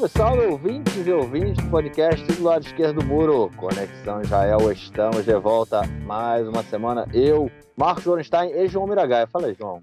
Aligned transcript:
Salve, 0.00 0.08
salve, 0.08 0.46
ouvintes 0.46 1.06
e 1.06 1.12
ouvintes 1.12 1.62
do 1.62 1.70
podcast 1.70 2.24
do 2.24 2.42
lado 2.42 2.64
esquerdo 2.64 3.00
do 3.00 3.04
muro. 3.04 3.50
Conexão 3.58 4.22
Israel, 4.22 4.72
estamos 4.72 5.26
de 5.26 5.34
volta 5.34 5.82
mais 6.06 6.48
uma 6.48 6.62
semana. 6.62 7.06
Eu, 7.12 7.50
Marcos 7.76 8.04
Gorenstein 8.04 8.50
e 8.50 8.66
João 8.66 8.86
Miragaia. 8.86 9.26
Fala 9.26 9.48
aí, 9.48 9.54
João. 9.54 9.82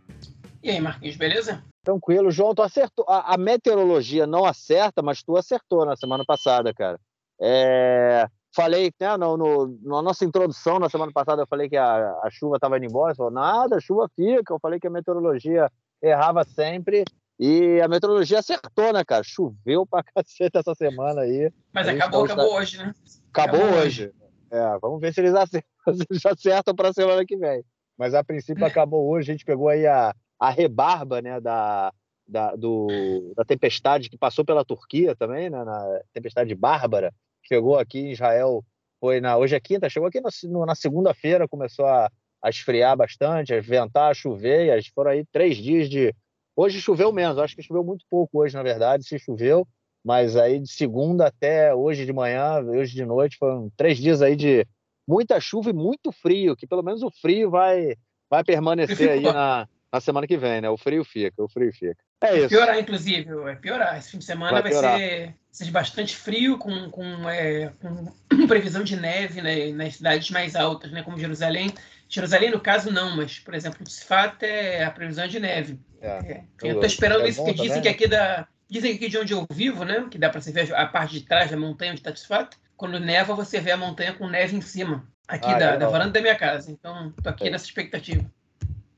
E 0.63 0.71
aí, 0.71 0.79
Marquinhos, 0.79 1.17
beleza? 1.17 1.63
Tranquilo, 1.83 2.31
João, 2.31 2.55
tu 2.55 2.63
acertou. 2.63 3.05
A, 3.07 3.35
a 3.35 3.37
meteorologia 3.37 4.25
não 4.25 4.43
acerta, 4.43 5.03
mas 5.03 5.21
tu 5.21 5.37
acertou 5.37 5.85
na 5.85 5.95
semana 5.95 6.23
passada, 6.25 6.73
cara. 6.73 6.99
É, 7.39 8.27
falei, 8.55 8.91
né, 8.99 9.15
no, 9.17 9.37
no, 9.37 9.79
na 9.83 10.01
nossa 10.01 10.25
introdução 10.25 10.79
na 10.79 10.89
semana 10.89 11.11
passada, 11.11 11.43
eu 11.43 11.47
falei 11.47 11.69
que 11.69 11.77
a, 11.77 12.17
a 12.23 12.29
chuva 12.31 12.55
estava 12.55 12.77
indo 12.77 12.87
embora. 12.87 13.13
Você 13.13 13.17
falou, 13.17 13.31
nada, 13.31 13.75
a 13.75 13.81
chuva 13.81 14.09
fica. 14.15 14.51
Eu 14.51 14.59
falei 14.59 14.79
que 14.79 14.87
a 14.87 14.91
meteorologia 14.91 15.69
errava 16.01 16.43
sempre. 16.43 17.03
E 17.39 17.79
a 17.81 17.87
meteorologia 17.87 18.39
acertou, 18.39 18.91
né, 18.91 19.03
cara? 19.05 19.23
Choveu 19.23 19.85
pra 19.85 20.03
caceta 20.15 20.59
essa 20.59 20.73
semana 20.73 21.21
aí. 21.21 21.51
Mas 21.71 21.87
acabou, 21.87 22.25
acabou 22.25 22.55
hoje, 22.55 22.77
né? 22.77 22.93
Acabou, 23.31 23.59
acabou 23.61 23.79
hoje. 23.79 24.05
hoje. 24.05 24.13
É, 24.49 24.79
vamos 24.79 24.99
ver 24.99 25.13
se 25.13 25.21
eles 25.21 25.35
acertam, 25.35 25.69
se 25.93 26.05
eles 26.09 26.25
acertam 26.25 26.75
pra 26.75 26.93
semana 26.93 27.25
que 27.25 27.37
vem. 27.37 27.63
Mas 27.97 28.13
a 28.13 28.23
princípio 28.23 28.63
é. 28.63 28.67
acabou 28.67 29.07
hoje. 29.09 29.31
A 29.31 29.33
gente 29.33 29.45
pegou 29.45 29.69
aí 29.69 29.85
a, 29.85 30.15
a 30.39 30.49
rebarba, 30.49 31.21
né, 31.21 31.39
da, 31.39 31.93
da, 32.27 32.55
do, 32.55 33.33
da 33.35 33.45
tempestade 33.45 34.09
que 34.09 34.17
passou 34.17 34.43
pela 34.43 34.65
Turquia 34.65 35.15
também, 35.15 35.49
né, 35.49 35.63
na 35.63 36.01
tempestade 36.13 36.53
bárbara. 36.55 37.13
Chegou 37.43 37.77
aqui 37.77 37.99
em 37.99 38.11
Israel, 38.11 38.63
foi 38.99 39.21
na, 39.21 39.37
hoje 39.37 39.55
é 39.55 39.59
quinta, 39.59 39.89
chegou 39.89 40.07
aqui 40.07 40.19
no, 40.19 40.65
na 40.65 40.75
segunda-feira, 40.75 41.47
começou 41.47 41.85
a, 41.85 42.11
a 42.41 42.49
esfriar 42.49 42.97
bastante, 42.97 43.53
a 43.53 43.61
ventar, 43.61 44.11
a 44.11 44.13
chover, 44.13 44.77
e 44.77 44.91
foram 44.91 45.11
aí 45.11 45.25
três 45.31 45.57
dias 45.57 45.89
de 45.89 46.13
Hoje 46.59 46.81
choveu 46.81 47.13
menos, 47.13 47.37
acho 47.37 47.55
que 47.55 47.61
choveu 47.61 47.83
muito 47.83 48.03
pouco 48.09 48.39
hoje, 48.39 48.55
na 48.55 48.63
verdade, 48.63 49.03
se 49.03 49.19
choveu, 49.19 49.67
mas 50.03 50.35
aí 50.35 50.59
de 50.59 50.67
segunda 50.67 51.27
até 51.27 51.71
hoje 51.71 52.03
de 52.03 52.11
manhã, 52.11 52.59
hoje 52.61 52.95
de 52.95 53.05
noite, 53.05 53.37
foram 53.37 53.71
três 53.77 53.99
dias 53.99 54.23
aí 54.23 54.35
de 54.35 54.65
muita 55.07 55.39
chuva 55.39 55.69
e 55.69 55.73
muito 55.73 56.11
frio, 56.11 56.55
que 56.55 56.65
pelo 56.65 56.81
menos 56.81 57.03
o 57.03 57.11
frio 57.11 57.51
vai, 57.51 57.95
vai 58.27 58.43
permanecer 58.43 59.07
aí 59.07 59.21
na, 59.21 59.67
na 59.93 60.01
semana 60.01 60.25
que 60.25 60.35
vem, 60.35 60.61
né? 60.61 60.69
O 60.69 60.77
frio 60.77 61.03
fica, 61.03 61.43
o 61.43 61.47
frio 61.47 61.71
fica. 61.71 61.95
É 62.21 62.39
isso. 62.39 62.49
Piorar, 62.49 62.79
inclusive, 62.79 63.29
é 63.47 63.55
piorar. 63.55 63.97
Esse 63.97 64.11
fim 64.11 64.17
de 64.17 64.25
semana 64.25 64.59
vai, 64.59 64.71
vai 64.71 64.97
ser, 64.97 65.35
ser 65.51 65.71
bastante 65.71 66.15
frio, 66.15 66.57
com, 66.57 66.89
com, 66.89 67.29
é, 67.29 67.71
com 67.79 68.47
previsão 68.47 68.83
de 68.83 68.95
neve 68.95 69.41
né, 69.41 69.71
nas 69.71 69.97
cidades 69.97 70.31
mais 70.31 70.55
altas, 70.55 70.91
né, 70.91 71.03
como 71.03 71.19
Jerusalém. 71.19 71.71
Jerusalém, 72.09 72.51
no 72.51 72.59
caso, 72.59 72.91
não, 72.91 73.15
mas, 73.15 73.39
por 73.39 73.53
exemplo, 73.53 73.83
Tzfat 73.83 74.43
é 74.43 74.83
a 74.83 74.91
previsão 74.91 75.27
de 75.27 75.39
neve. 75.39 75.79
É. 76.01 76.07
É. 76.07 76.43
Eu 76.63 76.73
estou 76.73 76.85
esperando 76.85 77.25
é 77.25 77.29
isso, 77.29 77.43
porque 77.43 77.61
dizem 77.61 77.81
que 77.81 77.89
aqui 77.89 78.07
da. 78.07 78.47
Dizem 78.69 78.91
que 78.91 79.05
aqui 79.05 79.09
de 79.09 79.17
onde 79.17 79.33
eu 79.33 79.45
vivo, 79.51 79.85
né? 79.85 80.07
Que 80.09 80.17
dá 80.17 80.29
para 80.29 80.41
você 80.41 80.51
ver 80.51 80.73
a 80.75 80.85
parte 80.85 81.13
de 81.13 81.21
trás 81.21 81.49
da 81.49 81.57
montanha 81.57 81.91
onde 81.91 82.01
está 82.01 82.11
Tzfat. 82.11 82.57
Quando 82.75 82.99
neva, 82.99 83.33
você 83.33 83.59
vê 83.59 83.71
a 83.71 83.77
montanha 83.77 84.13
com 84.13 84.27
neve 84.27 84.55
em 84.55 84.61
cima. 84.61 85.07
Aqui 85.27 85.49
ah, 85.49 85.57
da, 85.57 85.75
da 85.77 85.89
varanda 85.89 86.11
da 86.11 86.21
minha 86.21 86.35
casa. 86.35 86.71
Então, 86.71 87.13
estou 87.17 87.31
aqui 87.31 87.47
é. 87.47 87.49
nessa 87.49 87.65
expectativa. 87.65 88.23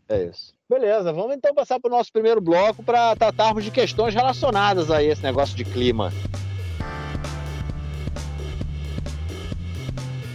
É 0.08 0.24
isso. 0.24 0.54
Beleza, 0.68 1.14
vamos 1.14 1.36
então 1.36 1.54
passar 1.54 1.80
para 1.80 1.88
o 1.88 1.98
nosso 1.98 2.12
primeiro 2.12 2.42
bloco 2.42 2.84
para 2.84 3.16
tratarmos 3.16 3.64
de 3.64 3.72
questões 3.72 4.14
relacionadas 4.14 4.92
a 4.92 5.02
esse 5.02 5.24
negócio 5.24 5.56
de 5.56 5.64
clima. 5.64 6.12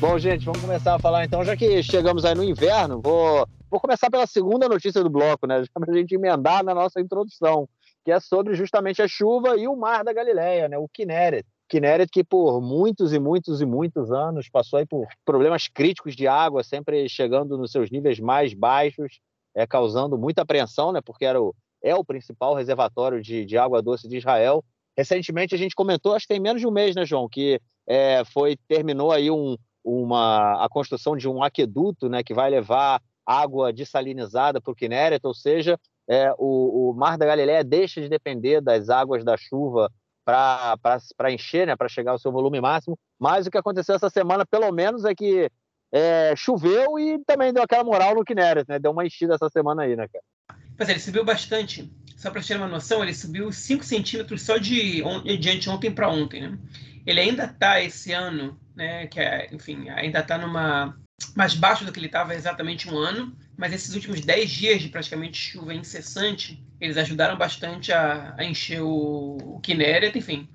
Bom, 0.07 0.19
gente, 0.19 0.45
vamos 0.45 0.61
começar 0.61 0.97
a 0.97 0.99
falar 0.99 1.25
então, 1.25 1.43
já 1.43 1.57
que 1.57 1.83
chegamos 1.83 2.27
aí 2.27 2.35
no 2.35 2.45
inverno, 2.45 3.01
vou, 3.01 3.49
vou 3.71 3.81
começar 3.81 4.11
pela 4.11 4.27
segunda 4.27 4.69
notícia 4.69 5.03
do 5.03 5.09
bloco, 5.09 5.47
né? 5.47 5.65
Para 5.73 5.91
a 5.91 5.97
gente 5.97 6.15
emendar 6.15 6.63
na 6.63 6.75
nossa 6.75 7.01
introdução, 7.01 7.67
que 8.05 8.13
é 8.13 8.21
sobre 8.21 8.55
justamente 8.55 9.01
a 9.01 9.09
chuva 9.09 9.57
e 9.57 9.67
o 9.67 9.75
mar 9.75 10.05
da 10.05 10.13
Galileia, 10.13 10.69
né? 10.69 10.77
O 10.77 10.87
Kinneret. 10.87 11.47
Kinneret 11.71 12.11
que 12.13 12.23
por 12.23 12.61
muitos 12.61 13.15
e 13.15 13.19
muitos 13.19 13.63
e 13.63 13.65
muitos 13.65 14.13
anos 14.13 14.47
passou 14.51 14.79
aí 14.79 14.85
por 14.85 15.07
problemas 15.25 15.69
críticos 15.69 16.15
de 16.15 16.29
água, 16.29 16.63
sempre 16.63 17.09
chegando 17.09 17.57
nos 17.57 17.73
seus 17.73 17.91
níveis 17.91 18.21
mais 18.21 18.53
baixos, 18.53 19.21
é, 19.55 19.67
causando 19.67 20.19
muita 20.19 20.43
apreensão, 20.43 20.93
né? 20.93 21.01
Porque 21.03 21.25
era 21.25 21.41
o, 21.41 21.55
é 21.83 21.95
o 21.95 22.05
principal 22.05 22.55
reservatório 22.55 23.23
de, 23.23 23.47
de 23.47 23.57
água 23.57 23.81
doce 23.81 24.07
de 24.07 24.19
Israel. 24.19 24.63
Recentemente 24.99 25.55
a 25.55 25.59
gente 25.59 25.75
comentou, 25.75 26.13
acho 26.13 26.29
que 26.29 26.35
tem 26.35 26.43
menos 26.43 26.61
de 26.61 26.67
um 26.67 26.71
mês, 26.71 26.95
né, 26.95 27.07
João, 27.07 27.27
que 27.27 27.59
é, 27.87 28.23
foi 28.27 28.55
terminou 28.69 29.11
aí 29.11 29.31
um, 29.31 29.57
uma, 29.85 30.65
a 30.65 30.69
construção 30.69 31.17
de 31.17 31.29
um 31.29 31.43
aqueduto 31.43 32.09
né, 32.09 32.23
que 32.23 32.33
vai 32.33 32.51
levar 32.51 33.03
água 33.27 33.73
dessalinizada 33.73 34.61
para 34.61 34.73
o 34.73 34.75
Kinneret, 34.75 35.21
ou 35.25 35.35
seja, 35.35 35.79
é, 36.09 36.33
o, 36.39 36.91
o, 36.91 36.95
Mar 36.95 37.17
da 37.17 37.27
Galileia 37.27 37.63
deixa 37.63 38.01
de 38.01 38.09
depender 38.09 38.61
das 38.61 38.89
águas 38.89 39.25
da 39.25 39.37
chuva 39.37 39.91
para 40.25 41.31
encher, 41.31 41.67
né, 41.67 41.77
para 41.77 41.89
chegar 41.89 42.13
ao 42.13 42.19
seu 42.19 42.33
volume 42.33 42.61
máximo. 42.61 42.99
Mas 43.19 43.47
o 43.47 43.51
que 43.51 43.59
aconteceu 43.59 43.95
essa 43.95 44.09
semana, 44.09 44.45
pelo 44.47 44.71
menos, 44.73 45.05
é 45.05 45.15
que 45.15 45.51
é, 45.93 46.35
choveu 46.37 46.99
e 46.99 47.19
também 47.25 47.53
deu 47.53 47.63
aquela 47.63 47.85
moral 47.85 48.15
no 48.15 48.25
Kinneret, 48.25 48.67
né? 48.69 48.79
Deu 48.79 48.91
uma 48.91 49.07
enchida 49.07 49.35
essa 49.35 49.49
semana 49.49 49.83
aí, 49.83 49.95
né, 49.95 50.09
cara? 50.09 50.25
Pois 50.77 50.89
é, 50.89 50.93
ele 50.93 51.01
subiu 51.01 51.25
bastante. 51.25 51.91
Só 52.17 52.31
para 52.31 52.43
ter 52.43 52.57
uma 52.57 52.67
noção, 52.67 53.03
ele 53.03 53.15
subiu 53.15 53.53
5 53.53 53.85
centímetros 53.85 54.43
só 54.43 54.57
de, 54.57 55.03
de 55.39 55.51
anteontem 55.51 55.93
para 55.93 56.09
ontem, 56.09 56.41
né? 56.41 56.59
Ele 57.07 57.21
ainda 57.21 57.45
está 57.45 57.81
esse 57.81 58.13
ano 58.13 58.59
né, 58.75 59.07
que 59.07 59.21
é, 59.21 59.49
enfim, 59.53 59.89
ainda 59.91 60.21
está 60.21 60.39
numa 60.39 60.97
mais 61.35 61.55
baixo 61.55 61.85
do 61.85 61.93
que 61.93 61.99
ele 61.99 62.07
estava 62.07 62.35
exatamente 62.35 62.91
um 62.91 62.99
ano, 62.99 63.37
mas 63.57 63.73
esses 63.73 63.95
últimos 63.95 64.21
10 64.21 64.51
dias 64.51 64.83
de 64.83 64.89
praticamente 64.89 65.39
chuva 65.39 65.73
incessante, 65.73 66.63
eles 66.81 66.97
ajudaram 66.97 67.39
bastante 67.39 67.93
a, 67.93 68.35
a 68.37 68.45
encher 68.45 68.83
o, 68.83 69.37
o 69.41 69.61
Kinneret, 69.61 70.17
enfim. 70.19 70.49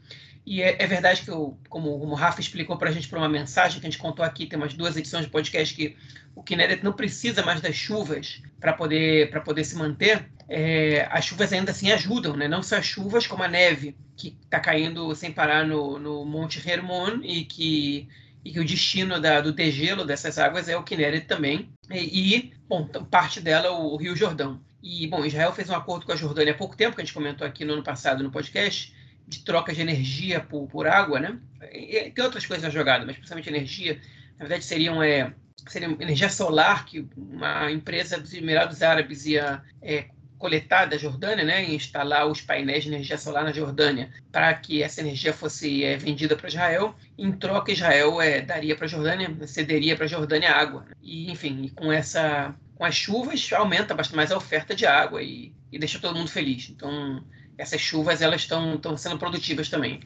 E 0.45 0.61
é, 0.61 0.75
é, 0.79 0.87
verdade 0.87 1.21
que, 1.21 1.29
eu, 1.29 1.57
como, 1.69 1.99
como 1.99 2.11
o 2.11 2.15
Rafa 2.15 2.41
explicou 2.41 2.77
para 2.77 2.89
a 2.89 2.91
gente 2.91 3.07
por 3.07 3.17
uma 3.17 3.29
mensagem 3.29 3.79
que 3.79 3.85
a 3.85 3.89
gente 3.89 4.01
contou 4.01 4.25
aqui, 4.25 4.45
tem 4.45 4.57
umas 4.57 4.73
duas 4.73 4.97
edições 4.97 5.25
de 5.25 5.31
podcast, 5.31 5.73
que 5.73 5.95
o 6.35 6.43
Kinneret 6.43 6.83
não 6.83 6.93
precisa 6.93 7.43
mais 7.43 7.61
das 7.61 7.75
chuvas 7.75 8.41
para 8.59 8.73
poder, 8.73 9.31
poder 9.43 9.63
se 9.63 9.75
manter. 9.75 10.29
É, 10.51 11.07
as 11.11 11.25
chuvas 11.25 11.53
ainda 11.53 11.69
assim 11.69 11.91
ajudam, 11.91 12.35
né? 12.35 12.47
não 12.47 12.63
só 12.63 12.77
as 12.77 12.85
chuvas, 12.85 13.27
como 13.27 13.43
a 13.43 13.47
neve, 13.47 13.95
que 14.17 14.35
está 14.43 14.59
caindo 14.59 15.13
sem 15.13 15.31
parar 15.31 15.63
no, 15.63 15.99
no 15.99 16.25
Monte 16.25 16.67
Hermon 16.67 17.19
e 17.21 17.45
que, 17.45 18.09
e 18.43 18.51
que 18.51 18.59
o 18.59 18.65
destino 18.65 19.21
da, 19.21 19.41
do 19.41 19.53
degelo 19.53 20.03
dessas 20.03 20.39
águas 20.39 20.67
é 20.67 20.75
o 20.75 20.81
Kinneret 20.81 21.27
também. 21.27 21.69
E, 21.91 22.35
e 22.35 22.53
bom, 22.67 22.87
parte 22.87 23.39
dela 23.39 23.67
é 23.67 23.69
o 23.69 23.95
Rio 23.95 24.15
Jordão. 24.15 24.59
E, 24.81 25.05
bom, 25.07 25.23
Israel 25.23 25.53
fez 25.53 25.69
um 25.69 25.75
acordo 25.75 26.05
com 26.05 26.13
a 26.13 26.15
Jordânia 26.15 26.53
há 26.53 26.57
pouco 26.57 26.75
tempo, 26.75 26.95
que 26.95 27.01
a 27.01 27.05
gente 27.05 27.13
comentou 27.13 27.45
aqui 27.45 27.63
no 27.63 27.73
ano 27.73 27.83
passado 27.83 28.23
no 28.23 28.31
podcast, 28.31 28.93
de 29.27 29.43
troca 29.43 29.73
de 29.73 29.81
energia 29.81 30.39
por, 30.39 30.67
por 30.67 30.87
água, 30.87 31.19
né? 31.19 31.37
E, 31.71 32.09
tem 32.09 32.23
outras 32.23 32.45
coisas 32.45 32.63
na 32.63 32.71
jogada, 32.71 33.05
mas 33.05 33.15
principalmente 33.15 33.49
energia. 33.49 34.01
Na 34.39 34.45
verdade, 34.45 34.63
seriam, 34.63 35.03
é, 35.03 35.31
seria 35.67 35.89
energia 35.99 36.29
solar 36.29 36.85
que 36.85 37.07
uma 37.15 37.69
empresa 37.71 38.19
dos 38.19 38.33
Emirados 38.33 38.81
Árabes 38.81 39.25
ia 39.25 39.61
é, 39.81 40.07
coletar 40.39 40.85
da 40.85 40.97
Jordânia, 40.97 41.43
né, 41.43 41.69
instalar 41.69 42.25
os 42.25 42.41
painéis 42.41 42.83
de 42.83 42.89
energia 42.89 43.17
solar 43.17 43.43
na 43.43 43.51
Jordânia 43.51 44.09
para 44.31 44.51
que 44.53 44.81
essa 44.81 45.01
energia 45.01 45.33
fosse 45.33 45.83
é, 45.83 45.97
vendida 45.97 46.35
para 46.35 46.47
Israel. 46.47 46.95
Em 47.17 47.31
troca, 47.31 47.71
Israel 47.71 48.21
é, 48.21 48.41
daria 48.41 48.75
para 48.75 48.85
a 48.85 48.89
Jordânia, 48.89 49.35
cederia 49.45 49.95
para 49.95 50.05
a 50.05 50.07
Jordânia 50.07 50.51
água. 50.51 50.85
E, 51.01 51.29
enfim, 51.29 51.69
com 51.75 51.91
essa, 51.91 52.55
com 52.75 52.85
as 52.85 52.95
chuvas 52.95 53.51
aumenta 53.51 53.93
bastante 53.93 54.15
mais 54.15 54.31
a 54.31 54.37
oferta 54.37 54.73
de 54.73 54.85
água 54.85 55.21
e, 55.21 55.53
e 55.71 55.77
deixa 55.77 55.99
todo 55.99 56.17
mundo 56.17 56.31
feliz. 56.31 56.69
Então, 56.69 57.23
essas 57.57 57.81
chuvas 57.81 58.21
elas 58.21 58.41
estão 58.41 58.97
sendo 58.97 59.19
produtivas 59.19 59.69
também. 59.69 59.99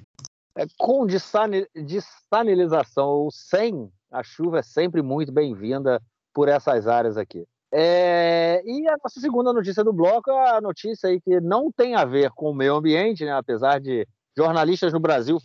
É, 0.58 0.66
com 0.78 1.06
dessanilização 1.06 3.08
ou 3.08 3.32
sem, 3.32 3.90
a 4.12 4.24
chuva 4.24 4.60
é 4.60 4.64
sempre 4.64 5.02
muito 5.02 5.32
bem-vinda 5.32 6.02
por 6.34 6.50
essas 6.50 6.88
áreas 6.88 7.18
aqui. 7.18 7.46
É, 7.76 8.62
e 8.64 8.88
a 8.88 8.98
nossa 9.04 9.20
segunda 9.20 9.52
notícia 9.52 9.84
do 9.84 9.92
bloco 9.92 10.30
é 10.30 10.58
a 10.58 10.62
notícia 10.62 11.10
aí 11.10 11.20
que 11.20 11.42
não 11.42 11.72
tem 11.72 11.96
a 11.96 12.06
ver 12.06 12.30
com 12.30 12.52
o 12.52 12.54
meio 12.54 12.76
ambiente, 12.76 13.26
né? 13.26 13.32
apesar 13.32 13.80
de 13.80 14.08
jornalistas 14.38 14.94
no 14.94 15.00
Brasil 15.00 15.40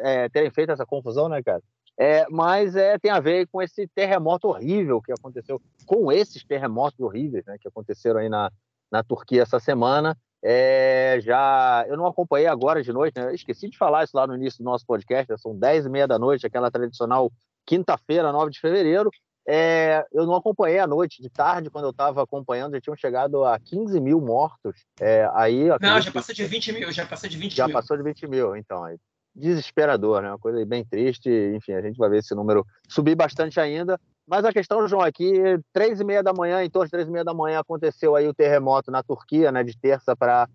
é, 0.00 0.28
terem 0.28 0.50
feito 0.52 0.70
essa 0.70 0.86
confusão, 0.86 1.28
né, 1.28 1.42
cara? 1.42 1.60
É, 1.98 2.24
mas 2.30 2.76
é, 2.76 2.96
tem 2.98 3.10
a 3.10 3.18
ver 3.18 3.48
com 3.48 3.60
esse 3.60 3.88
terremoto 3.88 4.46
horrível 4.46 5.02
que 5.02 5.12
aconteceu, 5.12 5.60
com 5.84 6.12
esses 6.12 6.44
terremotos 6.44 7.00
horríveis 7.00 7.44
né, 7.44 7.56
que 7.60 7.66
aconteceram 7.66 8.20
aí 8.20 8.28
na, 8.28 8.50
na 8.90 9.02
Turquia 9.02 9.42
essa 9.42 9.58
semana. 9.58 10.16
É, 10.42 11.18
já 11.20 11.84
eu 11.88 11.96
não 11.96 12.06
acompanhei 12.06 12.46
agora 12.46 12.80
de 12.80 12.92
noite, 12.92 13.18
né? 13.18 13.34
esqueci 13.34 13.68
de 13.68 13.76
falar 13.76 14.04
isso 14.04 14.16
lá 14.16 14.24
no 14.24 14.36
início 14.36 14.60
do 14.60 14.64
nosso 14.64 14.86
podcast, 14.86 15.30
né? 15.30 15.36
são 15.36 15.54
10 15.54 15.86
e 15.86 15.88
meia 15.90 16.06
da 16.06 16.18
noite, 16.18 16.46
aquela 16.46 16.70
tradicional 16.70 17.30
quinta-feira, 17.66 18.32
9 18.32 18.50
de 18.52 18.60
fevereiro. 18.60 19.10
É, 19.52 20.06
eu 20.12 20.26
não 20.26 20.36
acompanhei 20.36 20.78
à 20.78 20.86
noite, 20.86 21.20
de 21.20 21.28
tarde, 21.28 21.70
quando 21.70 21.86
eu 21.86 21.90
estava 21.90 22.22
acompanhando, 22.22 22.74
já 22.74 22.80
tinham 22.80 22.96
chegado 22.96 23.44
a 23.44 23.58
15 23.58 23.98
mil 23.98 24.20
mortos. 24.20 24.76
É, 25.00 25.28
aí, 25.34 25.64
não, 25.80 26.00
já 26.00 26.12
passou 26.12 26.32
de 26.32 26.44
20 26.44 26.72
mil, 26.72 26.92
já 26.92 27.04
passou 27.04 27.28
de 27.28 27.36
20 27.36 27.56
já 27.56 27.64
mil. 27.64 27.72
Já 27.72 27.80
passou 27.80 27.96
de 27.96 28.04
20 28.04 28.28
mil, 28.28 28.54
então. 28.54 28.84
Aí, 28.84 28.96
desesperador, 29.34 30.22
né? 30.22 30.28
Uma 30.28 30.38
coisa 30.38 30.64
bem 30.64 30.84
triste. 30.84 31.28
Enfim, 31.56 31.72
a 31.72 31.82
gente 31.82 31.96
vai 31.96 32.08
ver 32.08 32.18
esse 32.18 32.32
número 32.32 32.64
subir 32.88 33.16
bastante 33.16 33.58
ainda. 33.58 33.98
Mas 34.24 34.44
a 34.44 34.52
questão, 34.52 34.86
João, 34.86 35.02
aqui, 35.02 35.40
é 35.40 35.58
três 35.72 36.00
e 36.00 36.04
meia 36.04 36.22
da 36.22 36.32
manhã, 36.32 36.62
em 36.62 36.70
torno 36.70 36.86
de 36.86 36.92
três 36.92 37.08
e 37.08 37.10
meia 37.10 37.24
da 37.24 37.34
manhã, 37.34 37.58
aconteceu 37.58 38.14
aí 38.14 38.28
o 38.28 38.34
terremoto 38.34 38.88
na 38.88 39.02
Turquia, 39.02 39.50
né, 39.50 39.64
de 39.64 39.76
terça 39.76 40.14
para 40.14 40.46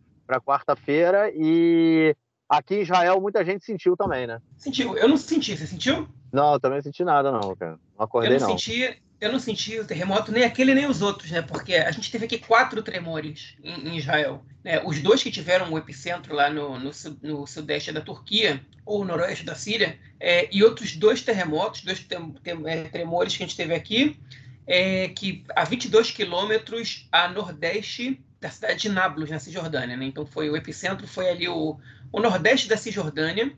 quarta-feira, 0.46 1.30
e 1.36 2.16
aqui 2.50 2.76
em 2.76 2.82
Israel 2.82 3.20
muita 3.20 3.44
gente 3.44 3.66
sentiu 3.66 3.96
também, 3.98 4.28
né? 4.28 4.42
Sentiu. 4.58 4.98
Eu 4.98 5.08
não 5.08 5.18
senti. 5.18 5.58
Você 5.58 5.68
sentiu? 5.68 6.08
Não, 6.32 6.54
eu 6.54 6.60
também 6.60 6.78
não 6.78 6.84
senti 6.84 7.04
nada, 7.04 7.32
não, 7.32 7.56
cara. 7.56 7.80
Não 7.98 8.06
acordei, 8.06 8.36
eu 8.36 8.40
não. 8.40 8.50
não. 8.50 8.58
Senti, 8.58 9.02
eu 9.20 9.32
não 9.32 9.40
senti 9.40 9.80
o 9.80 9.86
terremoto, 9.86 10.32
nem 10.32 10.44
aquele 10.44 10.74
nem 10.74 10.86
os 10.86 11.02
outros, 11.02 11.32
né? 11.32 11.42
Porque 11.42 11.76
a 11.76 11.92
gente 11.92 12.12
teve 12.12 12.26
aqui 12.26 12.38
quatro 12.38 12.82
tremores 12.84 13.56
em, 13.64 13.90
em 13.90 13.98
Israel. 13.98 14.44
Né? 14.64 14.82
Os 14.84 15.02
dois 15.02 15.24
que 15.24 15.32
tiveram 15.32 15.72
o 15.72 15.78
epicentro 15.78 16.36
lá 16.36 16.50
no, 16.50 16.78
no, 16.78 16.92
no 17.22 17.48
sudeste 17.48 17.92
da 17.92 18.02
Turquia, 18.02 18.62
ou 18.86 19.06
noroeste 19.06 19.46
da 19.46 19.56
Síria, 19.56 19.98
é, 20.20 20.48
e 20.52 20.64
outros 20.64 20.96
dois 20.96 21.22
terremotos, 21.22 21.82
dois 21.82 22.00
tem, 22.00 22.32
tem, 22.44 22.62
é, 22.66 22.84
tremores 22.86 23.36
que 23.36 23.44
a 23.44 23.48
gente 23.48 23.58
teve 23.58 23.74
aqui, 23.74 24.20
é, 24.68 25.10
que 25.10 25.44
a 25.56 25.64
22 25.64 26.12
quilômetros 26.12 27.08
a 27.12 27.28
nordeste 27.28 28.20
da 28.46 28.52
cidade 28.52 28.82
de 28.82 28.90
Nablus, 28.90 29.32
na 29.32 29.40
Cisjordânia. 29.40 29.98
Né? 29.98 30.06
Então, 30.06 30.26
foi 30.26 30.50
o 30.50 30.56
epicentro 30.56 31.08
foi 31.08 31.30
ali 31.30 31.48
o, 31.48 31.80
o 32.12 32.20
nordeste 32.20 32.70
da 32.70 32.78
Cisjordânia, 32.78 33.52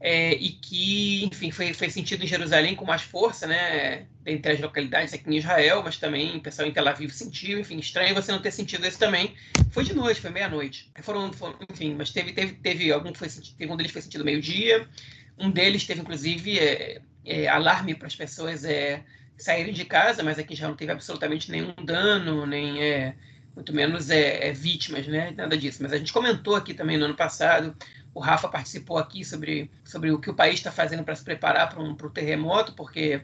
é, 0.00 0.34
e 0.34 0.50
que, 0.50 1.24
enfim, 1.24 1.50
foi, 1.50 1.72
foi 1.72 1.90
sentido 1.90 2.22
em 2.22 2.26
Jerusalém 2.26 2.76
com 2.76 2.84
mais 2.84 3.02
força, 3.02 3.46
né, 3.46 4.06
entre 4.24 4.52
as 4.52 4.60
localidades 4.60 5.12
aqui 5.12 5.28
em 5.28 5.38
Israel, 5.38 5.82
mas 5.82 5.96
também 5.96 6.36
o 6.36 6.40
pessoal 6.40 6.68
em 6.68 6.72
Tel 6.72 6.86
Aviv 6.86 7.10
sentiu, 7.10 7.58
enfim, 7.58 7.78
estranho 7.78 8.14
você 8.14 8.30
não 8.30 8.40
ter 8.40 8.52
sentido 8.52 8.84
esse 8.86 8.98
também. 8.98 9.34
Foi 9.72 9.82
de 9.82 9.94
noite, 9.94 10.20
foi 10.20 10.30
meia-noite. 10.30 10.88
Foram, 11.02 11.32
foram, 11.32 11.56
enfim, 11.68 11.96
mas 11.98 12.10
teve, 12.10 12.32
teve, 12.32 12.52
teve 12.52 12.92
algum 12.92 13.12
foi 13.12 13.28
teve 13.28 13.72
um 13.72 13.76
deles 13.76 13.90
foi 13.90 14.02
sentido 14.02 14.24
meio-dia, 14.24 14.86
um 15.36 15.50
deles 15.50 15.84
teve, 15.84 16.00
inclusive, 16.00 16.58
é, 16.58 17.00
é, 17.24 17.48
alarme 17.48 17.94
para 17.94 18.06
as 18.06 18.14
pessoas 18.14 18.64
é, 18.64 19.02
saírem 19.36 19.72
de 19.72 19.84
casa, 19.84 20.22
mas 20.22 20.38
aqui 20.38 20.54
já 20.54 20.68
não 20.68 20.76
teve 20.76 20.92
absolutamente 20.92 21.50
nenhum 21.50 21.74
dano, 21.84 22.46
nem 22.46 22.80
é, 22.82 23.16
muito 23.58 23.74
menos 23.74 24.08
é, 24.08 24.48
é 24.48 24.52
vítimas, 24.52 25.06
né, 25.06 25.32
nada 25.36 25.56
disso. 25.56 25.82
Mas 25.82 25.92
a 25.92 25.98
gente 25.98 26.12
comentou 26.12 26.54
aqui 26.54 26.72
também 26.72 26.96
no 26.96 27.06
ano 27.06 27.16
passado 27.16 27.74
o 28.18 28.20
Rafa 28.20 28.48
participou 28.48 28.98
aqui 28.98 29.24
sobre, 29.24 29.70
sobre 29.84 30.10
o 30.10 30.18
que 30.18 30.28
o 30.28 30.34
país 30.34 30.54
está 30.54 30.72
fazendo 30.72 31.04
para 31.04 31.14
se 31.14 31.22
preparar 31.22 31.68
para 31.68 31.80
um 31.80 31.94
pro 31.94 32.10
terremoto, 32.10 32.72
porque, 32.72 33.22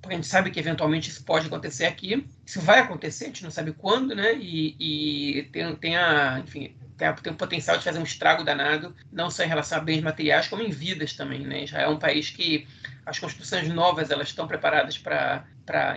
porque 0.00 0.14
a 0.14 0.16
gente 0.16 0.26
sabe 0.26 0.50
que 0.50 0.58
eventualmente 0.58 1.10
isso 1.10 1.22
pode 1.22 1.46
acontecer 1.46 1.84
aqui. 1.84 2.26
Isso 2.44 2.58
vai 2.60 2.78
acontecer, 2.78 3.24
a 3.24 3.26
gente 3.28 3.44
não 3.44 3.50
sabe 3.50 3.72
quando, 3.72 4.14
né? 4.14 4.34
E, 4.34 4.76
e 4.78 5.42
tem, 5.52 5.76
tem, 5.76 5.96
a, 5.96 6.40
enfim, 6.42 6.74
tem, 6.96 7.08
o 7.32 7.36
potencial 7.36 7.76
de 7.76 7.84
fazer 7.84 7.98
um 7.98 8.04
estrago 8.04 8.42
danado, 8.42 8.94
não 9.12 9.30
só 9.30 9.44
em 9.44 9.48
relação 9.48 9.78
a 9.78 9.82
bens 9.82 10.00
materiais, 10.00 10.48
como 10.48 10.62
em 10.62 10.70
vidas 10.70 11.12
também, 11.12 11.40
né? 11.40 11.66
Já 11.66 11.80
é 11.80 11.88
um 11.88 11.98
país 11.98 12.30
que 12.30 12.66
as 13.04 13.18
construções 13.18 13.68
novas 13.68 14.10
elas 14.10 14.28
estão 14.28 14.46
preparadas 14.46 14.98
para 14.98 15.44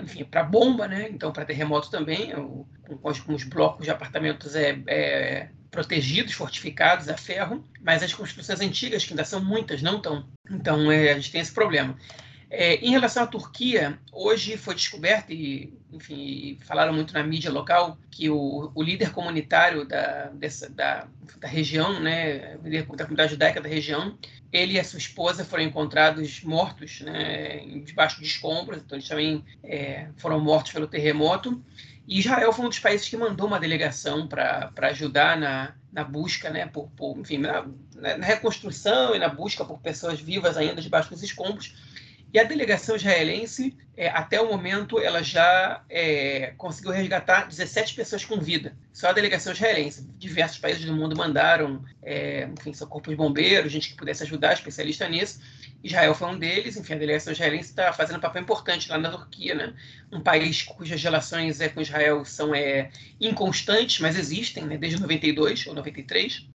enfim 0.01 0.23
para 0.23 0.43
bomba 0.43 0.87
né 0.87 1.07
então 1.09 1.31
para 1.31 1.45
terremoto 1.45 1.89
também 1.89 2.33
o, 2.35 2.67
com, 3.01 3.13
com, 3.13 3.33
os 3.33 3.43
blocos 3.43 3.85
de 3.85 3.91
apartamentos 3.91 4.55
é, 4.55 4.81
é 4.87 5.49
protegidos, 5.75 6.33
fortificados 6.33 7.09
a 7.09 7.17
ferro, 7.17 7.61
mas 7.81 8.01
as 8.01 8.13
construções 8.13 8.61
antigas, 8.61 9.03
que 9.03 9.11
ainda 9.11 9.25
são 9.25 9.43
muitas, 9.43 9.81
não 9.81 9.97
estão. 9.97 10.25
Então, 10.49 10.89
é, 10.89 11.11
a 11.11 11.15
gente 11.15 11.33
tem 11.33 11.41
esse 11.41 11.51
problema. 11.51 11.97
É, 12.57 12.75
em 12.75 12.89
relação 12.89 13.21
à 13.21 13.27
Turquia, 13.27 13.99
hoje 14.13 14.55
foi 14.55 14.75
descoberto, 14.75 15.29
e 15.29 15.77
enfim, 15.91 16.57
falaram 16.61 16.93
muito 16.93 17.13
na 17.13 17.21
mídia 17.21 17.51
local, 17.51 17.97
que 18.09 18.29
o, 18.29 18.71
o 18.73 18.81
líder 18.81 19.11
comunitário 19.11 19.83
da, 19.85 20.27
dessa, 20.27 20.69
da, 20.69 21.05
da 21.37 21.49
região, 21.49 21.99
né, 21.99 22.55
líder 22.63 22.83
da 22.83 23.03
comunidade 23.03 23.31
judaica 23.33 23.59
da 23.59 23.67
região, 23.67 24.17
ele 24.53 24.75
e 24.75 24.79
a 24.79 24.85
sua 24.85 24.99
esposa 24.99 25.43
foram 25.43 25.63
encontrados 25.63 26.43
mortos 26.45 27.01
né, 27.01 27.57
debaixo 27.83 28.21
de 28.21 28.25
escombros, 28.25 28.77
então 28.77 28.97
eles 28.97 29.09
também 29.09 29.43
é, 29.61 30.07
foram 30.15 30.39
mortos 30.39 30.71
pelo 30.71 30.87
terremoto. 30.87 31.61
E 32.07 32.19
Israel 32.19 32.53
foi 32.53 32.65
um 32.65 32.69
dos 32.69 32.79
países 32.79 33.09
que 33.09 33.17
mandou 33.17 33.47
uma 33.47 33.59
delegação 33.59 34.27
para 34.27 34.71
ajudar 34.77 35.37
na, 35.37 35.73
na 35.91 36.05
busca, 36.05 36.49
né, 36.49 36.67
por, 36.67 36.87
por 36.91 37.17
enfim, 37.17 37.39
na, 37.39 37.65
na, 37.95 38.25
reconstrução 38.25 39.13
e 39.13 39.19
na 39.19 39.27
busca 39.27 39.65
por 39.65 39.79
pessoas 39.79 40.21
vivas 40.21 40.55
ainda 40.55 40.81
debaixo 40.81 41.09
dos 41.09 41.21
escombros. 41.21 41.73
E 42.35 42.39
a 42.39 42.43
delegação 42.43 42.97
israelense, 42.97 43.73
é, 43.95 44.09
até 44.09 44.41
o 44.41 44.49
momento, 44.49 44.99
ela 44.99 45.23
já 45.23 45.81
é, 45.89 46.53
conseguiu 46.57 46.91
resgatar 46.91 47.47
17 47.47 47.95
pessoas 47.95 48.25
com 48.25 48.41
vida. 48.41 48.75
Só 48.91 49.07
a 49.07 49.13
delegação 49.13 49.53
israelense. 49.53 50.05
Diversos 50.17 50.57
países 50.57 50.83
do 50.83 50.93
mundo 50.93 51.15
mandaram, 51.15 51.81
é, 52.03 52.49
enfim, 52.51 52.73
seu 52.73 52.87
corpo 52.87 53.09
de 53.09 53.15
bombeiros, 53.15 53.71
gente 53.71 53.91
que 53.91 53.95
pudesse 53.95 54.23
ajudar, 54.23 54.51
especialista 54.51 55.07
nisso. 55.07 55.39
Israel 55.81 56.13
foi 56.13 56.27
um 56.27 56.37
deles, 56.37 56.75
enfim, 56.75 56.95
a 56.95 56.97
delegação 56.97 57.31
israelense 57.31 57.69
está 57.69 57.93
fazendo 57.93 58.17
um 58.17 58.21
papel 58.21 58.41
importante 58.41 58.89
lá 58.89 58.97
na 58.97 59.11
Turquia, 59.11 59.55
né? 59.55 59.73
Um 60.11 60.19
país 60.19 60.61
cujas 60.61 61.01
relações 61.01 61.61
é, 61.61 61.69
com 61.69 61.79
Israel 61.79 62.25
são 62.25 62.53
é, 62.53 62.89
inconstantes, 63.17 64.01
mas 64.01 64.17
existem, 64.17 64.65
né? 64.65 64.77
Desde 64.77 64.99
92 64.99 65.67
ou 65.67 65.73
93. 65.73 66.45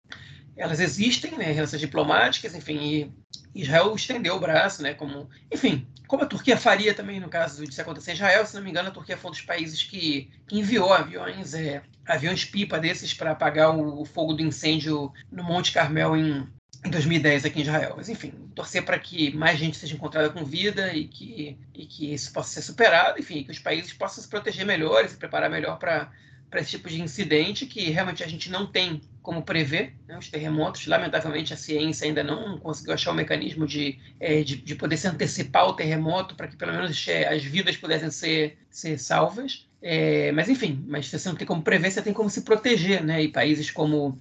Elas 0.57 0.81
existem, 0.81 1.37
né? 1.37 1.51
Relações 1.53 1.81
diplomáticas, 1.81 2.55
enfim, 2.55 3.13
e 3.55 3.63
Israel 3.63 3.95
estendeu 3.95 4.37
o 4.37 4.41
braço, 4.41 4.83
né? 4.83 4.95
Como, 4.95 5.29
enfim, 5.51 5.87
como 6.07 6.23
a 6.23 6.27
Turquia 6.27 6.57
faria 6.57 6.95
também 6.95 7.21
no 7.21 7.29
caso 7.29 7.67
de 7.67 7.75
se 7.75 7.81
acontecer 7.81 8.13
Israel, 8.13 8.47
se 8.47 8.55
não 8.55 8.63
me 8.63 8.71
engano, 8.71 8.89
a 8.89 8.93
Turquia 8.93 9.17
foi 9.17 9.31
um 9.31 9.33
dos 9.33 9.43
países 9.43 9.83
que, 9.83 10.31
que 10.47 10.59
enviou 10.59 10.93
aviões, 10.93 11.55
é, 11.55 11.83
aviões 12.07 12.45
pipa 12.45 12.79
desses 12.79 13.15
para 13.15 13.31
apagar 13.33 13.77
o, 13.77 14.03
o, 14.03 14.05
fogo 14.05 14.35
do 14.35 14.43
incêndio 14.43 15.13
no 15.31 15.45
Monte 15.45 15.73
Carmel 15.73 16.17
em 16.17 16.47
em 16.85 16.91
2010 16.91 17.45
aqui 17.45 17.59
em 17.59 17.63
Israel. 17.63 17.95
Mas, 17.97 18.09
enfim, 18.09 18.33
torcer 18.55 18.85
para 18.85 18.99
que 18.99 19.35
mais 19.37 19.59
gente 19.59 19.77
seja 19.77 19.95
encontrada 19.95 20.31
com 20.31 20.45
vida 20.45 20.95
e 20.95 21.07
que, 21.07 21.59
e 21.75 21.87
que 21.87 22.13
isso 22.13 22.33
possa 22.33 22.55
ser 22.55 22.63
superado, 22.63 23.19
enfim, 23.19 23.45
que 23.45 23.51
os 23.51 23.59
países 23.59 23.93
possam 23.93 24.23
se 24.23 24.29
proteger 24.29 24.65
melhor 24.65 25.05
e 25.05 25.09
se 25.09 25.17
preparar 25.17 25.51
melhor 25.51 25.79
para 25.79 26.11
esse 26.55 26.71
tipo 26.71 26.89
de 26.89 27.01
incidente 27.01 27.67
que 27.67 27.91
realmente 27.91 28.25
a 28.25 28.27
gente 28.27 28.51
não 28.51 28.67
tem 28.67 29.01
como 29.23 29.43
prever. 29.43 29.95
Né? 30.09 30.19
Os 30.19 30.29
terremotos, 30.29 30.87
lamentavelmente, 30.87 31.53
a 31.53 31.57
ciência 31.57 32.07
ainda 32.07 32.23
não 32.23 32.59
conseguiu 32.59 32.95
achar 32.95 33.11
o 33.11 33.15
um 33.15 33.17
mecanismo 33.17 33.67
de, 33.67 33.99
é, 34.19 34.43
de, 34.43 34.57
de, 34.57 34.75
poder 34.75 34.97
se 34.97 35.09
antecipar 35.09 35.67
o 35.69 35.75
terremoto 35.75 36.35
para 36.35 36.49
que 36.49 36.57
pelo 36.57 36.73
menos 36.73 37.07
é, 37.09 37.29
as 37.29 37.43
vidas 37.43 37.77
pudessem 37.77 38.11
ser, 38.11 38.59
ser 38.71 38.99
salvas. 38.99 39.67
É, 39.83 40.31
mas, 40.33 40.49
enfim, 40.49 40.85
mas 40.87 41.07
você 41.07 41.29
não 41.29 41.37
tem 41.37 41.47
como 41.47 41.63
prever, 41.63 41.91
você 41.91 42.03
tem 42.03 42.13
como 42.13 42.29
se 42.29 42.43
proteger, 42.43 43.03
né? 43.03 43.23
E 43.23 43.29
países 43.29 43.71
como 43.71 44.19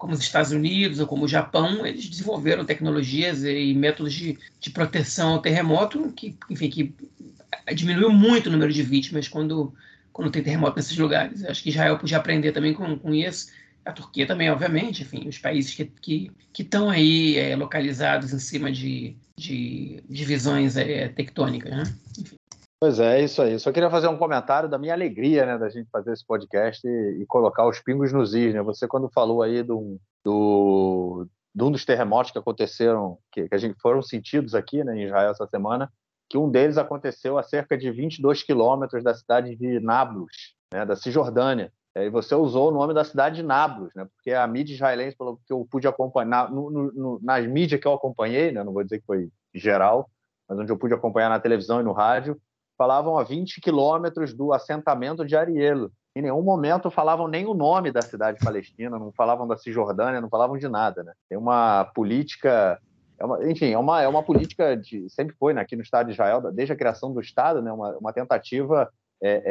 como 0.00 0.14
os 0.14 0.20
Estados 0.20 0.50
Unidos 0.50 0.98
ou 0.98 1.06
como 1.06 1.26
o 1.26 1.28
Japão, 1.28 1.84
eles 1.84 2.08
desenvolveram 2.08 2.64
tecnologias 2.64 3.44
e 3.44 3.74
métodos 3.74 4.14
de, 4.14 4.38
de 4.58 4.70
proteção 4.70 5.34
ao 5.34 5.42
terremoto 5.42 6.10
que, 6.16 6.34
enfim, 6.48 6.70
que 6.70 6.94
diminuiu 7.74 8.10
muito 8.10 8.46
o 8.46 8.50
número 8.50 8.72
de 8.72 8.82
vítimas 8.82 9.28
quando, 9.28 9.74
quando 10.10 10.30
tem 10.30 10.42
terremoto 10.42 10.76
nesses 10.76 10.96
lugares. 10.96 11.44
Acho 11.44 11.62
que 11.62 11.68
Israel 11.68 11.98
podia 11.98 12.16
aprender 12.16 12.52
também 12.52 12.72
com, 12.72 12.98
com 12.98 13.14
isso. 13.14 13.52
A 13.84 13.92
Turquia 13.92 14.26
também, 14.26 14.50
obviamente, 14.50 15.02
enfim, 15.02 15.28
os 15.28 15.38
países 15.38 15.74
que 15.74 16.30
que 16.52 16.62
estão 16.62 16.90
aí 16.90 17.38
é, 17.38 17.54
localizados 17.54 18.32
em 18.32 18.38
cima 18.38 18.72
de, 18.72 19.16
de 19.38 20.02
divisões 20.08 20.76
é, 20.76 21.08
tectônicas, 21.08 21.70
né? 21.70 21.82
Enfim. 22.18 22.36
Pois 22.82 22.98
é, 22.98 23.20
é 23.20 23.24
isso 23.24 23.42
aí. 23.42 23.58
Só 23.58 23.70
queria 23.70 23.90
fazer 23.90 24.08
um 24.08 24.16
comentário 24.16 24.68
da 24.68 24.78
minha 24.78 24.94
alegria, 24.94 25.44
né, 25.44 25.58
da 25.58 25.68
gente 25.68 25.90
fazer 25.90 26.12
esse 26.12 26.26
podcast 26.26 26.86
e, 26.86 27.22
e 27.22 27.26
colocar 27.26 27.68
os 27.68 27.78
pingos 27.78 28.10
nos 28.12 28.34
is, 28.34 28.54
né? 28.54 28.62
Você 28.62 28.88
quando 28.88 29.10
falou 29.10 29.42
aí 29.42 29.62
do, 29.62 30.00
do, 30.24 31.26
de 31.54 31.62
um 31.62 31.70
dos 31.70 31.84
terremotos 31.84 32.32
que 32.32 32.38
aconteceram, 32.38 33.18
que, 33.30 33.48
que 33.48 33.54
a 33.54 33.58
gente 33.58 33.78
foram 33.80 34.00
sentidos 34.00 34.54
aqui, 34.54 34.82
né, 34.82 34.96
em 34.96 35.04
Israel 35.04 35.30
essa 35.30 35.46
semana, 35.46 35.92
que 36.28 36.38
um 36.38 36.50
deles 36.50 36.78
aconteceu 36.78 37.36
a 37.36 37.42
cerca 37.42 37.76
de 37.76 37.90
22 37.90 38.42
quilômetros 38.42 39.04
da 39.04 39.14
cidade 39.14 39.54
de 39.56 39.78
Nablus, 39.78 40.54
né, 40.72 40.86
da 40.86 40.96
Cisjordânia. 40.96 41.70
E 41.96 42.08
você 42.08 42.34
usou 42.34 42.68
o 42.68 42.72
nome 42.72 42.94
da 42.94 43.04
cidade 43.04 43.36
de 43.36 43.42
Nablus, 43.42 43.92
né? 43.94 44.06
Porque 44.14 44.32
a 44.32 44.46
mídia 44.46 44.74
israelense, 44.74 45.16
pelo 45.16 45.40
que 45.44 45.52
eu 45.52 45.66
pude 45.68 45.88
acompanhar, 45.88 46.50
no, 46.50 46.70
no, 46.70 47.20
nas 47.20 47.44
mídias 47.46 47.80
que 47.80 47.86
eu 47.86 47.92
acompanhei, 47.92 48.52
né? 48.52 48.62
Não 48.62 48.72
vou 48.72 48.84
dizer 48.84 49.00
que 49.00 49.06
foi 49.06 49.28
geral, 49.52 50.08
mas 50.48 50.58
onde 50.58 50.70
eu 50.70 50.78
pude 50.78 50.94
acompanhar 50.94 51.28
na 51.28 51.40
televisão 51.40 51.80
e 51.80 51.84
no 51.84 51.92
rádio, 51.92 52.40
falavam 52.78 53.18
a 53.18 53.24
20 53.24 53.60
quilômetros 53.60 54.32
do 54.32 54.52
assentamento 54.52 55.26
de 55.26 55.36
Arielo. 55.36 55.92
Em 56.14 56.22
nenhum 56.22 56.42
momento 56.42 56.90
falavam 56.90 57.28
nem 57.28 57.46
o 57.46 57.54
nome 57.54 57.92
da 57.92 58.02
cidade 58.02 58.38
palestina, 58.42 58.98
não 58.98 59.12
falavam 59.12 59.46
da 59.46 59.56
Cisjordânia, 59.56 60.20
não 60.20 60.28
falavam 60.28 60.56
de 60.56 60.68
nada. 60.68 61.02
Né? 61.02 61.12
Tem 61.28 61.38
uma 61.38 61.84
política, 61.94 62.80
é 63.18 63.24
uma, 63.24 63.50
enfim, 63.50 63.72
é 63.72 63.78
uma, 63.78 64.02
é 64.02 64.08
uma 64.08 64.22
política 64.22 64.76
de 64.76 65.08
sempre 65.10 65.36
foi 65.38 65.52
né, 65.52 65.60
aqui 65.60 65.76
no 65.76 65.82
Estado 65.82 66.06
de 66.06 66.12
Israel, 66.12 66.40
desde 66.52 66.72
a 66.72 66.76
criação 66.76 67.12
do 67.12 67.20
Estado, 67.20 67.60
né, 67.60 67.70
uma, 67.70 67.96
uma 67.98 68.12
tentativa 68.12 68.90
é, 69.22 69.42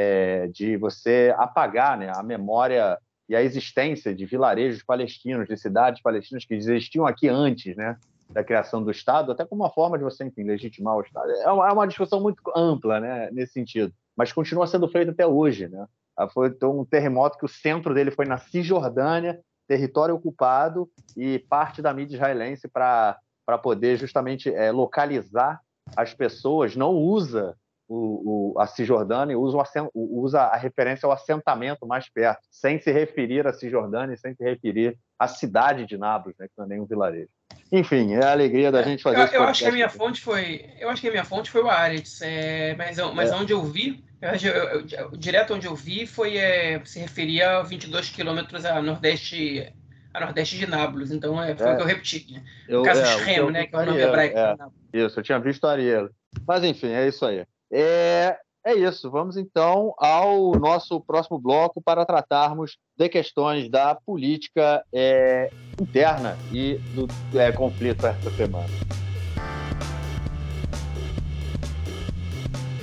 é, 0.43 0.47
de 0.47 0.77
você 0.77 1.33
apagar 1.37 1.97
né, 1.97 2.11
a 2.15 2.23
memória 2.23 2.97
e 3.27 3.35
a 3.35 3.41
existência 3.41 4.13
de 4.13 4.25
vilarejos 4.25 4.83
palestinos, 4.83 5.47
de 5.47 5.55
cidades 5.55 6.01
palestinas 6.01 6.45
que 6.45 6.53
existiam 6.53 7.05
aqui 7.05 7.27
antes, 7.27 7.75
né? 7.75 7.97
da 8.29 8.43
criação 8.43 8.83
do 8.83 8.91
Estado, 8.91 9.31
até 9.31 9.43
como 9.43 9.63
uma 9.63 9.71
forma 9.71 9.97
de 9.97 10.03
você, 10.03 10.23
enfim, 10.23 10.43
legitimar 10.43 10.95
o 10.95 11.01
Estado. 11.01 11.31
É 11.31 11.51
uma, 11.51 11.67
é 11.67 11.71
uma 11.71 11.87
discussão 11.87 12.21
muito 12.21 12.41
ampla, 12.55 12.99
né, 12.99 13.29
nesse 13.31 13.53
sentido, 13.53 13.91
mas 14.15 14.31
continua 14.31 14.67
sendo 14.67 14.87
feito 14.87 15.09
até 15.09 15.25
hoje, 15.25 15.67
né? 15.67 15.87
Foi 16.33 16.53
um 16.63 16.85
terremoto 16.85 17.37
que 17.37 17.45
o 17.45 17.49
centro 17.49 17.93
dele 17.93 18.11
foi 18.11 18.25
na 18.25 18.37
Cisjordânia, 18.37 19.39
território 19.67 20.13
ocupado, 20.13 20.89
e 21.15 21.39
parte 21.39 21.81
da 21.81 21.93
mídia 21.93 22.15
israelense 22.15 22.67
para 22.67 23.17
poder 23.63 23.97
justamente 23.97 24.53
é, 24.53 24.69
localizar 24.71 25.61
as 25.95 26.13
pessoas 26.13 26.75
não 26.75 26.91
usa 26.91 27.55
o, 27.89 28.53
o, 28.53 28.59
a 28.59 28.67
Cisjordânia 28.67 29.37
usa, 29.37 29.57
o, 29.93 30.21
usa 30.21 30.41
a 30.41 30.55
referência 30.55 31.07
ao 31.07 31.11
assentamento 31.11 31.87
mais 31.87 32.07
perto, 32.07 32.41
sem 32.51 32.79
se 32.79 32.91
referir 32.91 33.47
à 33.47 33.51
Cisjordânia 33.51 34.15
sem 34.15 34.35
se 34.35 34.43
referir 34.43 34.95
à 35.17 35.27
cidade 35.27 35.87
de 35.87 35.97
Nablus, 35.97 36.35
né, 36.37 36.47
que 36.47 36.53
não 36.55 36.65
é 36.65 36.69
nenhum 36.69 36.85
vilarejo. 36.85 37.29
enfim, 37.71 38.13
é 38.13 38.23
a 38.23 38.31
alegria 38.31 38.71
da 38.71 38.83
gente 38.83 39.01
fazer 39.01 39.35
eu, 39.35 39.41
eu 39.41 39.43
acho 39.43 39.63
que 39.63 39.69
a 39.69 39.71
minha 39.71 39.89
fonte 39.89 40.21
foi. 40.21 40.69
Eu 40.79 40.89
acho 40.89 41.01
que 41.01 41.07
a 41.07 41.11
minha 41.11 41.25
fonte 41.25 41.49
foi 41.49 41.63
o 41.63 41.69
Ares, 41.69 42.21
é, 42.21 42.75
mas, 42.75 42.97
mas 43.15 43.31
é. 43.31 43.35
onde 43.35 43.51
eu 43.51 43.63
vi, 43.63 44.03
eu, 44.21 44.51
eu, 44.51 44.85
eu, 44.87 45.11
direto 45.11 45.55
onde 45.55 45.65
eu 45.65 45.75
vi 45.75 46.05
foi 46.05 46.37
é, 46.37 46.79
se 46.85 46.99
referia 46.99 47.57
a 47.57 47.63
22 47.63 48.09
quilômetros 48.09 48.65
a 48.65 48.81
nordeste 48.81 49.73
a 50.13 50.19
nordeste 50.19 50.57
de 50.57 50.67
Nápoles, 50.67 51.11
então 51.11 51.41
é, 51.41 51.55
foi 51.55 51.73
o 51.73 51.75
que 51.75 51.81
eu 51.81 51.87
repeti. 51.87 52.33
Né? 52.33 52.43
Eu, 52.67 52.81
o 52.81 52.83
caso 52.83 53.01
é, 53.01 53.05
Shrem, 53.05 53.51
né, 53.51 53.67
que 53.67 53.75
é 53.75 53.79
o 53.79 53.85
nome 53.85 54.01
hebraico. 54.01 54.37
É, 54.37 54.55
isso, 54.93 55.19
eu 55.19 55.23
tinha 55.23 55.39
visto 55.39 55.65
Ariel. 55.65 56.09
Mas 56.47 56.63
enfim, 56.63 56.89
é 56.89 57.07
isso 57.07 57.25
aí. 57.25 57.45
É, 57.71 58.37
é 58.65 58.73
isso. 58.73 59.09
Vamos 59.09 59.37
então 59.37 59.93
ao 59.97 60.51
nosso 60.53 60.99
próximo 61.01 61.39
bloco 61.39 61.81
para 61.81 62.05
tratarmos 62.05 62.77
de 62.97 63.09
questões 63.09 63.69
da 63.69 63.95
política 63.95 64.83
é, 64.93 65.49
interna 65.81 66.37
e 66.51 66.75
do 66.93 67.07
é, 67.37 67.51
conflito 67.51 68.05
esta 68.05 68.29
semana. 68.31 68.67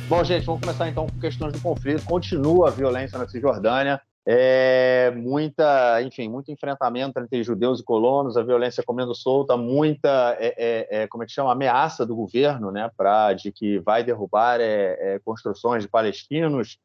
Bom, 0.09 0.23
gente, 0.23 0.47
vamos 0.47 0.61
começar 0.61 0.89
então 0.89 1.07
com 1.09 1.19
questões 1.19 1.53
do 1.53 1.61
conflito. 1.61 2.05
Continua 2.05 2.69
a 2.69 2.71
violência 2.71 3.19
na 3.19 3.29
Cisjordânia. 3.29 4.01
É, 4.29 5.13
muita, 5.13 6.03
enfim, 6.03 6.29
muito 6.29 6.51
enfrentamento 6.51 7.21
entre 7.21 7.45
judeus 7.45 7.79
e 7.79 7.85
colonos, 7.85 8.37
a 8.37 8.43
violência 8.43 8.83
comendo 8.85 9.15
solta, 9.15 9.57
muita, 9.57 10.37
é, 10.41 10.55
é, 10.59 11.03
é 11.03 11.07
como 11.07 11.23
é 11.23 11.27
que 11.27 11.33
chama, 11.33 11.53
ameaça 11.53 12.05
do 12.05 12.17
governo, 12.17 12.73
né, 12.73 12.91
para 12.97 13.33
de 13.35 13.53
que 13.53 13.79
vai 13.79 14.03
derrubar 14.03 14.61
é, 14.61 15.15
é, 15.15 15.19
construções 15.21 15.85
de 15.85 15.89
palestinos, 15.89 16.77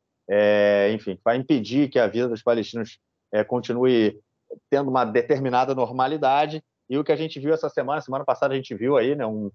enfim, 0.93 1.19
vai 1.25 1.35
impedir 1.35 1.89
que 1.89 1.99
a 1.99 2.07
vida 2.07 2.29
dos 2.29 2.41
palestinos 2.41 2.99
continue 3.47 4.17
tendo 4.69 4.89
uma 4.89 5.03
determinada 5.03 5.75
normalidade. 5.75 6.63
E 6.89 6.97
o 6.97 7.03
que 7.03 7.11
a 7.11 7.17
gente 7.17 7.37
viu 7.37 7.53
essa 7.53 7.67
semana, 7.67 7.99
semana 7.99 8.23
passada 8.23 8.53
a 8.53 8.55
gente 8.55 8.73
viu 8.73 8.95
aí, 8.95 9.13
né, 9.13 9.25
um, 9.25 9.51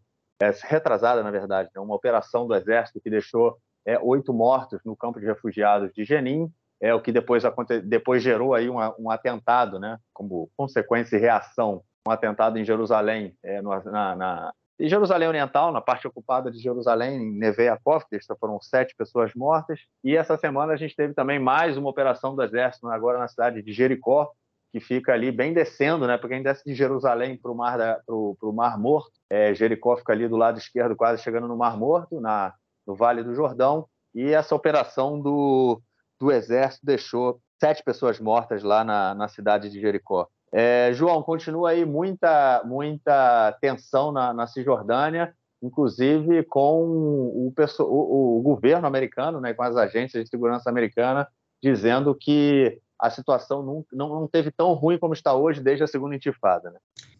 retrasada 0.64 1.22
na 1.22 1.30
verdade, 1.30 1.70
né, 1.74 1.80
uma 1.80 1.94
operação 1.94 2.46
do 2.46 2.54
exército 2.54 3.00
que 3.00 3.08
deixou 3.08 3.56
oito 4.02 4.34
mortos 4.34 4.80
no 4.84 4.94
campo 4.94 5.18
de 5.18 5.24
refugiados 5.24 5.90
de 5.94 6.04
Jenin 6.04 6.52
é 6.80 6.94
o 6.94 7.00
que 7.00 7.12
depois, 7.12 7.42
depois 7.84 8.22
gerou 8.22 8.54
aí 8.54 8.68
um, 8.68 8.78
um 8.98 9.10
atentado, 9.10 9.78
né, 9.78 9.98
como 10.12 10.50
consequência 10.56 11.16
e 11.16 11.20
reação, 11.20 11.82
um 12.06 12.10
atentado 12.10 12.58
em 12.58 12.64
Jerusalém, 12.64 13.34
é, 13.42 13.60
no, 13.62 13.70
na, 13.84 14.14
na, 14.14 14.52
em 14.78 14.88
Jerusalém 14.88 15.26
Oriental, 15.26 15.72
na 15.72 15.80
parte 15.80 16.06
ocupada 16.06 16.50
de 16.50 16.58
Jerusalém, 16.58 17.16
em 17.16 17.38
Neve 17.38 17.64
Yaakov, 17.64 18.04
foram 18.38 18.60
sete 18.60 18.94
pessoas 18.94 19.34
mortas. 19.34 19.80
E 20.04 20.14
essa 20.14 20.36
semana 20.36 20.74
a 20.74 20.76
gente 20.76 20.94
teve 20.94 21.14
também 21.14 21.38
mais 21.38 21.78
uma 21.78 21.88
operação 21.88 22.36
do 22.36 22.42
Exército, 22.42 22.86
agora 22.88 23.18
na 23.18 23.26
cidade 23.26 23.62
de 23.62 23.72
Jericó, 23.72 24.30
que 24.70 24.78
fica 24.78 25.14
ali 25.14 25.32
bem 25.32 25.54
descendo, 25.54 26.06
né? 26.06 26.18
Porque 26.18 26.34
quem 26.34 26.42
desce 26.42 26.62
de 26.62 26.74
Jerusalém 26.74 27.38
para 27.38 27.50
o 27.50 27.54
Mar, 27.54 27.78
pro, 28.04 28.36
pro 28.38 28.52
Mar 28.52 28.78
Morto, 28.78 29.12
é, 29.30 29.54
Jericó 29.54 29.96
fica 29.96 30.12
ali 30.12 30.28
do 30.28 30.36
lado 30.36 30.58
esquerdo, 30.58 30.94
quase 30.94 31.22
chegando 31.22 31.48
no 31.48 31.56
Mar 31.56 31.78
Morto, 31.78 32.20
na, 32.20 32.52
no 32.86 32.94
Vale 32.94 33.22
do 33.22 33.34
Jordão. 33.34 33.86
E 34.14 34.32
essa 34.32 34.54
operação 34.54 35.18
do, 35.18 35.80
do 36.20 36.32
Exército 36.32 36.84
deixou 36.84 37.40
sete 37.58 37.82
pessoas 37.82 38.20
mortas 38.20 38.62
lá 38.62 38.84
na, 38.84 39.14
na 39.14 39.28
cidade 39.28 39.70
de 39.70 39.80
Jericó. 39.80 40.28
É, 40.52 40.90
João, 40.92 41.22
continua 41.22 41.70
aí 41.70 41.84
muita, 41.84 42.62
muita 42.64 43.52
tensão 43.60 44.12
na, 44.12 44.32
na 44.32 44.46
Cisjordânia, 44.46 45.34
inclusive 45.62 46.44
com 46.44 46.82
o, 46.84 47.52
o, 47.80 48.38
o, 48.38 48.42
governo 48.42 48.86
americano, 48.86 49.40
né, 49.40 49.54
com 49.54 49.62
as 49.62 49.76
agências 49.76 50.24
de 50.24 50.30
segurança 50.30 50.70
americana, 50.70 51.26
dizendo 51.62 52.14
que 52.14 52.80
a 52.98 53.10
situação 53.10 53.62
não, 53.62 53.84
não, 53.92 54.20
não 54.20 54.28
teve 54.28 54.50
tão 54.50 54.72
ruim 54.72 54.98
como 54.98 55.14
está 55.14 55.34
hoje 55.34 55.60
desde 55.60 55.84
a 55.84 55.86
segunda 55.86 56.16
intifada. 56.16 56.70
Né? 56.70 56.78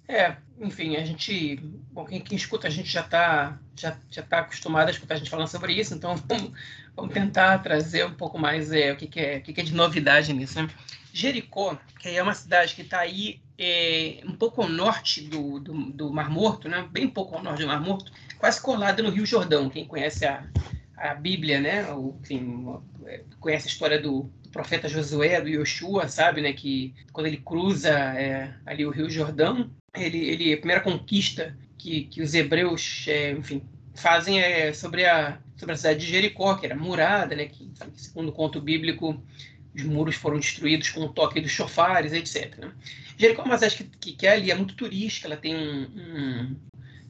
É, 0.08 0.36
enfim, 0.60 0.96
a 0.96 1.04
gente, 1.04 1.56
bom, 1.90 2.04
quem, 2.04 2.20
quem 2.20 2.36
escuta 2.36 2.68
a 2.68 2.70
gente 2.70 2.88
já 2.88 3.00
está 3.00 3.58
já, 3.74 3.96
já 4.08 4.22
tá 4.22 4.38
acostumado 4.38 4.88
a 4.88 4.90
escutar 4.92 5.14
a 5.14 5.18
gente 5.18 5.30
falando 5.30 5.48
sobre 5.48 5.72
isso, 5.72 5.94
então 5.94 6.14
vamos, 6.26 6.52
vamos 6.94 7.12
tentar 7.12 7.58
trazer 7.58 8.06
um 8.06 8.14
pouco 8.14 8.38
mais 8.38 8.72
é, 8.72 8.92
o 8.92 8.96
que, 8.96 9.06
que 9.06 9.20
é, 9.20 9.38
o 9.38 9.42
que, 9.42 9.52
que, 9.52 9.60
é 9.60 9.64
de 9.64 9.74
novidade 9.74 10.32
nisso. 10.32 10.62
Né? 10.62 10.68
Jericó, 11.12 11.76
que 11.98 12.08
é 12.10 12.22
uma 12.22 12.34
cidade 12.34 12.74
que 12.74 12.82
está 12.82 13.00
aí 13.00 13.40
é, 13.58 14.20
um 14.24 14.36
pouco 14.36 14.62
ao 14.62 14.68
norte 14.68 15.22
do, 15.22 15.58
do, 15.58 15.72
do, 15.90 16.12
Mar 16.12 16.30
Morto, 16.30 16.68
né? 16.68 16.86
bem 16.90 17.08
pouco 17.08 17.34
ao 17.34 17.42
norte 17.42 17.62
do 17.62 17.68
Mar 17.68 17.80
Morto, 17.80 18.12
quase 18.38 18.60
colada 18.60 19.02
no 19.02 19.10
Rio 19.10 19.26
Jordão. 19.26 19.68
Quem 19.68 19.86
conhece 19.86 20.24
a, 20.24 20.46
a 20.96 21.14
Bíblia, 21.14 21.58
né? 21.58 21.90
O, 21.92 22.16
enfim, 22.20 22.78
conhece 23.40 23.66
a 23.66 23.70
história 23.70 24.00
do, 24.00 24.30
profeta 24.56 24.88
Josué, 24.88 25.38
do 25.40 25.48
Yoshua, 25.48 26.08
sabe, 26.08 26.40
né? 26.40 26.52
Que 26.54 26.94
quando 27.12 27.26
ele 27.26 27.36
cruza 27.36 27.90
é, 27.90 28.54
ali 28.64 28.86
o 28.86 28.90
Rio 28.90 29.10
Jordão, 29.10 29.70
ele, 29.94 30.18
ele 30.18 30.54
a 30.54 30.56
primeira 30.56 30.80
conquista 30.80 31.54
que, 31.76 32.04
que 32.04 32.22
os 32.22 32.32
hebreus, 32.32 33.04
é, 33.06 33.32
enfim, 33.32 33.62
fazem 33.94 34.40
é 34.40 34.72
sobre 34.72 35.04
a 35.04 35.38
sobre 35.56 35.72
a 35.72 35.76
cidade 35.76 36.00
de 36.00 36.10
Jericó, 36.10 36.54
que 36.54 36.66
era 36.66 36.74
murada, 36.74 37.34
né? 37.34 37.46
Que, 37.46 37.70
segundo 37.94 38.28
o 38.28 38.32
conto 38.32 38.60
bíblico, 38.60 39.22
os 39.74 39.82
muros 39.82 40.16
foram 40.16 40.38
destruídos 40.38 40.90
com 40.90 41.00
o 41.00 41.08
toque 41.08 41.40
dos 41.40 41.50
chofares, 41.50 42.12
etc. 42.12 42.56
Né? 42.58 42.72
Jericó 43.18 43.42
é 43.42 43.44
uma 43.46 43.58
cidade 43.58 43.76
que, 43.76 43.84
que, 43.84 44.12
que 44.12 44.26
é 44.26 44.32
ali 44.32 44.50
é 44.50 44.54
muito 44.54 44.74
turística, 44.74 45.26
ela 45.26 45.36
tem 45.36 45.54
um, 45.54 45.82
um, 45.96 46.56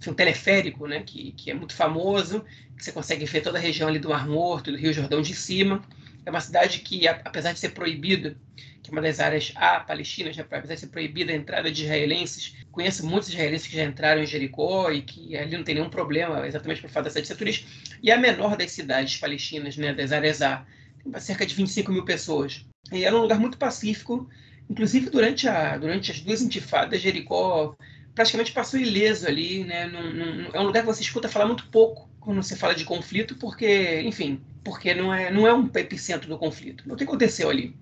um 0.09 0.15
teleférico, 0.15 0.87
né? 0.87 1.03
Que, 1.05 1.33
que 1.33 1.51
é 1.51 1.55
muito 1.55 1.75
famoso, 1.75 2.45
que 2.77 2.85
você 2.85 2.93
consegue 2.93 3.25
ver 3.25 3.41
toda 3.41 3.59
a 3.59 3.61
região 3.61 3.89
ali 3.89 3.99
do 3.99 4.11
Mar 4.11 4.29
Morto, 4.29 4.71
do 4.71 4.79
Rio 4.79 4.93
Jordão 4.93 5.23
de 5.23 5.35
cima. 5.35 5.83
É 6.27 6.31
uma 6.31 6.41
cidade 6.41 6.81
que, 6.81 7.07
apesar 7.07 7.53
de 7.53 7.61
ser 7.61 7.69
proibida, 7.69 8.37
que 8.83 8.91
é 8.91 8.93
uma 8.93 9.01
das 9.01 9.21
áreas 9.21 9.53
A 9.55 9.79
palestinas, 9.79 10.37
apesar 10.37 10.75
de 10.75 10.81
ser 10.81 10.89
proibida 10.89 11.33
a 11.33 11.37
entrada 11.37 11.71
de 11.71 11.85
israelenses, 11.85 12.57
conheço 12.73 13.07
muitos 13.07 13.29
israelenses 13.29 13.69
que 13.69 13.77
já 13.77 13.85
entraram 13.85 14.21
em 14.21 14.27
Jericó 14.27 14.91
e 14.91 15.03
que 15.03 15.37
ali 15.37 15.57
não 15.57 15.63
tem 15.63 15.77
nenhum 15.77 15.89
problema, 15.89 16.45
exatamente 16.45 16.81
por 16.81 16.91
fato 16.91 17.05
da 17.05 17.11
cidade 17.11 17.29
ser 17.29 17.37
turística. 17.37 17.71
E 18.03 18.11
a 18.11 18.19
menor 18.19 18.57
das 18.57 18.73
cidades 18.73 19.17
palestinas, 19.19 19.77
né, 19.77 19.95
das 19.95 20.11
áreas 20.11 20.43
A, 20.43 20.67
tem 21.01 21.21
cerca 21.21 21.47
de 21.47 21.55
25 21.55 21.93
mil 21.93 22.05
pessoas. 22.05 22.67
E 22.93 23.05
era 23.05 23.17
um 23.17 23.21
lugar 23.21 23.39
muito 23.39 23.57
pacífico, 23.57 24.29
inclusive 24.69 25.11
durante, 25.11 25.49
a, 25.49 25.79
durante 25.79 26.11
as 26.11 26.21
duas 26.21 26.43
intifadas, 26.43 27.01
Jericó 27.01 27.77
praticamente 28.17 28.51
passou 28.51 28.81
ileso 28.81 29.29
ali, 29.29 29.63
né? 29.63 29.87
Num, 29.87 30.13
num, 30.13 30.51
é 30.53 30.59
um 30.59 30.65
lugar 30.65 30.81
que 30.81 30.87
você 30.87 31.03
escuta 31.03 31.29
falar 31.29 31.47
muito 31.47 31.69
pouco 31.69 32.09
quando 32.27 32.43
você 32.43 32.57
fala 32.57 32.75
de 32.75 32.85
conflito, 32.85 33.37
porque, 33.37 34.01
enfim, 34.01 34.41
porque 34.65 34.93
não 34.93 35.15
é, 35.15 35.31
não 35.31 35.47
é 35.47 35.55
um 35.55 35.71
epicentro 35.77 36.29
do 36.29 36.37
conflito. 36.37 36.83
O 36.93 36.97
que 36.97 37.05
aconteceu 37.05 37.49
ali? 37.49 37.73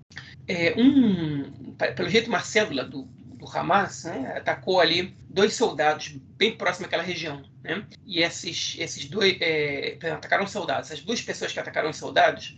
É, 0.47 0.75
um, 0.77 1.73
pelo 1.95 2.07
jeito, 2.07 2.27
uma 2.27 2.41
célula 2.41 2.83
do, 2.83 3.05
do 3.05 3.47
Hamas 3.47 4.03
né, 4.03 4.35
atacou 4.37 4.79
ali 4.79 5.15
dois 5.27 5.55
soldados 5.55 6.15
bem 6.37 6.55
próximos 6.55 6.85
àquela 6.85 7.01
região. 7.01 7.43
Né? 7.63 7.83
E 8.05 8.21
esses, 8.21 8.75
esses 8.77 9.05
dois 9.05 9.35
é, 9.41 9.97
atacaram 10.13 10.45
soldados. 10.45 10.91
Essas 10.91 11.03
duas 11.03 11.19
pessoas 11.23 11.51
que 11.51 11.59
atacaram 11.59 11.89
os 11.89 11.97
soldados 11.97 12.55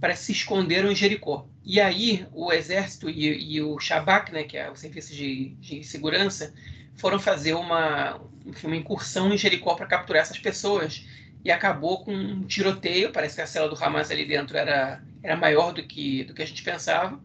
parece 0.00 0.26
se 0.26 0.32
esconderam 0.32 0.92
em 0.92 0.94
Jericó. 0.94 1.48
E 1.64 1.80
aí 1.80 2.28
o 2.30 2.52
exército 2.52 3.10
e, 3.10 3.56
e 3.56 3.60
o 3.60 3.76
Shabak, 3.80 4.32
né, 4.32 4.44
que 4.44 4.56
é 4.56 4.70
o 4.70 4.76
serviço 4.76 5.12
de, 5.12 5.48
de 5.56 5.82
segurança, 5.82 6.54
foram 6.94 7.18
fazer 7.18 7.54
uma, 7.54 8.20
enfim, 8.46 8.68
uma 8.68 8.76
incursão 8.76 9.32
em 9.34 9.38
Jericó 9.38 9.74
para 9.74 9.86
capturar 9.86 10.22
essas 10.22 10.38
pessoas 10.38 11.04
e 11.44 11.50
acabou 11.50 12.02
com 12.02 12.14
um 12.14 12.42
tiroteio. 12.44 13.12
Parece 13.12 13.36
que 13.36 13.42
a 13.42 13.46
cela 13.46 13.68
do 13.68 13.82
Hamas 13.82 14.10
ali 14.10 14.24
dentro 14.24 14.56
era, 14.56 15.02
era 15.22 15.36
maior 15.36 15.72
do 15.72 15.82
que, 15.82 16.24
do 16.24 16.32
que 16.32 16.42
a 16.42 16.46
gente 16.46 16.62
pensava. 16.62 17.20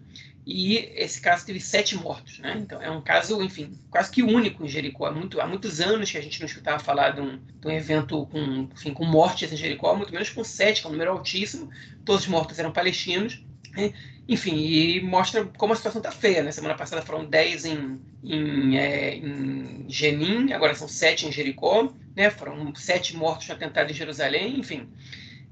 E 0.45 0.77
esse 0.95 1.21
caso 1.21 1.45
teve 1.45 1.59
sete 1.59 1.95
mortos. 1.95 2.39
Né? 2.39 2.57
Então 2.59 2.81
é 2.81 2.89
um 2.89 3.01
caso, 3.01 3.41
enfim, 3.41 3.79
quase 3.89 4.11
que 4.11 4.23
único 4.23 4.65
em 4.65 4.67
Jericó. 4.67 5.05
Há, 5.05 5.11
muito, 5.11 5.39
há 5.39 5.47
muitos 5.47 5.79
anos 5.79 6.11
que 6.11 6.17
a 6.17 6.21
gente 6.21 6.39
não 6.39 6.47
escutava 6.47 6.79
falar 6.79 7.11
de 7.11 7.21
um, 7.21 7.37
de 7.37 7.67
um 7.67 7.71
evento 7.71 8.25
com, 8.25 8.67
enfim, 8.73 8.93
com 8.93 9.05
mortes 9.05 9.53
em 9.53 9.57
Jericó, 9.57 9.95
muito 9.95 10.11
menos 10.11 10.29
com 10.29 10.43
sete, 10.43 10.81
que 10.81 10.87
é 10.87 10.89
um 10.89 10.93
número 10.93 11.11
altíssimo. 11.11 11.69
Todos 12.03 12.23
os 12.23 12.27
mortos 12.27 12.59
eram 12.59 12.71
palestinos. 12.71 13.43
Né? 13.75 13.93
Enfim, 14.27 14.55
e 14.55 15.01
mostra 15.01 15.45
como 15.57 15.73
a 15.73 15.75
situação 15.75 15.99
está 15.99 16.11
feia. 16.11 16.43
Né? 16.43 16.51
Semana 16.51 16.75
passada 16.75 17.01
foram 17.01 17.25
10 17.25 17.65
em, 17.65 17.99
em, 18.23 18.77
é, 18.77 19.15
em 19.15 19.85
Jenin, 19.87 20.53
agora 20.53 20.75
são 20.75 20.87
7 20.87 21.27
em 21.27 21.31
Jericó. 21.31 21.91
Né? 22.15 22.29
Foram 22.29 22.73
sete 22.75 23.15
mortos 23.15 23.47
no 23.47 23.55
atentado 23.55 23.91
em 23.91 23.95
Jerusalém, 23.95 24.59
enfim. 24.59 24.89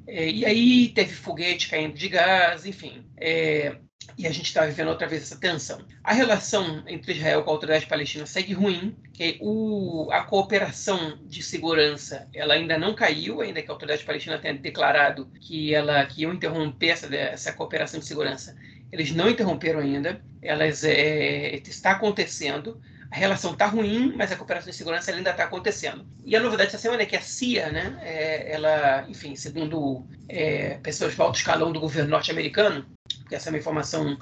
É, 0.07 0.29
e 0.29 0.45
aí 0.45 0.89
teve 0.89 1.13
foguete 1.13 1.69
caindo 1.69 1.95
de 1.95 2.07
gás, 2.07 2.65
enfim. 2.65 3.05
É, 3.17 3.77
e 4.17 4.25
a 4.25 4.31
gente 4.31 4.45
está 4.47 4.65
vivendo 4.65 4.89
outra 4.89 5.07
vez 5.07 5.23
essa 5.23 5.37
tensão. 5.39 5.79
A 6.03 6.13
relação 6.13 6.83
entre 6.87 7.13
Israel 7.13 7.43
com 7.43 7.51
a 7.51 7.53
autoridade 7.53 7.85
palestina 7.85 8.25
segue 8.25 8.53
ruim, 8.53 8.95
que 9.13 9.37
o, 9.41 10.09
a 10.11 10.23
cooperação 10.23 11.19
de 11.25 11.41
segurança 11.43 12.27
ela 12.33 12.53
ainda 12.53 12.77
não 12.77 12.93
caiu, 12.93 13.41
ainda 13.41 13.61
que 13.61 13.69
a 13.69 13.73
autoridade 13.73 14.03
palestina 14.03 14.37
tenha 14.37 14.55
declarado 14.55 15.27
que 15.39 15.73
ela 15.73 16.05
que 16.05 16.21
iam 16.21 16.33
interromper 16.33 16.89
essa, 16.89 17.13
essa 17.15 17.53
cooperação 17.53 17.99
de 17.99 18.05
segurança. 18.05 18.55
Eles 18.91 19.11
não 19.11 19.29
interromperam 19.29 19.79
ainda, 19.79 20.21
elas 20.41 20.83
é, 20.83 21.55
está 21.55 21.91
acontecendo. 21.91 22.81
A 23.09 23.15
relação 23.15 23.53
está 23.53 23.65
ruim, 23.67 24.13
mas 24.17 24.31
a 24.31 24.35
cooperação 24.35 24.69
de 24.69 24.75
segurança 24.75 25.11
ainda 25.11 25.31
está 25.31 25.45
acontecendo. 25.45 26.05
E 26.25 26.35
a 26.35 26.41
novidade 26.41 26.71
dessa 26.71 26.81
semana 26.81 27.03
é 27.03 27.05
que 27.05 27.15
a 27.15 27.21
CIA, 27.21 27.71
né, 27.71 27.97
é, 28.01 28.51
ela, 28.51 29.05
enfim, 29.07 29.33
segundo 29.35 30.05
é, 30.27 30.77
pessoas 30.83 31.15
de 31.15 31.21
alto 31.21 31.37
escalão 31.37 31.71
do 31.71 31.79
governo 31.79 32.09
norte-americano, 32.09 32.85
porque 33.27 33.35
essa 33.35 33.49
é 33.49 33.51
uma 33.51 33.59
informação 33.59 34.17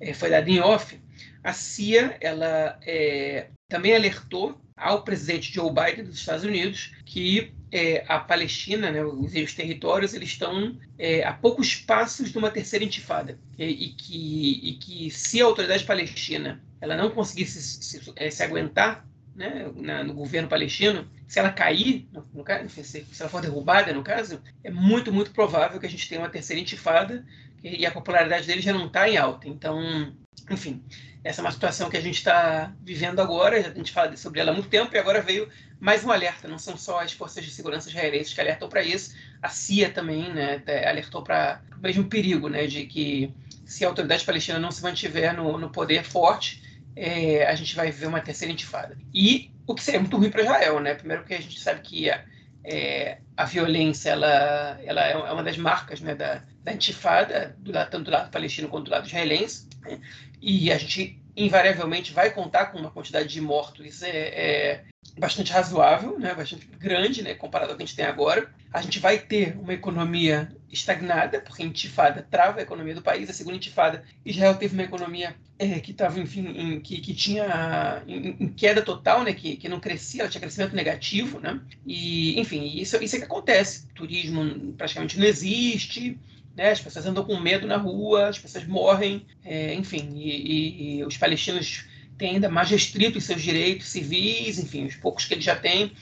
é, 0.00 0.14
foi 0.14 0.30
dada 0.30 0.50
em 0.50 0.60
off, 0.60 0.98
a 1.44 1.52
CIA 1.52 2.16
ela 2.20 2.78
é, 2.82 3.48
também 3.68 3.94
alertou 3.94 4.58
ao 4.74 5.04
presidente 5.04 5.52
Joe 5.52 5.70
Biden 5.70 6.04
dos 6.04 6.18
Estados 6.18 6.44
Unidos 6.44 6.94
que 7.04 7.52
é, 7.70 8.04
a 8.08 8.18
Palestina, 8.18 8.90
né, 8.90 9.04
os, 9.04 9.34
os 9.34 9.54
territórios, 9.54 10.14
eles 10.14 10.30
estão 10.30 10.78
é, 10.98 11.22
a 11.22 11.32
poucos 11.32 11.76
passos 11.76 12.32
de 12.32 12.38
uma 12.38 12.50
terceira 12.50 12.84
intifada. 12.84 13.38
E, 13.58 13.64
e, 13.64 13.88
que, 13.90 14.60
e 14.62 14.72
que 14.74 15.10
se 15.10 15.42
a 15.42 15.44
autoridade 15.44 15.84
palestina 15.84 16.62
ela 16.80 16.96
não 16.96 17.10
conseguisse 17.10 17.60
se, 17.60 18.00
se, 18.00 18.30
se 18.30 18.42
aguentar 18.42 19.06
né, 19.34 19.70
na, 19.76 20.02
no 20.02 20.14
governo 20.14 20.48
palestino, 20.48 21.06
se 21.28 21.38
ela 21.38 21.50
cair, 21.50 22.08
no, 22.12 22.26
no, 22.32 22.44
se 22.68 23.04
ela 23.20 23.28
for 23.28 23.42
derrubada, 23.42 23.92
no 23.92 24.02
caso, 24.02 24.40
é 24.64 24.70
muito, 24.70 25.12
muito 25.12 25.30
provável 25.30 25.78
que 25.78 25.86
a 25.86 25.90
gente 25.90 26.08
tenha 26.08 26.20
uma 26.20 26.30
terceira 26.30 26.60
intifada 26.60 27.24
e 27.66 27.84
a 27.84 27.90
popularidade 27.90 28.46
dele 28.46 28.60
já 28.60 28.72
não 28.72 28.86
está 28.86 29.08
em 29.08 29.16
alta. 29.16 29.48
Então, 29.48 30.14
enfim, 30.50 30.82
essa 31.24 31.40
é 31.40 31.44
uma 31.44 31.50
situação 31.50 31.90
que 31.90 31.96
a 31.96 32.00
gente 32.00 32.16
está 32.16 32.72
vivendo 32.80 33.20
agora, 33.20 33.56
a 33.56 33.74
gente 33.74 33.90
fala 33.90 34.16
sobre 34.16 34.38
ela 34.38 34.52
há 34.52 34.54
muito 34.54 34.68
tempo 34.68 34.94
e 34.94 34.98
agora 34.98 35.20
veio 35.20 35.48
mais 35.80 36.04
um 36.04 36.12
alerta. 36.12 36.46
Não 36.46 36.58
são 36.58 36.76
só 36.76 37.00
as 37.00 37.12
forças 37.12 37.44
de 37.44 37.50
segurança 37.50 37.88
israelenses 37.88 38.32
que 38.32 38.40
alertam 38.40 38.68
para 38.68 38.82
isso, 38.82 39.16
a 39.42 39.48
CIA 39.48 39.90
também 39.90 40.32
né, 40.32 40.62
alertou 40.88 41.22
para 41.22 41.60
o 41.76 41.80
mesmo 41.80 42.04
perigo, 42.04 42.48
né, 42.48 42.66
de 42.66 42.86
que 42.86 43.34
se 43.64 43.84
a 43.84 43.88
autoridade 43.88 44.24
palestina 44.24 44.60
não 44.60 44.70
se 44.70 44.82
mantiver 44.82 45.34
no, 45.34 45.58
no 45.58 45.70
poder 45.70 46.04
forte, 46.04 46.62
é, 46.94 47.44
a 47.46 47.54
gente 47.56 47.74
vai 47.74 47.90
ver 47.90 48.06
uma 48.06 48.20
terceira 48.20 48.52
intifada. 48.52 48.96
E 49.12 49.50
o 49.66 49.74
que 49.74 49.82
seria 49.82 49.98
muito 49.98 50.16
ruim 50.16 50.30
para 50.30 50.42
Israel, 50.42 50.78
né? 50.80 50.94
Primeiro 50.94 51.22
porque 51.22 51.34
a 51.34 51.40
gente 51.40 51.58
sabe 51.58 51.80
que 51.80 52.08
a, 52.08 52.24
é, 52.64 53.18
a 53.36 53.44
violência 53.44 54.10
ela, 54.10 54.78
ela 54.84 55.04
é 55.04 55.16
uma 55.16 55.42
das 55.42 55.58
marcas 55.58 56.00
né, 56.00 56.14
da, 56.14 56.42
da 56.66 56.72
intifada, 56.72 57.54
do 57.60 57.72
tanto 57.72 58.00
do 58.00 58.10
lado 58.10 58.28
palestino 58.28 58.68
quanto 58.68 58.86
do 58.86 58.90
lado 58.90 59.06
israelense. 59.06 59.68
Né? 59.82 60.00
E 60.42 60.72
a 60.72 60.76
gente 60.76 61.16
invariavelmente 61.36 62.12
vai 62.12 62.32
contar 62.32 62.66
com 62.66 62.78
uma 62.78 62.90
quantidade 62.90 63.28
de 63.28 63.40
mortos 63.40 64.02
é, 64.02 64.10
é, 64.10 64.84
bastante 65.16 65.52
razoável, 65.52 66.18
né, 66.18 66.34
bastante 66.34 66.66
grande, 66.66 67.22
né, 67.22 67.34
comparado 67.34 67.70
ao 67.70 67.76
que 67.76 67.84
a 67.84 67.86
gente 67.86 67.94
tem 67.94 68.04
agora. 68.04 68.52
A 68.72 68.82
gente 68.82 68.98
vai 68.98 69.16
ter 69.16 69.56
uma 69.56 69.74
economia 69.74 70.50
estagnada, 70.68 71.40
porque 71.40 71.62
a 71.62 71.66
intifada 71.66 72.26
trava 72.28 72.58
a 72.58 72.62
economia 72.62 72.94
do 72.94 73.02
país. 73.02 73.30
A 73.30 73.32
segunda 73.32 73.56
intifada, 73.56 74.02
Israel 74.24 74.56
teve 74.56 74.74
uma 74.74 74.82
economia 74.82 75.36
é, 75.58 75.78
que 75.78 75.92
estava, 75.92 76.18
enfim, 76.18 76.46
em, 76.48 76.80
que, 76.80 77.00
que 77.00 77.14
tinha 77.14 78.02
em, 78.08 78.36
em, 78.40 78.48
queda 78.48 78.82
total, 78.82 79.22
né, 79.22 79.32
que, 79.32 79.56
que 79.56 79.68
não 79.68 79.78
crescia, 79.78 80.22
ela 80.22 80.30
tinha 80.30 80.40
crescimento 80.40 80.74
negativo, 80.74 81.38
né, 81.38 81.60
e, 81.86 82.38
enfim, 82.40 82.64
isso, 82.76 82.96
isso 83.02 83.14
é 83.14 83.18
que 83.20 83.24
acontece. 83.24 83.86
Turismo 83.94 84.72
praticamente 84.72 85.18
não 85.18 85.26
existe, 85.26 86.18
né? 86.56 86.70
As 86.70 86.80
pessoas 86.80 87.06
andam 87.06 87.24
com 87.24 87.38
medo 87.38 87.66
na 87.66 87.76
rua, 87.76 88.28
as 88.28 88.38
pessoas 88.38 88.66
morrem, 88.66 89.26
é, 89.44 89.74
enfim, 89.74 90.12
e, 90.14 90.30
e, 90.30 90.98
e, 90.98 91.04
os 91.04 91.16
palestinos 91.16 91.84
têm 92.16 92.36
ainda 92.36 92.48
mais 92.48 92.70
restritos 92.70 93.24
seus 93.24 93.42
direitos 93.42 93.88
civis, 93.88 94.58
enfim, 94.58 94.86
os 94.86 94.96
poucos 94.96 95.26
que 95.26 95.34
eles 95.34 95.44
já 95.44 95.54
têm, 95.54 95.92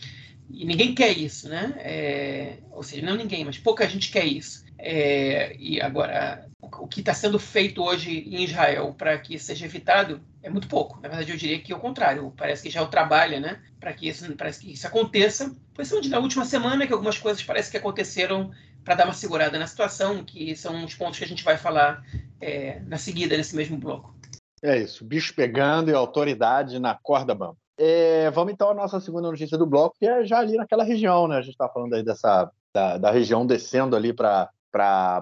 e 0.50 0.64
ninguém 0.64 0.94
quer 0.94 1.16
isso, 1.16 1.48
né? 1.48 1.74
É, 1.78 2.58
ou 2.70 2.82
seja, 2.82 3.04
não 3.04 3.16
ninguém, 3.16 3.44
mas 3.44 3.58
pouca 3.58 3.88
gente 3.88 4.10
quer 4.10 4.24
isso. 4.24 4.64
É, 4.78 5.56
e 5.58 5.80
agora, 5.80 6.46
o, 6.60 6.86
que 6.86 7.00
está 7.00 7.14
sendo 7.14 7.38
feito 7.38 7.82
hoje 7.82 8.10
em 8.10 8.44
Israel 8.44 8.94
para 8.96 9.16
que 9.18 9.34
isso 9.34 9.46
seja 9.46 9.64
evitado 9.64 10.20
é 10.42 10.50
muito 10.50 10.68
pouco. 10.68 11.00
Na 11.00 11.08
verdade, 11.08 11.32
eu 11.32 11.36
diria 11.36 11.58
que 11.58 11.72
é 11.72 11.76
o 11.76 11.80
contrário. 11.80 12.32
Parece 12.36 12.62
que 12.62 12.68
Israel 12.68 12.88
trabalha, 12.88 13.40
né, 13.40 13.60
para 13.80 13.92
que 13.92 14.08
isso, 14.08 14.26
que 14.60 14.72
isso 14.72 14.86
aconteça. 14.86 15.56
Foi 15.72 15.84
na 16.08 16.18
última 16.18 16.44
semana 16.44 16.86
que 16.86 16.92
algumas 16.92 17.18
coisas 17.18 17.42
parece 17.42 17.70
que 17.70 17.76
aconteceram 17.76 18.52
para 18.84 18.94
dar 18.94 19.04
uma 19.06 19.14
segurada 19.14 19.58
na 19.58 19.66
situação, 19.66 20.22
que 20.22 20.54
são 20.54 20.84
os 20.84 20.94
pontos 20.94 21.18
que 21.18 21.24
a 21.24 21.28
gente 21.28 21.42
vai 21.42 21.56
falar 21.56 22.04
é, 22.40 22.80
na 22.80 22.98
seguida, 22.98 23.36
nesse 23.36 23.56
mesmo 23.56 23.78
bloco. 23.78 24.14
É 24.62 24.78
isso, 24.78 25.04
bicho 25.04 25.34
pegando 25.34 25.90
e 25.90 25.94
autoridade 25.94 26.78
na 26.78 26.94
corda 26.94 27.34
bamba. 27.34 27.56
É, 27.76 28.30
vamos 28.30 28.52
então 28.52 28.70
à 28.70 28.74
nossa 28.74 29.00
segunda 29.00 29.30
notícia 29.30 29.58
do 29.58 29.66
bloco, 29.66 29.96
que 29.98 30.06
é 30.06 30.24
já 30.24 30.38
ali 30.38 30.56
naquela 30.56 30.84
região, 30.84 31.26
né? 31.26 31.36
A 31.36 31.42
gente 31.42 31.52
está 31.52 31.68
falando 31.68 31.94
aí 31.94 32.04
dessa 32.04 32.50
da, 32.72 32.98
da 32.98 33.10
região 33.10 33.46
descendo 33.46 33.96
ali 33.96 34.12
para 34.12 34.50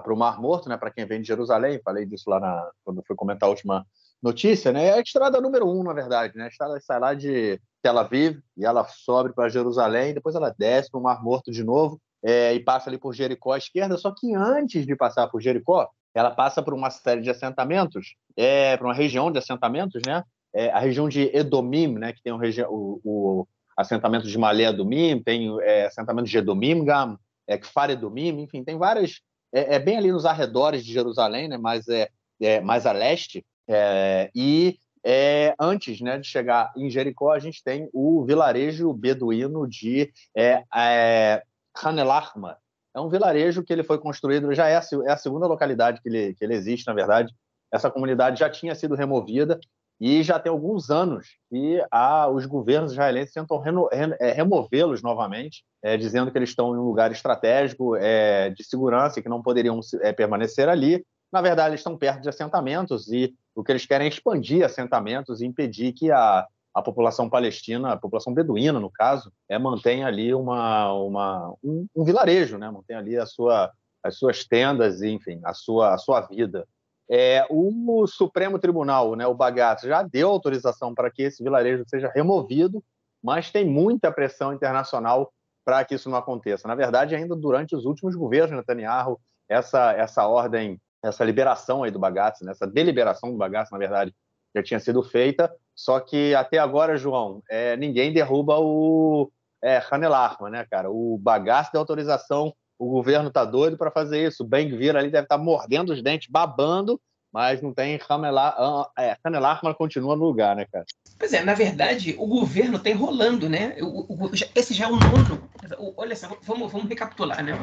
o 0.07 0.15
Mar 0.15 0.39
Morto, 0.39 0.69
né? 0.69 0.77
Para 0.77 0.91
quem 0.91 1.05
vem 1.05 1.21
de 1.21 1.27
Jerusalém, 1.27 1.81
falei 1.83 2.05
disso 2.05 2.29
lá 2.29 2.39
na, 2.39 2.69
quando 2.83 3.03
fui 3.05 3.15
comentar 3.15 3.47
a 3.47 3.49
última 3.49 3.85
notícia, 4.21 4.71
né? 4.71 4.87
É 4.87 4.93
a 4.93 5.01
estrada 5.01 5.41
número 5.41 5.67
um, 5.67 5.83
na 5.83 5.93
verdade, 5.93 6.37
né? 6.37 6.45
A 6.45 6.47
estrada 6.47 6.79
sai 6.79 6.99
lá 6.99 7.13
de 7.13 7.59
Tel 7.81 7.97
Aviv 7.97 8.39
e 8.55 8.65
ela 8.65 8.85
sobe 8.85 9.33
para 9.33 9.49
Jerusalém, 9.49 10.13
depois 10.13 10.35
ela 10.35 10.53
desce 10.57 10.91
para 10.91 10.99
o 10.99 11.03
Mar 11.03 11.23
Morto 11.23 11.51
de 11.51 11.63
novo 11.63 11.99
é, 12.23 12.53
e 12.53 12.59
passa 12.59 12.89
ali 12.89 12.97
por 12.97 13.13
Jericó 13.13 13.53
à 13.53 13.57
esquerda. 13.57 13.97
Só 13.97 14.11
que 14.11 14.33
antes 14.33 14.85
de 14.85 14.95
passar 14.95 15.27
por 15.27 15.41
Jericó, 15.41 15.89
ela 16.13 16.31
passa 16.31 16.61
por 16.61 16.73
uma 16.73 16.89
série 16.89 17.21
de 17.21 17.29
assentamentos, 17.29 18.15
é, 18.37 18.77
por 18.77 18.85
uma 18.85 18.93
região 18.93 19.31
de 19.31 19.39
assentamentos, 19.39 20.01
né? 20.05 20.23
É, 20.55 20.69
a 20.69 20.79
região 20.79 21.09
de 21.09 21.35
Edomim, 21.35 21.93
né? 21.93 22.13
Que 22.13 22.21
tem 22.21 22.31
o, 22.31 22.39
o, 22.69 23.01
o 23.03 23.47
assentamento 23.75 24.27
de 24.27 24.37
Malé 24.37 24.65
Edomim, 24.65 25.21
tem 25.21 25.49
é, 25.61 25.87
assentamento 25.87 26.29
de 26.29 26.37
Edomim, 26.37 26.85
Gam, 26.85 27.17
é, 27.47 27.57
Kfar 27.57 27.89
Edomim, 27.89 28.41
enfim, 28.41 28.63
tem 28.63 28.77
várias. 28.77 29.21
É, 29.51 29.75
é, 29.75 29.79
bem 29.79 29.97
ali 29.97 30.11
nos 30.11 30.25
arredores 30.25 30.85
de 30.85 30.93
Jerusalém, 30.93 31.47
né? 31.47 31.57
Mais, 31.57 31.87
é, 31.87 32.09
é 32.39 32.61
mais 32.61 32.85
a 32.85 32.91
leste. 32.91 33.43
É, 33.67 34.29
e 34.35 34.77
é, 35.03 35.53
antes 35.59 35.99
né, 35.99 36.17
de 36.17 36.27
chegar 36.27 36.71
em 36.77 36.89
Jericó, 36.89 37.33
a 37.33 37.39
gente 37.39 37.63
tem 37.63 37.89
o 37.91 38.23
vilarejo 38.23 38.93
beduíno 38.93 39.67
de 39.67 40.11
é, 40.35 40.63
é, 40.73 41.43
Hanelarma. 41.75 42.57
É 42.95 42.99
um 42.99 43.09
vilarejo 43.09 43.63
que 43.63 43.73
ele 43.73 43.83
foi 43.83 43.97
construído, 43.97 44.53
já 44.53 44.67
é 44.67 44.77
a, 44.77 44.81
é 45.05 45.11
a 45.11 45.17
segunda 45.17 45.47
localidade 45.47 46.01
que 46.01 46.09
ele, 46.09 46.35
que 46.35 46.43
ele 46.43 46.53
existe, 46.53 46.87
na 46.87 46.93
verdade. 46.93 47.33
Essa 47.71 47.89
comunidade 47.89 48.39
já 48.39 48.49
tinha 48.49 48.75
sido 48.75 48.93
removida 48.93 49.59
e 49.99 50.21
já 50.21 50.39
tem 50.39 50.51
alguns 50.51 50.89
anos 50.89 51.27
que 51.49 51.83
a, 51.89 52.27
os 52.27 52.45
governos 52.45 52.91
israelenses 52.91 53.33
tentam 53.33 53.57
reno, 53.57 53.87
re, 53.91 54.15
é, 54.19 54.31
removê-los 54.31 55.01
novamente, 55.01 55.63
é, 55.81 55.97
dizendo 55.97 56.31
que 56.31 56.37
eles 56.37 56.49
estão 56.49 56.75
em 56.75 56.77
um 56.77 56.83
lugar 56.83 57.11
estratégico 57.11 57.95
é, 57.95 58.49
de 58.49 58.63
segurança 58.63 59.19
e 59.19 59.23
que 59.23 59.29
não 59.29 59.41
poderiam 59.41 59.79
é, 60.01 60.11
permanecer 60.11 60.69
ali. 60.69 61.03
Na 61.31 61.41
verdade, 61.41 61.69
eles 61.69 61.79
estão 61.79 61.97
perto 61.97 62.21
de 62.21 62.29
assentamentos 62.29 63.11
e 63.11 63.33
o 63.55 63.63
que 63.63 63.71
eles 63.71 63.85
querem 63.85 64.05
é 64.05 64.09
expandir 64.09 64.63
assentamentos 64.63 65.41
e 65.41 65.45
impedir 65.45 65.93
que 65.93 66.11
a, 66.11 66.45
a 66.73 66.81
população 66.81 67.29
palestina, 67.29 67.93
a 67.93 67.97
população 67.97 68.33
beduína, 68.33 68.79
no 68.79 68.89
caso, 68.89 69.31
é, 69.47 69.59
mantém 69.59 70.03
ali 70.03 70.33
uma, 70.33 70.91
uma, 70.93 71.53
um, 71.63 71.85
um 71.95 72.03
vilarejo, 72.03 72.57
né? 72.57 72.69
mantém 72.69 72.95
ali 72.95 73.17
a 73.17 73.25
sua, 73.25 73.71
as 74.01 74.17
suas 74.17 74.43
tendas, 74.43 75.01
enfim, 75.01 75.39
a 75.43 75.53
sua, 75.53 75.93
a 75.93 75.97
sua 75.97 76.21
vida. 76.21 76.67
É, 77.09 77.45
o 77.49 78.07
Supremo 78.07 78.57
Tribunal, 78.57 79.15
né, 79.15 79.27
o 79.27 79.35
Bagaço, 79.35 79.87
já 79.87 80.01
deu 80.01 80.29
autorização 80.29 80.95
para 80.95 81.11
que 81.11 81.23
esse 81.23 81.43
vilarejo 81.43 81.83
seja 81.87 82.11
removido, 82.13 82.83
mas 83.21 83.51
tem 83.51 83.65
muita 83.65 84.11
pressão 84.11 84.53
internacional 84.53 85.31
para 85.65 85.83
que 85.85 85.95
isso 85.95 86.09
não 86.09 86.17
aconteça. 86.17 86.67
Na 86.67 86.75
verdade, 86.75 87.15
ainda 87.15 87.35
durante 87.35 87.75
os 87.75 87.85
últimos 87.85 88.15
governos 88.15 88.55
Netanyahu, 88.55 89.19
essa, 89.47 89.91
essa 89.93 90.27
ordem, 90.27 90.81
essa 91.03 91.23
liberação 91.23 91.83
aí 91.83 91.91
do 91.91 91.99
Bagaço, 91.99 92.43
né, 92.43 92.51
essa 92.51 92.65
deliberação 92.65 93.31
do 93.31 93.37
Bagaço, 93.37 93.71
na 93.71 93.77
verdade, 93.77 94.13
já 94.55 94.63
tinha 94.63 94.79
sido 94.79 95.01
feita, 95.03 95.51
só 95.75 95.99
que 95.99 96.35
até 96.35 96.57
agora, 96.57 96.97
João, 96.97 97.41
é, 97.49 97.75
ninguém 97.77 98.13
derruba 98.13 98.59
o 98.59 99.31
é, 99.63 99.81
Hanelarma, 99.89 100.49
né, 100.49 100.65
cara? 100.69 100.89
O 100.91 101.17
bagaço 101.17 101.71
de 101.71 101.77
autorização, 101.77 102.53
o 102.77 102.89
governo 102.89 103.31
tá 103.31 103.45
doido 103.45 103.77
para 103.77 103.91
fazer 103.91 104.27
isso. 104.27 104.43
O 104.43 104.47
Ben-Gvir 104.47 104.95
ali 104.95 105.09
deve 105.09 105.25
estar 105.25 105.37
tá 105.37 105.43
mordendo 105.43 105.93
os 105.93 106.03
dentes, 106.03 106.29
babando, 106.29 106.99
mas 107.31 107.61
não 107.61 107.73
tem 107.73 107.99
Hanelarma, 108.07 108.89
é, 108.99 109.17
Hanelarma 109.23 109.73
continua 109.73 110.15
no 110.15 110.25
lugar, 110.25 110.55
né, 110.55 110.67
cara? 110.71 110.85
Pois 111.17 111.33
é, 111.33 111.43
na 111.43 111.55
verdade, 111.55 112.15
o 112.19 112.27
governo 112.27 112.77
está 112.77 112.89
enrolando, 112.89 113.49
né? 113.49 113.75
O, 113.81 114.25
o, 114.25 114.31
esse 114.53 114.73
já 114.73 114.85
é 114.85 114.87
o 114.87 114.97
nono. 114.97 115.49
Olha 115.97 116.15
só, 116.15 116.27
vamos, 116.43 116.71
vamos 116.71 116.87
recapitular, 116.87 117.43
né? 117.43 117.53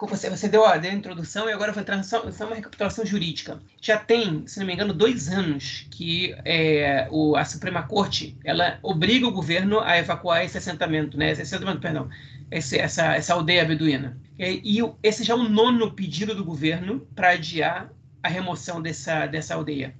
Você, 0.00 0.28
você 0.28 0.48
deu, 0.48 0.64
a, 0.64 0.76
deu 0.76 0.90
a 0.90 0.94
introdução 0.94 1.48
e 1.48 1.52
agora 1.52 1.72
vou 1.72 1.80
entrar 1.80 2.02
só, 2.02 2.30
só 2.32 2.46
uma 2.46 2.56
recapitulação 2.56 3.06
jurídica. 3.06 3.60
Já 3.80 3.96
tem, 3.96 4.46
se 4.46 4.58
não 4.58 4.66
me 4.66 4.74
engano, 4.74 4.92
dois 4.92 5.28
anos 5.28 5.86
que 5.90 6.34
é, 6.44 7.06
o, 7.10 7.36
a 7.36 7.44
Suprema 7.44 7.84
Corte 7.84 8.36
ela 8.44 8.78
obriga 8.82 9.26
o 9.26 9.32
governo 9.32 9.80
a 9.80 9.96
evacuar 9.96 10.44
esse 10.44 10.58
assentamento, 10.58 11.16
né? 11.16 11.30
Esse 11.30 11.42
assentamento, 11.42 11.80
perdão, 11.80 12.08
esse, 12.50 12.78
essa, 12.78 13.14
essa 13.14 13.34
aldeia 13.34 13.64
beduína. 13.64 14.18
E, 14.38 14.80
e 14.80 14.92
esse 15.02 15.22
já 15.22 15.34
é 15.34 15.36
o 15.36 15.48
nono 15.48 15.92
pedido 15.92 16.34
do 16.34 16.44
governo 16.44 17.06
para 17.14 17.30
adiar 17.30 17.90
a 18.22 18.28
remoção 18.28 18.82
dessa, 18.82 19.26
dessa 19.26 19.54
aldeia. 19.54 19.94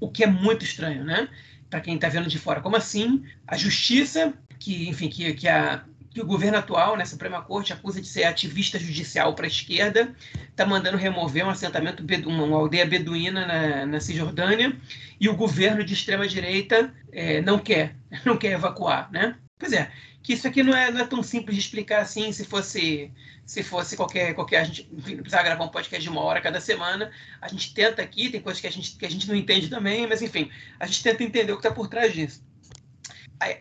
O 0.00 0.10
que 0.10 0.24
é 0.24 0.26
muito 0.26 0.64
estranho, 0.64 1.04
né? 1.04 1.28
Para 1.70 1.80
quem 1.80 1.94
está 1.94 2.08
vendo 2.08 2.28
de 2.28 2.38
fora. 2.38 2.60
Como 2.60 2.76
assim? 2.76 3.24
A 3.46 3.56
justiça, 3.56 4.34
que, 4.58 4.88
enfim, 4.88 5.08
que, 5.08 5.34
que 5.34 5.48
a 5.48 5.84
que 6.14 6.20
o 6.20 6.26
governo 6.26 6.56
atual, 6.56 6.96
né, 6.96 7.04
Suprema 7.04 7.42
Corte, 7.42 7.72
acusa 7.72 8.00
de 8.00 8.06
ser 8.06 8.22
ativista 8.22 8.78
judicial 8.78 9.34
para 9.34 9.46
a 9.46 9.48
esquerda, 9.48 10.14
está 10.48 10.64
mandando 10.64 10.96
remover 10.96 11.44
um 11.44 11.50
assentamento, 11.50 12.04
uma 12.28 12.56
aldeia 12.56 12.86
beduína 12.86 13.44
na, 13.44 13.86
na 13.86 14.00
Cisjordânia, 14.00 14.78
e 15.20 15.28
o 15.28 15.36
governo 15.36 15.82
de 15.82 15.92
extrema-direita 15.92 16.94
é, 17.10 17.40
não 17.42 17.58
quer, 17.58 17.96
não 18.24 18.36
quer 18.36 18.52
evacuar, 18.52 19.10
né? 19.10 19.36
Pois 19.58 19.72
é, 19.72 19.90
que 20.22 20.34
isso 20.34 20.46
aqui 20.46 20.62
não 20.62 20.74
é, 20.74 20.90
não 20.92 21.00
é 21.00 21.06
tão 21.06 21.20
simples 21.20 21.56
de 21.56 21.62
explicar 21.62 22.00
assim, 22.00 22.30
se 22.30 22.44
fosse 22.44 23.10
se 23.44 23.62
fosse 23.62 23.94
qualquer, 23.94 24.34
qualquer 24.34 24.60
a 24.60 24.64
gente 24.64 24.88
enfim, 24.90 25.16
precisar 25.16 25.42
gravar 25.42 25.64
um 25.64 25.68
podcast 25.68 26.02
de 26.02 26.08
uma 26.08 26.22
hora 26.22 26.40
cada 26.40 26.62
semana, 26.62 27.10
a 27.42 27.48
gente 27.48 27.74
tenta 27.74 28.00
aqui, 28.00 28.30
tem 28.30 28.40
coisas 28.40 28.58
que 28.58 28.66
a 28.66 28.72
gente, 28.72 28.96
que 28.96 29.04
a 29.04 29.10
gente 29.10 29.28
não 29.28 29.34
entende 29.34 29.68
também, 29.68 30.06
mas 30.06 30.22
enfim, 30.22 30.50
a 30.80 30.86
gente 30.86 31.02
tenta 31.02 31.22
entender 31.22 31.52
o 31.52 31.56
que 31.56 31.66
está 31.66 31.70
por 31.70 31.88
trás 31.88 32.12
disso. 32.14 32.42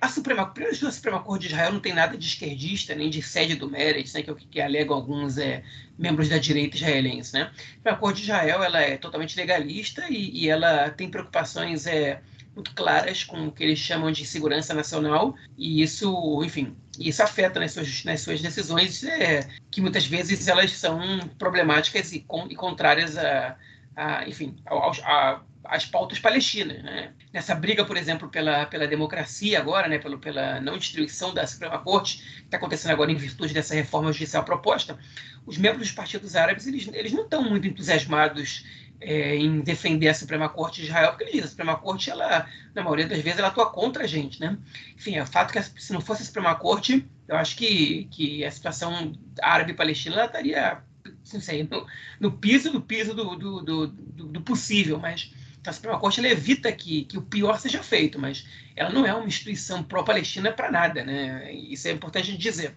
A, 0.01 0.09
Suprema, 0.09 0.45
primeiro, 0.47 0.87
a 0.87 0.91
Suprema 0.91 1.21
Corte 1.21 1.47
de 1.47 1.47
Israel 1.53 1.73
não 1.73 1.79
tem 1.79 1.93
nada 1.93 2.17
de 2.17 2.25
esquerdista, 2.25 2.95
nem 2.95 3.09
de 3.09 3.21
sede 3.21 3.55
do 3.55 3.69
Meretz, 3.69 4.13
né, 4.13 4.21
que 4.21 4.29
é 4.29 4.33
o 4.33 4.35
que, 4.35 4.47
que 4.47 4.61
alegam 4.61 4.95
alguns 4.95 5.37
é, 5.37 5.63
membros 5.97 6.29
da 6.29 6.37
direita 6.37 6.77
israelense. 6.77 7.33
Né? 7.33 7.51
A 7.85 7.95
Corte 7.95 8.17
de 8.17 8.23
Israel 8.23 8.63
ela 8.63 8.81
é 8.81 8.97
totalmente 8.97 9.37
legalista 9.37 10.05
e, 10.09 10.43
e 10.43 10.49
ela 10.49 10.89
tem 10.89 11.09
preocupações 11.09 11.85
é, 11.87 12.21
muito 12.55 12.73
claras 12.75 13.23
com 13.23 13.47
o 13.47 13.51
que 13.51 13.63
eles 13.63 13.79
chamam 13.79 14.11
de 14.11 14.25
segurança 14.25 14.73
nacional, 14.73 15.35
e 15.57 15.81
isso, 15.81 16.41
enfim, 16.43 16.75
isso 16.99 17.23
afeta 17.23 17.59
nas 17.59 17.71
suas, 17.71 18.03
nas 18.03 18.21
suas 18.21 18.41
decisões, 18.41 19.03
é, 19.03 19.47
que 19.71 19.81
muitas 19.81 20.05
vezes 20.05 20.47
elas 20.47 20.71
são 20.71 20.99
problemáticas 21.39 22.13
e, 22.13 22.19
com, 22.19 22.47
e 22.47 22.55
contrárias 22.55 23.17
a, 23.17 23.57
a 23.95 24.27
enfim, 24.27 24.55
ao, 24.65 24.91
a, 25.03 25.41
as 25.65 25.85
pautas 25.85 26.19
palestinas. 26.19 26.83
Né? 26.83 27.13
Nessa 27.31 27.55
briga, 27.55 27.85
por 27.85 27.97
exemplo, 27.97 28.29
pela, 28.29 28.65
pela 28.65 28.87
democracia 28.87 29.59
agora, 29.59 29.87
né, 29.87 29.97
pelo, 29.97 30.19
pela 30.19 30.59
não 30.59 30.77
destruição 30.77 31.33
da 31.33 31.45
Suprema 31.47 31.79
Corte, 31.79 32.17
que 32.17 32.43
está 32.45 32.57
acontecendo 32.57 32.91
agora 32.91 33.11
em 33.11 33.15
virtude 33.15 33.53
dessa 33.53 33.73
reforma 33.73 34.11
judicial 34.11 34.43
proposta, 34.43 34.97
os 35.45 35.57
membros 35.57 35.87
dos 35.87 35.91
partidos 35.91 36.35
árabes 36.35 36.67
eles, 36.67 36.89
eles 36.93 37.11
não 37.11 37.23
estão 37.23 37.43
muito 37.43 37.67
entusiasmados 37.67 38.65
é, 39.03 39.35
em 39.35 39.59
defender 39.59 40.07
a 40.07 40.13
Suprema 40.13 40.47
Corte 40.47 40.81
de 40.81 40.87
Israel, 40.87 41.09
porque 41.09 41.25
ele 41.25 41.33
diz, 41.33 41.45
a 41.45 41.47
Suprema 41.49 41.75
Corte, 41.75 42.09
ela, 42.09 42.47
na 42.73 42.81
maioria 42.81 43.07
das 43.07 43.19
vezes, 43.19 43.39
ela 43.39 43.49
atua 43.49 43.69
contra 43.69 44.03
a 44.03 44.07
gente, 44.07 44.39
né? 44.39 44.57
Enfim, 44.95 45.15
é 45.15 45.23
o 45.23 45.27
fato 45.27 45.51
que 45.51 45.61
se 45.61 45.91
não 45.91 45.99
fosse 45.99 46.21
a 46.21 46.25
Suprema 46.25 46.55
Corte, 46.55 47.05
eu 47.27 47.35
acho 47.35 47.55
que, 47.57 48.05
que 48.11 48.45
a 48.45 48.51
situação 48.51 49.13
árabe-palestina 49.41 50.23
estaria, 50.23 50.81
não 51.33 51.41
sei, 51.41 51.67
no, 51.69 51.85
no, 52.19 52.31
piso 52.31 52.71
do 52.71 52.81
piso 52.81 53.13
do, 53.13 53.35
do, 53.35 53.61
do, 53.61 53.87
do 53.87 54.41
possível, 54.41 54.97
mas 54.99 55.33
então, 55.63 55.71
a 55.71 55.73
Suprema 55.73 55.97
Corte 55.97 56.19
evita 56.19 56.69
que, 56.73 57.05
que 57.05 57.17
o 57.17 57.21
pior 57.21 57.57
seja 57.57 57.81
feito, 57.81 58.19
mas 58.19 58.45
ela 58.75 58.89
não 58.89 59.05
é 59.05 59.13
uma 59.13 59.25
instituição 59.25 59.81
pró-Palestina 59.81 60.51
para 60.51 60.69
nada, 60.69 61.05
né? 61.05 61.53
Isso 61.53 61.87
é 61.87 61.91
importante 61.91 62.35
dizer. 62.35 62.75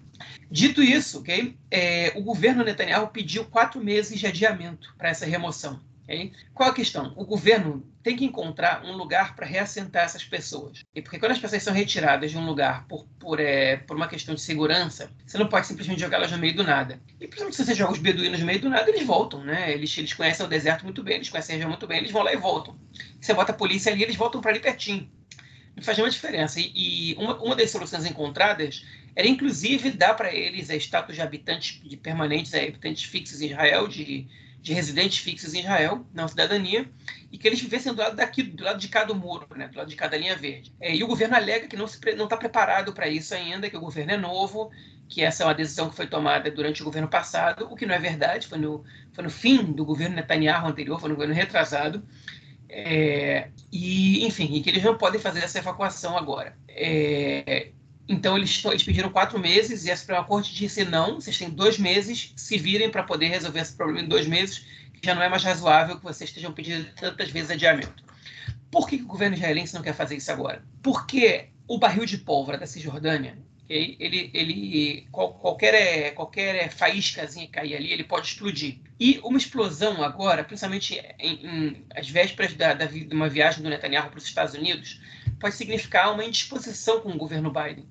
Dito 0.49 0.81
isso, 0.81 1.19
okay, 1.19 1.59
é, 1.69 2.13
o 2.15 2.23
governo 2.23 2.63
Netanyahu 2.63 3.09
pediu 3.09 3.45
quatro 3.45 3.83
meses 3.83 4.21
de 4.21 4.27
adiamento 4.29 4.95
para 4.97 5.09
essa 5.09 5.27
remoção. 5.27 5.81
Okay? 6.07 6.33
Qual 6.55 6.71
a 6.71 6.75
questão? 6.75 7.13
O 7.17 7.25
governo 7.25 7.85
tem 8.03 8.17
que 8.17 8.25
encontrar 8.25 8.85
um 8.85 8.93
lugar 8.93 9.35
para 9.35 9.45
reassentar 9.45 10.05
essas 10.05 10.25
pessoas. 10.25 10.85
E 10.95 11.03
porque 11.03 11.19
quando 11.19 11.33
as 11.33 11.39
pessoas 11.41 11.63
são 11.65 11.75
retiradas 11.75 12.31
de 12.31 12.39
um 12.39 12.47
lugar 12.47 12.87
por, 12.87 13.05
por, 13.19 13.41
é, 13.41 13.79
por 13.79 13.97
uma 13.97 14.07
questão 14.07 14.33
de 14.33 14.41
segurança, 14.41 15.11
você 15.27 15.37
não 15.37 15.49
pode 15.49 15.67
simplesmente 15.67 16.01
jogá-las 16.01 16.31
no 16.31 16.39
meio 16.39 16.55
do 16.55 16.63
nada. 16.63 17.01
E 17.21 17.27
principalmente 17.27 17.57
se 17.57 17.65
você 17.65 17.75
joga 17.75 17.93
os 17.93 17.99
beduínos 17.99 18.39
no 18.39 18.47
meio 18.47 18.61
do 18.61 18.71
nada, 18.71 18.89
eles 18.89 19.05
voltam, 19.05 19.43
né? 19.43 19.73
Eles, 19.73 19.99
eles 19.99 20.15
conhecem 20.15 20.47
o 20.47 20.49
deserto 20.49 20.85
muito 20.85 21.03
bem, 21.03 21.17
eles 21.17 21.29
conhecem 21.29 21.55
a 21.55 21.57
região 21.57 21.71
muito 21.71 21.87
bem, 21.89 21.99
eles 21.99 22.13
vão 22.13 22.23
lá 22.23 22.33
e 22.33 22.37
voltam. 22.37 22.79
você 23.21 23.35
bota 23.35 23.51
a 23.51 23.57
polícia 23.57 23.91
ali, 23.91 24.05
eles 24.05 24.15
voltam 24.15 24.41
para 24.41 24.53
ali 24.53 24.61
pertinho. 24.61 25.11
Não 25.75 25.83
faz 25.83 25.99
nenhuma 25.99 26.13
diferença. 26.13 26.61
E, 26.61 26.71
e 26.75 27.15
uma, 27.17 27.37
uma 27.43 27.57
das 27.57 27.73
soluções 27.73 28.07
encontradas 28.07 28.87
era, 29.17 29.27
inclusive, 29.27 29.91
dar 29.91 30.15
para 30.15 30.33
eles 30.33 30.71
a 30.71 30.77
status 30.77 31.17
de 31.17 31.23
habitantes 31.23 31.83
de 31.83 31.97
permanentes, 31.97 32.55
habitantes 32.55 33.03
fixos 33.03 33.41
em 33.41 33.47
Israel, 33.47 33.89
de 33.89 34.29
de 34.67 34.75
residentes 34.75 35.19
fixos 35.19 35.55
em 35.55 35.61
Israel, 35.61 36.05
não 36.13 36.27
cidadania, 36.27 36.91
e 37.31 37.39
que 37.39 37.47
eles 37.47 37.61
vivessem 37.61 37.95
do 37.95 38.01
lado 38.01 38.17
daqui, 38.17 38.43
do 38.43 38.65
lado 38.65 38.81
de 38.81 38.89
cada 38.89 39.15
muro, 39.15 39.47
né, 39.55 39.69
do 39.69 39.79
lado 39.79 39.89
de 39.89 39.95
cada 39.95 40.17
linha 40.17 40.35
verde. 40.35 40.75
É, 40.81 40.93
e 40.93 41.05
o 41.05 41.07
governo 41.07 41.37
alega 41.37 41.69
que 41.69 41.77
não 41.77 41.85
está 41.85 42.37
preparado 42.37 42.93
para 42.93 43.07
isso 43.07 43.33
ainda, 43.33 43.71
que 43.71 43.77
o 43.77 43.81
governo 43.81 44.11
é 44.11 44.17
novo, 44.17 44.73
que 45.09 45.23
essa 45.23 45.45
é 45.45 45.47
uma 45.47 45.55
decisão 45.55 45.89
que 45.89 45.95
foi 45.95 46.09
tomada 46.09 46.51
durante 46.51 46.83
o 46.83 46.85
governo 46.85 47.07
passado, 47.07 47.69
o 47.71 47.77
que 47.77 47.87
não 47.87 47.95
é 47.95 47.99
verdade, 48.01 48.49
foi 48.49 48.59
no, 48.59 48.85
foi 49.13 49.23
no 49.23 49.31
fim 49.31 49.63
do 49.63 49.85
governo 49.85 50.17
Netanyahu 50.17 50.67
anterior, 50.67 50.99
foi 50.99 51.11
no 51.11 51.15
governo 51.15 51.35
retrasado. 51.35 52.05
É, 52.69 53.51
e, 53.71 54.27
enfim, 54.27 54.53
e 54.53 54.61
que 54.61 54.69
eles 54.69 54.83
não 54.83 54.99
podem 54.99 55.21
fazer 55.21 55.45
essa 55.45 55.61
evacuação 55.61 56.19
agora. 56.19 56.59
É, 56.69 57.71
então, 58.09 58.37
eles, 58.37 58.65
eles, 58.65 58.85
pediram 58.85 59.11
quatro 59.11 59.39
meses 59.39 59.85
e 59.85 59.91
a 59.91 59.97
Suprema 59.97 60.25
Corte 60.25 60.55
disse: 60.55 60.85
não, 60.85 61.21
vocês 61.21 61.37
têm 61.37 61.51
dois 61.51 61.79
meses, 61.79 62.33
se 62.37 62.57
virem 62.57 62.91
para 62.91 63.03
poder 63.03 63.29
resolver 63.29 63.61
esse 63.61 63.75
problema 63.75 64.01
em 64.01 64.09
dois 64.09 64.27
meses, 64.27 64.65
já 65.03 65.15
não 65.15 65.23
é 65.23 65.29
mais 65.29 65.43
razoável 65.43 65.97
que 65.97 66.05
vocês 66.05 66.31
estejam 66.31 66.53
pedindo 66.53 66.89
tantas 66.95 67.31
vezes 67.31 67.51
adiamento. 67.51 68.05
Por 68.71 68.89
que, 68.89 68.99
que 68.99 69.05
o 69.05 69.09
governo 69.09 69.37
israelense 69.37 69.75
não 69.75 69.83
quer 69.83 69.95
fazer 69.95 70.17
isso 70.17 70.31
agora? 70.31 70.65
Porque 70.83 71.49
o 71.67 71.79
barril 71.79 72.07
de 72.07 72.19
pólvora 72.19 72.59
da 72.59 72.67
Cisjordânia, 72.67 73.39
ele, 73.69 74.31
ele, 74.33 75.09
qualquer, 75.11 76.15
qualquer 76.15 76.71
faíscazinha 76.71 77.49
cair 77.49 77.75
ali, 77.75 77.93
ele 77.93 78.05
pode 78.05 78.29
explodir. 78.29 78.79
E 78.99 79.19
uma 79.25 79.39
explosão 79.39 80.03
agora, 80.03 80.45
principalmente 80.45 81.01
em, 81.19 81.47
em 81.47 81.85
as 81.95 82.09
vésperas 82.09 82.55
da, 82.55 82.75
da, 82.75 82.87
de 82.87 83.09
uma 83.13 83.29
viagem 83.29 83.63
do 83.63 83.69
Netanyahu 83.69 84.11
para 84.11 84.19
os 84.19 84.25
Estados 84.25 84.55
Unidos, 84.55 85.01
pode 85.41 85.55
significar 85.57 86.13
uma 86.13 86.25
indisposição 86.25 87.01
com 87.01 87.11
o 87.11 87.17
governo 87.17 87.53
Biden. 87.53 87.87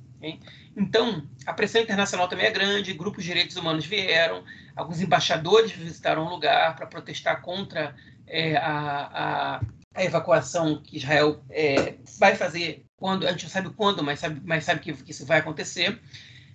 Então, 0.76 1.26
a 1.46 1.54
pressão 1.54 1.82
internacional 1.82 2.28
também 2.28 2.46
é 2.46 2.52
grande, 2.52 2.94
grupos 2.94 3.24
de 3.24 3.30
direitos 3.30 3.56
humanos 3.56 3.86
vieram, 3.86 4.44
alguns 4.76 5.02
embaixadores 5.02 5.72
visitaram 5.72 6.26
o 6.26 6.30
lugar 6.30 6.76
para 6.76 6.86
protestar 6.86 7.42
contra 7.42 7.96
é, 8.28 8.58
a, 8.58 8.70
a, 9.14 9.62
a, 9.94 10.04
evacuação 10.04 10.82
que 10.82 10.98
Israel 10.98 11.42
é, 11.50 11.96
vai 12.20 12.36
fazer 12.36 12.86
quando, 12.98 13.28
a 13.28 13.32
gente 13.32 13.44
não 13.44 13.50
sabe 13.50 13.70
quando, 13.70 14.04
mas 14.04 14.20
sabe, 14.20 14.42
mas 14.44 14.64
sabe 14.64 14.82
que, 14.82 14.94
que 14.94 15.12
isso 15.12 15.26
vai 15.26 15.40
acontecer. 15.40 16.00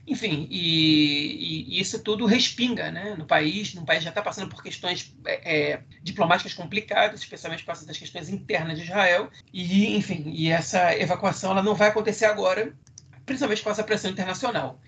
Enfim, 0.07 0.49
e, 0.51 1.69
e, 1.69 1.81
isso 1.81 2.03
tudo 2.03 2.27
respinga 2.27 2.91
né, 2.91 3.15
no 3.17 3.25
país. 3.25 3.75
No 3.75 3.85
país 3.85 4.03
já 4.03 4.09
está 4.09 4.23
passando 4.23 4.49
por 4.49 4.63
questões 4.63 5.15
é, 5.25 5.73
é, 5.73 5.83
diplomáticas 6.03 6.55
complicadas, 6.55 7.21
especialmente 7.21 7.63
por 7.63 7.69
causa 7.69 7.87
das 7.87 7.97
questões 7.97 8.29
internas 8.29 8.79
de 8.79 8.85
Israel. 8.85 9.31
E, 9.53 9.95
enfim, 9.95 10.25
e 10.35 10.49
essa 10.49 10.97
evacuação 10.97 11.53
ela 11.53 11.63
não 11.63 11.75
vai 11.75 11.89
acontecer 11.89 12.25
agora, 12.25 12.75
principalmente 13.31 13.59
por 13.59 13.67
causa 13.67 13.83
da 13.83 13.87
pressão 13.87 14.11
internacional. 14.11 14.81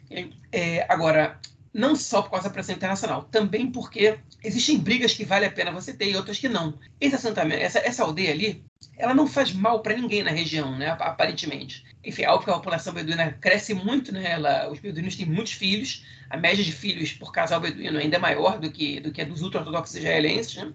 É, 0.50 0.85
agora, 0.88 1.38
não 1.72 1.94
só 1.94 2.22
por 2.22 2.33
causa 2.33 2.48
da 2.48 2.52
pressão 2.52 2.74
internacional, 2.74 3.22
também 3.31 3.70
porque 3.70 4.18
existem 4.42 4.76
brigas 4.78 5.14
que 5.14 5.24
vale 5.24 5.46
a 5.46 5.50
pena 5.50 5.70
você 5.70 5.94
ter 5.94 6.11
e 6.11 6.16
outras 6.16 6.40
que 6.40 6.48
não. 6.48 6.74
Esse 7.00 7.14
assentamento, 7.14 7.62
essa, 7.62 7.78
essa 7.78 8.02
aldeia 8.02 8.33
ali, 8.33 8.64
ela 8.98 9.14
não 9.14 9.28
faz 9.28 9.52
mal 9.52 9.81
para 9.81 9.94
ninguém 9.94 10.24
na 10.24 10.33
região, 10.33 10.76
né, 10.76 10.88
aparentemente. 10.90 11.85
Enfim, 12.05 12.24
a 12.24 12.37
população 12.37 12.92
beduína 12.92 13.31
cresce 13.40 13.74
muito, 13.74 14.12
né, 14.12 14.33
ela, 14.33 14.68
os 14.68 14.81
beduínos 14.81 15.14
têm 15.14 15.24
muitos 15.24 15.52
filhos, 15.52 16.05
a 16.28 16.37
média 16.37 16.64
de 16.64 16.72
filhos 16.72 17.12
por 17.12 17.31
casal 17.31 17.61
beduíno 17.61 18.00
ainda 18.00 18.16
é 18.16 18.18
maior 18.18 18.59
do 18.59 18.72
que, 18.72 18.98
do 18.98 19.12
que 19.12 19.22
a 19.22 19.24
dos 19.24 19.40
ultra-ortodoxos 19.40 19.94
israelenses, 19.94 20.57
né? 20.57 20.72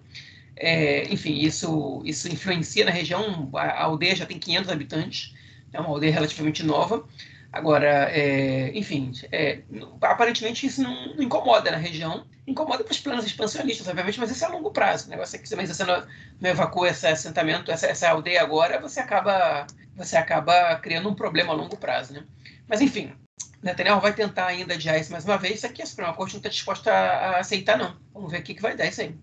É, 0.56 1.04
enfim, 1.12 1.34
isso, 1.34 2.02
isso 2.04 2.28
influencia 2.28 2.84
na 2.84 2.90
região, 2.90 3.50
a 3.54 3.82
aldeia 3.84 4.16
já 4.16 4.26
tem 4.26 4.38
500 4.38 4.70
habitantes, 4.70 5.34
é 5.72 5.78
uma 5.78 5.90
aldeia 5.90 6.12
relativamente 6.12 6.64
nova, 6.64 7.06
Agora, 7.50 8.10
é, 8.10 8.76
enfim, 8.76 9.10
é, 9.32 9.62
aparentemente 10.02 10.66
isso 10.66 10.82
não, 10.82 11.14
não, 11.14 11.22
incomoda 11.22 11.70
na 11.70 11.78
região, 11.78 12.26
incomoda 12.46 12.84
para 12.84 12.92
os 12.92 13.00
planos 13.00 13.24
expansionistas, 13.24 13.88
obviamente, 13.88 14.20
mas 14.20 14.30
isso 14.30 14.44
é 14.44 14.48
a 14.48 14.50
longo 14.50 14.70
prazo. 14.70 15.06
O 15.06 15.10
negócio 15.10 15.36
é 15.36 15.38
que 15.38 15.48
você 15.48 15.84
não, 15.84 16.06
não 16.40 16.50
evacua 16.50 16.88
esse 16.88 17.06
assentamento, 17.06 17.70
essa, 17.70 17.86
essa 17.86 18.10
aldeia 18.10 18.42
agora, 18.42 18.78
você 18.78 19.00
acaba, 19.00 19.66
você 19.96 20.16
acaba 20.16 20.76
criando 20.76 21.08
um 21.08 21.14
problema 21.14 21.54
a 21.54 21.56
longo 21.56 21.76
prazo. 21.76 22.12
Né? 22.12 22.22
Mas, 22.68 22.82
enfim, 22.82 23.12
Netanyahu 23.62 24.00
vai 24.00 24.12
tentar 24.12 24.46
ainda 24.46 24.74
adiar 24.74 25.00
isso 25.00 25.10
mais 25.10 25.24
uma 25.24 25.38
vez, 25.38 25.56
isso 25.56 25.66
aqui 25.66 25.82
a 25.82 25.86
Suprema 25.86 26.14
Corte 26.14 26.34
não 26.34 26.40
está 26.40 26.50
disposta 26.50 26.92
a, 26.92 27.30
a, 27.30 27.38
aceitar, 27.38 27.78
não. 27.78 27.96
Vamos 28.12 28.30
ver 28.30 28.40
o 28.40 28.42
que, 28.42 28.54
que 28.54 28.62
vai 28.62 28.76
dar 28.76 28.86
isso 28.86 29.00
aí. 29.00 29.18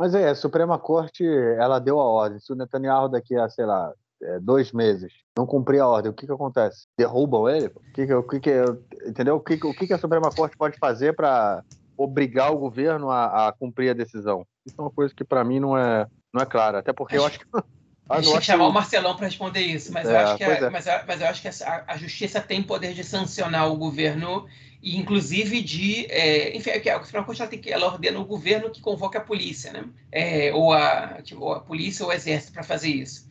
Mas 0.00 0.14
é, 0.14 0.30
a 0.30 0.34
Suprema 0.34 0.78
Corte, 0.78 1.24
ela 1.58 1.78
deu 1.78 2.00
a 2.00 2.04
ordem. 2.04 2.38
Se 2.40 2.52
o 2.52 2.56
Netanyahu 2.56 3.08
daqui 3.10 3.36
a, 3.36 3.48
sei 3.50 3.66
lá, 3.66 3.92
é, 4.22 4.40
dois 4.40 4.72
meses, 4.72 5.12
não 5.36 5.46
cumprir 5.46 5.80
a 5.80 5.88
ordem, 5.88 6.10
o 6.10 6.14
que 6.14 6.26
que 6.26 6.32
acontece? 6.32 6.86
Derrubam 6.98 7.48
ele? 7.48 7.66
O 7.66 7.92
que 7.92 8.06
que, 8.06 8.14
o 8.14 8.22
que, 8.22 8.40
que 8.40 8.64
entendeu? 9.06 9.36
O 9.36 9.40
que, 9.40 9.54
o 9.54 9.74
que 9.74 9.86
que 9.86 9.92
a 9.92 9.98
Suprema 9.98 10.30
Corte 10.30 10.56
pode 10.56 10.78
fazer 10.78 11.14
para 11.14 11.62
obrigar 11.96 12.52
o 12.52 12.58
governo 12.58 13.10
a, 13.10 13.48
a, 13.48 13.52
cumprir 13.52 13.90
a 13.90 13.94
decisão? 13.94 14.46
Isso 14.64 14.76
é 14.78 14.82
uma 14.82 14.90
coisa 14.90 15.14
que 15.14 15.24
para 15.24 15.44
mim 15.44 15.60
não 15.60 15.76
é 15.76 16.06
não 16.32 16.42
é 16.42 16.46
clara, 16.46 16.78
até 16.78 16.92
porque 16.92 17.16
eu 17.16 17.24
acho 17.24 17.38
que 17.38 17.46
Ah, 18.08 18.20
Deixa 18.20 18.36
eu 18.36 18.40
chamar 18.40 18.64
que... 18.66 18.70
o 18.70 18.72
Marcelão 18.72 19.16
para 19.16 19.26
responder 19.26 19.60
isso, 19.62 19.92
mas, 19.92 20.08
é, 20.08 20.12
eu 20.12 20.18
acho 20.18 20.36
que 20.36 20.44
a, 20.44 20.48
é. 20.48 20.70
mas, 20.70 20.86
mas, 21.06 21.20
eu 21.20 21.26
acho 21.26 21.42
que 21.42 21.48
a, 21.48 21.84
a, 21.88 21.96
justiça 21.96 22.40
tem 22.40 22.62
poder 22.62 22.94
de 22.94 23.02
sancionar 23.02 23.68
o 23.68 23.76
governo 23.76 24.46
e 24.80 24.96
inclusive 24.96 25.60
de, 25.60 26.06
é, 26.06 26.56
enfim, 26.56 26.70
é 26.70 26.90
a 26.90 27.02
Suprema 27.02 27.26
Corte 27.26 27.42
ela, 27.42 27.50
tem 27.50 27.58
que, 27.58 27.72
ela 27.72 27.86
ordena 27.86 28.20
o 28.20 28.24
governo 28.24 28.70
que 28.70 28.80
convoque 28.80 29.16
a 29.16 29.20
polícia, 29.20 29.72
né? 29.72 29.84
É, 30.12 30.54
ou, 30.54 30.72
a, 30.72 31.20
tipo, 31.22 31.40
ou 31.40 31.52
a 31.52 31.60
polícia 31.60 32.04
ou 32.04 32.12
o 32.12 32.14
exército 32.14 32.52
para 32.52 32.62
fazer 32.62 32.90
isso. 32.90 33.25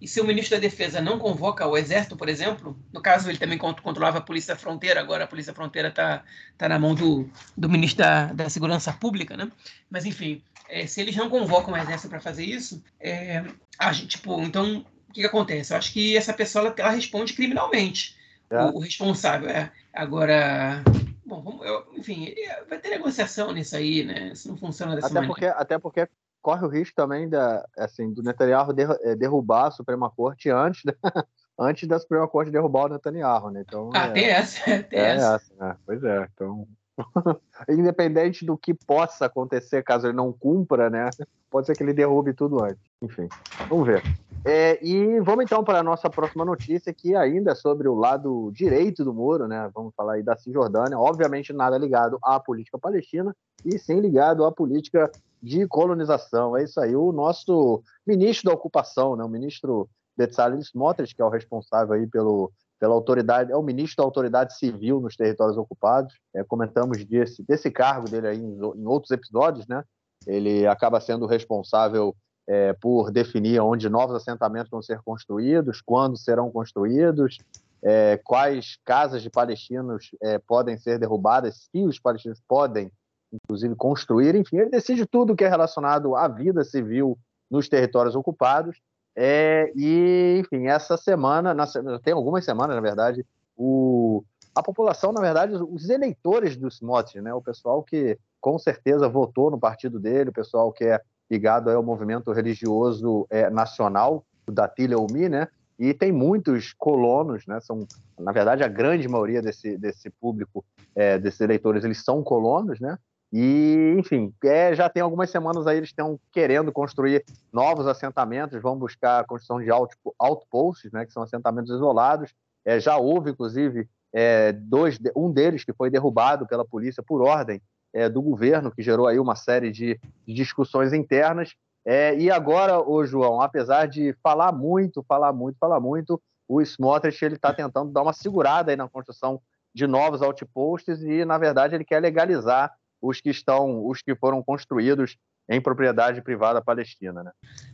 E 0.00 0.08
se 0.08 0.20
o 0.20 0.24
ministro 0.24 0.56
da 0.56 0.60
Defesa 0.60 1.00
não 1.00 1.18
convoca 1.18 1.66
o 1.66 1.76
Exército, 1.76 2.16
por 2.16 2.28
exemplo, 2.28 2.76
no 2.92 3.02
caso 3.02 3.28
ele 3.28 3.38
também 3.38 3.58
controlava 3.58 4.18
a 4.18 4.22
Polícia 4.22 4.56
Fronteira, 4.56 4.98
agora 4.98 5.24
a 5.24 5.26
Polícia 5.26 5.52
Fronteira 5.52 5.88
está 5.88 6.24
tá 6.56 6.68
na 6.68 6.78
mão 6.78 6.94
do, 6.94 7.28
do 7.54 7.68
ministro 7.68 8.02
da, 8.02 8.32
da 8.32 8.48
Segurança 8.48 8.92
Pública, 8.94 9.36
né? 9.36 9.50
Mas, 9.90 10.06
enfim, 10.06 10.42
é, 10.70 10.86
se 10.86 11.02
eles 11.02 11.14
não 11.14 11.28
convocam 11.28 11.74
o 11.74 11.76
Exército 11.76 12.08
para 12.08 12.20
fazer 12.20 12.44
isso, 12.44 12.82
é, 12.98 13.44
a 13.78 13.92
gente, 13.92 14.16
tipo, 14.16 14.40
então, 14.40 14.86
o 15.08 15.12
que, 15.12 15.20
que, 15.20 15.26
acontece? 15.26 15.72
Eu 15.72 15.76
acho 15.76 15.92
que 15.92 16.16
essa 16.16 16.32
pessoa 16.32 16.66
ela, 16.66 16.74
ela 16.78 16.90
responde 16.90 17.34
criminalmente, 17.34 18.16
é. 18.48 18.62
o, 18.62 18.76
o, 18.76 18.78
responsável. 18.78 19.50
É. 19.50 19.70
Agora, 19.92 20.82
bom, 21.26 21.42
vamos, 21.42 21.66
eu, 21.66 21.92
enfim, 21.94 22.34
vai 22.70 22.78
ter 22.78 22.88
negociação 22.88 23.52
nisso 23.52 23.76
aí, 23.76 24.02
né? 24.02 24.30
Isso 24.32 24.48
não 24.48 24.56
funciona 24.56 24.94
dessa 24.94 25.08
até 25.08 25.14
maneira. 25.14 25.34
Porque, 25.34 25.46
até 25.46 25.78
porque 25.78 26.08
corre 26.40 26.64
o 26.64 26.68
risco 26.68 26.94
também 26.94 27.28
da, 27.28 27.66
assim, 27.76 28.12
do 28.12 28.22
Netanyahu 28.22 28.72
eh, 29.02 29.14
derrubar 29.14 29.66
a 29.66 29.70
Suprema 29.70 30.10
Corte 30.10 30.50
antes, 30.50 30.82
da, 30.84 30.94
antes 31.58 31.88
da 31.88 31.98
Suprema 31.98 32.26
Corte 32.28 32.50
derrubar 32.50 32.86
o 32.86 32.88
Netanyahu, 32.88 33.50
né? 33.50 33.64
Então, 33.66 33.90
ah, 33.94 34.06
é, 34.06 34.12
tem 34.12 34.24
essa, 34.24 34.64
tem 34.84 34.98
é 34.98 35.14
essa. 35.14 35.34
essa 35.36 35.54
né? 35.56 35.76
Pois 35.86 36.02
é, 36.04 36.28
então... 36.32 36.66
Independente 37.68 38.44
do 38.44 38.56
que 38.56 38.74
possa 38.74 39.26
acontecer 39.26 39.82
caso 39.82 40.06
ele 40.06 40.16
não 40.16 40.32
cumpra, 40.32 40.88
né? 40.90 41.10
Pode 41.50 41.66
ser 41.66 41.76
que 41.76 41.82
ele 41.82 41.92
derrube 41.92 42.32
tudo 42.32 42.62
antes. 42.62 42.80
Enfim, 43.02 43.28
vamos 43.68 43.86
ver. 43.86 44.02
É, 44.44 44.78
e 44.84 45.20
vamos 45.20 45.44
então 45.44 45.62
para 45.62 45.80
a 45.80 45.82
nossa 45.82 46.08
próxima 46.08 46.44
notícia, 46.44 46.94
que 46.94 47.14
ainda 47.14 47.52
é 47.52 47.54
sobre 47.54 47.88
o 47.88 47.94
lado 47.94 48.50
direito 48.52 49.04
do 49.04 49.12
muro, 49.12 49.46
né? 49.46 49.70
Vamos 49.74 49.94
falar 49.94 50.14
aí 50.14 50.22
da 50.22 50.36
Cisjordânia, 50.36 50.98
obviamente 50.98 51.52
nada 51.52 51.76
ligado 51.76 52.18
à 52.22 52.40
política 52.40 52.78
palestina, 52.78 53.36
e 53.64 53.78
sim 53.78 54.00
ligado 54.00 54.44
à 54.44 54.52
política 54.52 55.10
de 55.42 55.66
colonização. 55.66 56.56
É 56.56 56.64
isso 56.64 56.80
aí. 56.80 56.94
O 56.96 57.12
nosso 57.12 57.82
ministro 58.06 58.50
da 58.50 58.54
ocupação, 58.54 59.16
né? 59.16 59.24
o 59.24 59.28
ministro 59.28 59.88
Bezalel 60.16 60.58
Smotrich, 60.60 61.14
que 61.14 61.22
é 61.22 61.24
o 61.24 61.30
responsável 61.30 61.94
aí 61.94 62.06
pelo, 62.06 62.52
pela 62.80 62.94
autoridade, 62.94 63.52
é 63.52 63.56
o 63.56 63.62
ministro 63.62 63.98
da 63.98 64.06
autoridade 64.06 64.56
civil 64.56 65.00
nos 65.00 65.14
territórios 65.14 65.58
ocupados. 65.58 66.14
É, 66.34 66.42
comentamos 66.42 67.04
desse, 67.04 67.44
desse 67.44 67.70
cargo 67.70 68.08
dele 68.08 68.26
aí 68.26 68.38
em, 68.38 68.58
em 68.58 68.86
outros 68.86 69.10
episódios, 69.10 69.68
né? 69.68 69.84
Ele 70.26 70.66
acaba 70.66 71.00
sendo 71.00 71.26
responsável 71.26 72.16
é, 72.48 72.72
por 72.72 73.10
definir 73.10 73.60
onde 73.60 73.88
novos 73.88 74.16
assentamentos 74.16 74.70
vão 74.70 74.80
ser 74.80 75.00
construídos, 75.02 75.82
quando 75.82 76.16
serão 76.16 76.50
construídos, 76.50 77.36
é, 77.82 78.18
quais 78.24 78.78
casas 78.84 79.22
de 79.22 79.30
palestinos 79.30 80.10
é, 80.22 80.38
podem 80.38 80.76
ser 80.76 80.98
derrubadas, 80.98 81.68
se 81.70 81.84
os 81.84 81.98
palestinos 81.98 82.40
podem, 82.48 82.90
inclusive, 83.32 83.74
construir. 83.76 84.34
Enfim, 84.34 84.56
ele 84.56 84.70
decide 84.70 85.06
tudo 85.06 85.36
que 85.36 85.44
é 85.44 85.48
relacionado 85.48 86.16
à 86.16 86.26
vida 86.28 86.64
civil 86.64 87.18
nos 87.50 87.68
territórios 87.68 88.14
ocupados. 88.14 88.78
É, 89.16 89.72
e, 89.74 90.40
enfim, 90.40 90.66
essa 90.66 90.96
semana, 90.96 91.52
na, 91.52 91.66
tem 92.02 92.12
algumas 92.14 92.44
semanas, 92.44 92.76
na 92.76 92.82
verdade, 92.82 93.26
o, 93.56 94.24
a 94.54 94.62
população, 94.62 95.12
na 95.12 95.20
verdade, 95.20 95.54
os 95.54 95.88
eleitores 95.88 96.56
do 96.56 96.68
Smotrich, 96.68 97.20
né, 97.20 97.34
o 97.34 97.42
pessoal 97.42 97.82
que 97.82 98.18
com 98.40 98.58
certeza 98.58 99.08
votou 99.08 99.50
no 99.50 99.58
partido 99.58 99.98
dele, 99.98 100.30
o 100.30 100.34
pessoal 100.34 100.72
que 100.72 100.84
é 100.84 101.00
ligado 101.30 101.70
ao 101.70 101.82
movimento 101.82 102.32
religioso 102.32 103.26
é, 103.30 103.50
nacional, 103.50 104.24
o 104.46 104.50
Datilha 104.50 104.98
Umi, 104.98 105.28
né? 105.28 105.46
E 105.78 105.94
tem 105.94 106.12
muitos 106.12 106.72
colonos, 106.72 107.46
né? 107.46 107.60
São, 107.60 107.86
na 108.18 108.32
verdade, 108.32 108.64
a 108.64 108.68
grande 108.68 109.08
maioria 109.08 109.40
desse, 109.40 109.78
desse 109.78 110.10
público, 110.10 110.64
é, 110.94 111.18
desses 111.18 111.40
eleitores, 111.40 111.84
eles 111.84 112.02
são 112.04 112.22
colonos, 112.22 112.80
né? 112.80 112.98
E, 113.32 113.94
enfim, 113.96 114.34
é, 114.44 114.74
já 114.74 114.88
tem 114.88 115.02
algumas 115.02 115.30
semanas 115.30 115.66
aí 115.66 115.76
eles 115.76 115.90
estão 115.90 116.18
querendo 116.32 116.72
construir 116.72 117.24
novos 117.52 117.86
assentamentos, 117.86 118.60
vão 118.60 118.76
buscar 118.76 119.20
a 119.20 119.24
construção 119.24 119.62
de 119.62 119.70
out, 119.70 119.94
outposts, 120.18 120.90
né? 120.90 121.06
Que 121.06 121.12
são 121.12 121.22
assentamentos 121.22 121.70
isolados. 121.70 122.34
É, 122.64 122.80
já 122.80 122.96
houve, 122.96 123.30
inclusive, 123.30 123.88
é, 124.12 124.52
dois, 124.52 124.98
um 125.14 125.30
deles 125.30 125.64
que 125.64 125.72
foi 125.72 125.90
derrubado 125.90 126.46
pela 126.46 126.64
polícia 126.64 127.02
por 127.02 127.22
ordem 127.22 127.62
é, 127.92 128.08
do 128.08 128.20
governo, 128.20 128.70
que 128.70 128.82
gerou 128.82 129.06
aí 129.06 129.18
uma 129.18 129.36
série 129.36 129.70
de, 129.70 129.98
de 130.26 130.34
discussões 130.34 130.92
internas. 130.92 131.54
É, 131.84 132.16
e 132.16 132.30
agora, 132.30 132.80
o 132.80 133.04
João, 133.04 133.40
apesar 133.40 133.86
de 133.86 134.14
falar 134.22 134.52
muito, 134.52 135.04
falar 135.04 135.32
muito, 135.32 135.56
falar 135.58 135.80
muito, 135.80 136.20
o 136.48 136.60
Smotrich 136.60 137.24
ele 137.24 137.36
está 137.36 137.54
tentando 137.54 137.92
dar 137.92 138.02
uma 138.02 138.12
segurada 138.12 138.72
aí 138.72 138.76
na 138.76 138.88
construção 138.88 139.40
de 139.72 139.86
novos 139.86 140.20
outposts 140.20 141.00
e, 141.02 141.24
na 141.24 141.38
verdade, 141.38 141.76
ele 141.76 141.84
quer 141.84 142.00
legalizar 142.00 142.72
os 143.00 143.20
que 143.20 143.30
estão, 143.30 143.86
os 143.86 144.02
que 144.02 144.14
foram 144.14 144.42
construídos 144.42 145.16
em 145.48 145.60
propriedade 145.60 146.22
privada 146.22 146.62
palestina, 146.62 147.24
né? 147.24 147.32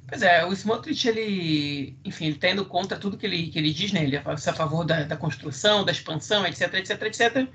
Pois 0.08 0.22
é, 0.22 0.46
o 0.46 0.52
Smotrich, 0.52 1.06
ele, 1.06 1.98
enfim, 2.04 2.26
ele 2.26 2.36
está 2.36 2.48
indo 2.48 2.64
contra 2.64 2.98
tudo 2.98 3.18
que 3.18 3.26
ele, 3.26 3.48
que 3.48 3.58
ele 3.58 3.72
diz, 3.72 3.92
né? 3.92 4.02
Ele 4.04 4.16
é 4.16 4.22
a 4.24 4.36
favor 4.36 4.84
da, 4.84 5.04
da 5.04 5.16
construção, 5.16 5.84
da 5.84 5.92
expansão, 5.92 6.46
etc, 6.46 6.72
etc, 6.74 7.02
etc 7.02 7.48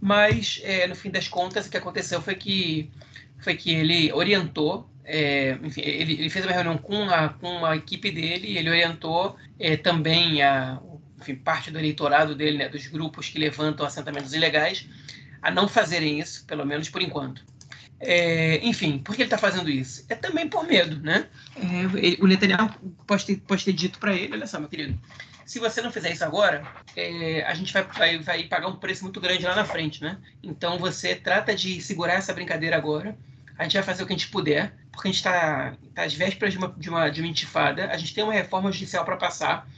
mas 0.00 0.60
é, 0.64 0.86
no 0.86 0.94
fim 0.94 1.10
das 1.10 1.28
contas 1.28 1.66
o 1.66 1.70
que 1.70 1.78
aconteceu 1.78 2.20
foi 2.20 2.34
que 2.34 2.90
foi 3.38 3.56
que 3.56 3.70
ele 3.70 4.12
orientou 4.12 4.86
é, 5.02 5.58
enfim, 5.62 5.80
ele, 5.80 6.12
ele, 6.14 6.30
fez 6.30 6.44
uma 6.44 6.52
reunião 6.52 6.76
com 6.76 7.08
a, 7.08 7.30
com 7.30 7.64
a 7.64 7.76
equipe 7.76 8.10
dele 8.10 8.58
ele 8.58 8.68
orientou 8.68 9.36
é, 9.58 9.76
também 9.76 10.42
a 10.42 10.78
enfim, 11.20 11.36
parte 11.36 11.70
do 11.70 11.78
eleitorado 11.78 12.34
dele, 12.34 12.58
né, 12.58 12.68
dos 12.68 12.86
grupos 12.86 13.30
que 13.30 13.38
levantam 13.38 13.86
assentamentos 13.86 14.34
ilegais, 14.34 14.86
a 15.44 15.50
não 15.50 15.68
fazerem 15.68 16.18
isso, 16.18 16.44
pelo 16.46 16.64
menos 16.64 16.88
por 16.88 17.02
enquanto. 17.02 17.44
É, 18.00 18.58
enfim, 18.66 18.98
por 18.98 19.14
que 19.14 19.22
ele 19.22 19.26
está 19.26 19.38
fazendo 19.38 19.70
isso? 19.70 20.04
É 20.08 20.14
também 20.14 20.48
por 20.48 20.66
medo, 20.66 20.98
né? 21.00 21.26
É, 21.56 22.22
o 22.22 22.26
Netanyahu 22.26 22.70
pode 23.06 23.26
ter, 23.26 23.36
pode 23.36 23.64
ter 23.64 23.72
dito 23.74 23.98
para 23.98 24.14
ele, 24.14 24.32
olha 24.32 24.46
só, 24.46 24.58
meu 24.58 24.68
querido, 24.68 24.98
se 25.44 25.58
você 25.58 25.82
não 25.82 25.92
fizer 25.92 26.12
isso 26.12 26.24
agora, 26.24 26.66
é, 26.96 27.44
a 27.44 27.52
gente 27.54 27.72
vai, 27.72 27.82
vai, 27.82 28.18
vai 28.18 28.44
pagar 28.44 28.68
um 28.68 28.76
preço 28.76 29.04
muito 29.04 29.20
grande 29.20 29.44
lá 29.44 29.54
na 29.54 29.66
frente, 29.66 30.02
né? 30.02 30.16
Então 30.42 30.78
você 30.78 31.14
trata 31.14 31.54
de 31.54 31.80
segurar 31.82 32.14
essa 32.14 32.32
brincadeira 32.32 32.76
agora. 32.76 33.16
A 33.58 33.64
gente 33.64 33.74
vai 33.74 33.82
fazer 33.82 34.02
o 34.02 34.06
que 34.06 34.14
a 34.14 34.16
gente 34.16 34.30
puder, 34.30 34.74
porque 34.90 35.08
a 35.08 35.10
gente 35.10 35.18
está 35.18 35.74
tá 35.94 36.04
às 36.04 36.14
vésperas 36.14 36.52
de 36.52 36.58
uma, 36.58 36.74
de, 36.76 36.88
uma, 36.88 37.08
de 37.10 37.20
uma 37.20 37.28
intifada. 37.28 37.90
A 37.90 37.96
gente 37.98 38.14
tem 38.14 38.24
uma 38.24 38.32
reforma 38.32 38.72
judicial 38.72 39.04
para 39.04 39.16
passar. 39.16 39.68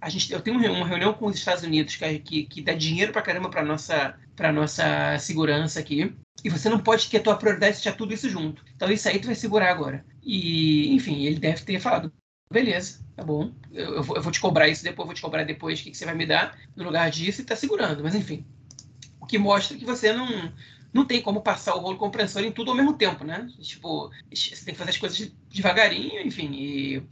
A 0.00 0.08
gente, 0.08 0.32
eu 0.32 0.40
tenho 0.40 0.56
uma 0.56 0.86
reunião 0.86 1.12
com 1.12 1.26
os 1.26 1.36
Estados 1.36 1.64
Unidos 1.64 1.96
que, 1.96 2.18
que, 2.20 2.44
que 2.44 2.62
dá 2.62 2.72
dinheiro 2.72 3.12
para 3.12 3.22
caramba 3.22 3.50
para 3.50 3.62
nossa 3.62 4.16
para 4.36 4.52
nossa 4.52 5.18
segurança 5.18 5.80
aqui. 5.80 6.14
E 6.44 6.50
você 6.50 6.68
não 6.68 6.78
pode 6.78 7.08
ter 7.08 7.16
a 7.16 7.22
tua 7.22 7.36
prioridade 7.36 7.76
deixar 7.76 7.96
tudo 7.96 8.14
isso 8.14 8.28
junto. 8.28 8.62
Então 8.76 8.90
isso 8.90 9.08
aí 9.08 9.18
tu 9.18 9.26
vai 9.26 9.34
segurar 9.34 9.70
agora. 9.70 10.04
E, 10.22 10.94
enfim, 10.94 11.24
ele 11.24 11.40
deve 11.40 11.62
ter 11.62 11.80
falado, 11.80 12.12
beleza, 12.50 13.00
tá 13.16 13.24
bom, 13.24 13.52
eu, 13.72 13.94
eu, 13.94 14.02
vou, 14.02 14.16
eu, 14.16 14.22
vou, 14.22 14.32
te 14.32 14.40
cobrar 14.40 14.68
isso 14.68 14.84
depois, 14.84 15.06
vou 15.06 15.14
te 15.14 15.22
cobrar 15.22 15.44
depois 15.44 15.80
o 15.80 15.82
que, 15.82 15.90
que, 15.90 15.96
você 15.96 16.04
vai 16.04 16.14
me 16.14 16.26
dar 16.26 16.58
no 16.76 16.84
lugar 16.84 17.10
disso 17.10 17.40
e 17.40 17.44
tá 17.44 17.56
segurando, 17.56 18.02
mas 18.02 18.14
enfim. 18.14 18.44
O 19.20 19.26
que 19.26 19.38
mostra 19.38 19.76
que 19.76 19.84
você 19.84 20.12
não, 20.12 20.52
não 20.92 21.04
tem 21.04 21.20
como 21.20 21.40
passar 21.40 21.74
o 21.74 21.80
rolo 21.80 21.96
compressor 21.96 22.42
em 22.42 22.52
tudo 22.52 22.70
ao 22.70 22.76
mesmo 22.76 22.92
tempo, 22.92 23.24
né? 23.24 23.48
Tipo, 23.60 24.10
você 24.32 24.64
tem 24.64 24.74
que 24.74 24.78
fazer 24.78 24.90
as 24.90 24.98
coisas 24.98 25.32
devagarinho, 25.50 26.20
enfim, 26.20 26.50
e, 26.52 27.02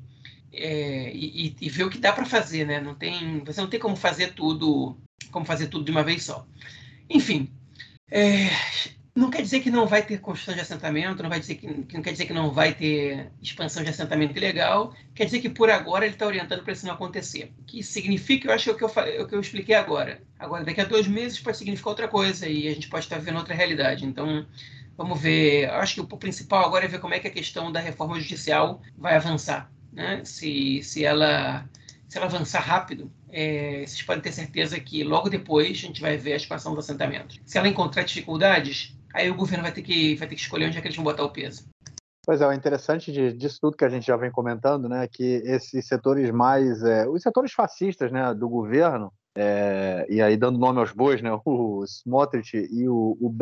é, 0.52 1.12
e, 1.14 1.56
e, 1.60 1.68
ver 1.68 1.84
o 1.84 1.90
que 1.90 1.98
dá 1.98 2.12
para 2.12 2.24
fazer, 2.24 2.66
né? 2.66 2.80
Não 2.80 2.94
tem, 2.94 3.42
você 3.44 3.60
não 3.60 3.68
tem 3.68 3.80
como 3.80 3.96
fazer 3.96 4.34
tudo, 4.34 4.96
como 5.30 5.44
fazer 5.44 5.68
tudo 5.68 5.84
de 5.84 5.90
uma 5.90 6.04
vez 6.04 6.24
só. 6.24 6.46
Enfim, 7.08 7.50
é, 8.10 8.48
não 9.14 9.30
quer 9.30 9.42
dizer 9.42 9.60
que 9.60 9.70
não 9.70 9.86
vai 9.86 10.04
ter 10.04 10.18
construção 10.18 10.54
de 10.54 10.60
assentamento, 10.60 11.22
não 11.22 11.30
vai 11.30 11.38
dizer 11.38 11.54
que, 11.54 11.66
não 11.66 12.02
quer 12.02 12.10
dizer 12.10 12.26
que 12.26 12.32
não 12.32 12.50
vai 12.50 12.74
ter 12.74 13.30
expansão 13.40 13.84
de 13.84 13.90
assentamento 13.90 14.36
ilegal, 14.36 14.92
quer 15.14 15.26
dizer 15.26 15.40
que 15.40 15.48
por 15.48 15.70
agora 15.70 16.04
ele 16.04 16.14
está 16.14 16.26
orientando 16.26 16.64
para 16.64 16.72
isso 16.72 16.84
não 16.84 16.94
acontecer. 16.94 17.52
O 17.60 17.64
que 17.64 17.82
significa, 17.82 18.48
eu 18.48 18.52
acho 18.52 18.70
é 18.70 18.72
o 18.72 18.76
que 18.76 18.82
eu, 18.82 18.92
é 18.96 19.22
o 19.22 19.28
que 19.28 19.34
eu 19.36 19.40
expliquei 19.40 19.76
agora. 19.76 20.20
Agora, 20.36 20.64
daqui 20.64 20.80
a 20.80 20.84
dois 20.84 21.06
meses 21.06 21.38
pode 21.38 21.56
significar 21.56 21.90
outra 21.90 22.08
coisa 22.08 22.48
e 22.48 22.66
a 22.66 22.74
gente 22.74 22.88
pode 22.88 23.04
estar 23.04 23.18
vivendo 23.18 23.36
outra 23.36 23.54
realidade. 23.54 24.04
Então, 24.04 24.44
vamos 24.96 25.20
ver. 25.20 25.70
Acho 25.70 25.94
que 25.94 26.00
o 26.00 26.18
principal 26.18 26.64
agora 26.64 26.84
é 26.84 26.88
ver 26.88 26.98
como 26.98 27.14
é 27.14 27.20
que 27.20 27.28
a 27.28 27.32
questão 27.32 27.70
da 27.70 27.78
reforma 27.78 28.18
judicial 28.18 28.82
vai 28.98 29.14
avançar. 29.14 29.70
Né? 29.92 30.22
Se, 30.24 30.82
se, 30.82 31.04
ela, 31.04 31.68
se 32.08 32.18
ela 32.18 32.26
avançar 32.26 32.60
rápido, 32.60 33.12
é, 33.34 33.84
vocês 33.84 34.02
podem 34.02 34.22
ter 34.22 34.30
certeza 34.30 34.78
que 34.78 35.02
logo 35.02 35.28
depois 35.28 35.70
a 35.70 35.86
gente 35.86 36.00
vai 36.00 36.16
ver 36.16 36.34
a 36.34 36.36
expansão 36.36 36.72
dos 36.72 36.84
assentamentos. 36.84 37.40
Se 37.44 37.58
ela 37.58 37.66
encontrar 37.66 38.04
dificuldades, 38.04 38.96
aí 39.12 39.28
o 39.28 39.34
governo 39.34 39.64
vai 39.64 39.72
ter 39.72 39.82
que, 39.82 40.14
vai 40.14 40.28
ter 40.28 40.36
que 40.36 40.40
escolher 40.40 40.66
onde 40.68 40.78
é 40.78 40.80
que 40.80 40.86
eles 40.86 40.96
vão 40.96 41.04
botar 41.04 41.24
o 41.24 41.30
peso. 41.30 41.64
Pois 42.24 42.40
é, 42.40 42.46
o 42.46 42.52
interessante 42.52 43.10
de, 43.12 43.32
disso 43.32 43.58
tudo 43.60 43.76
que 43.76 43.84
a 43.84 43.88
gente 43.88 44.06
já 44.06 44.16
vem 44.16 44.30
comentando, 44.30 44.88
né, 44.88 45.06
que 45.10 45.42
esses 45.44 45.86
setores 45.86 46.30
mais, 46.30 46.82
é, 46.82 47.08
os 47.08 47.20
setores 47.22 47.52
fascistas, 47.52 48.10
né, 48.12 48.32
do 48.32 48.48
governo, 48.48 49.12
é, 49.36 50.06
e 50.08 50.22
aí 50.22 50.36
dando 50.36 50.58
nome 50.58 50.78
aos 50.78 50.92
bois, 50.92 51.20
né, 51.20 51.30
o 51.44 51.84
Smotrich 51.84 52.56
e 52.56 52.88
o, 52.88 53.18
o 53.20 53.34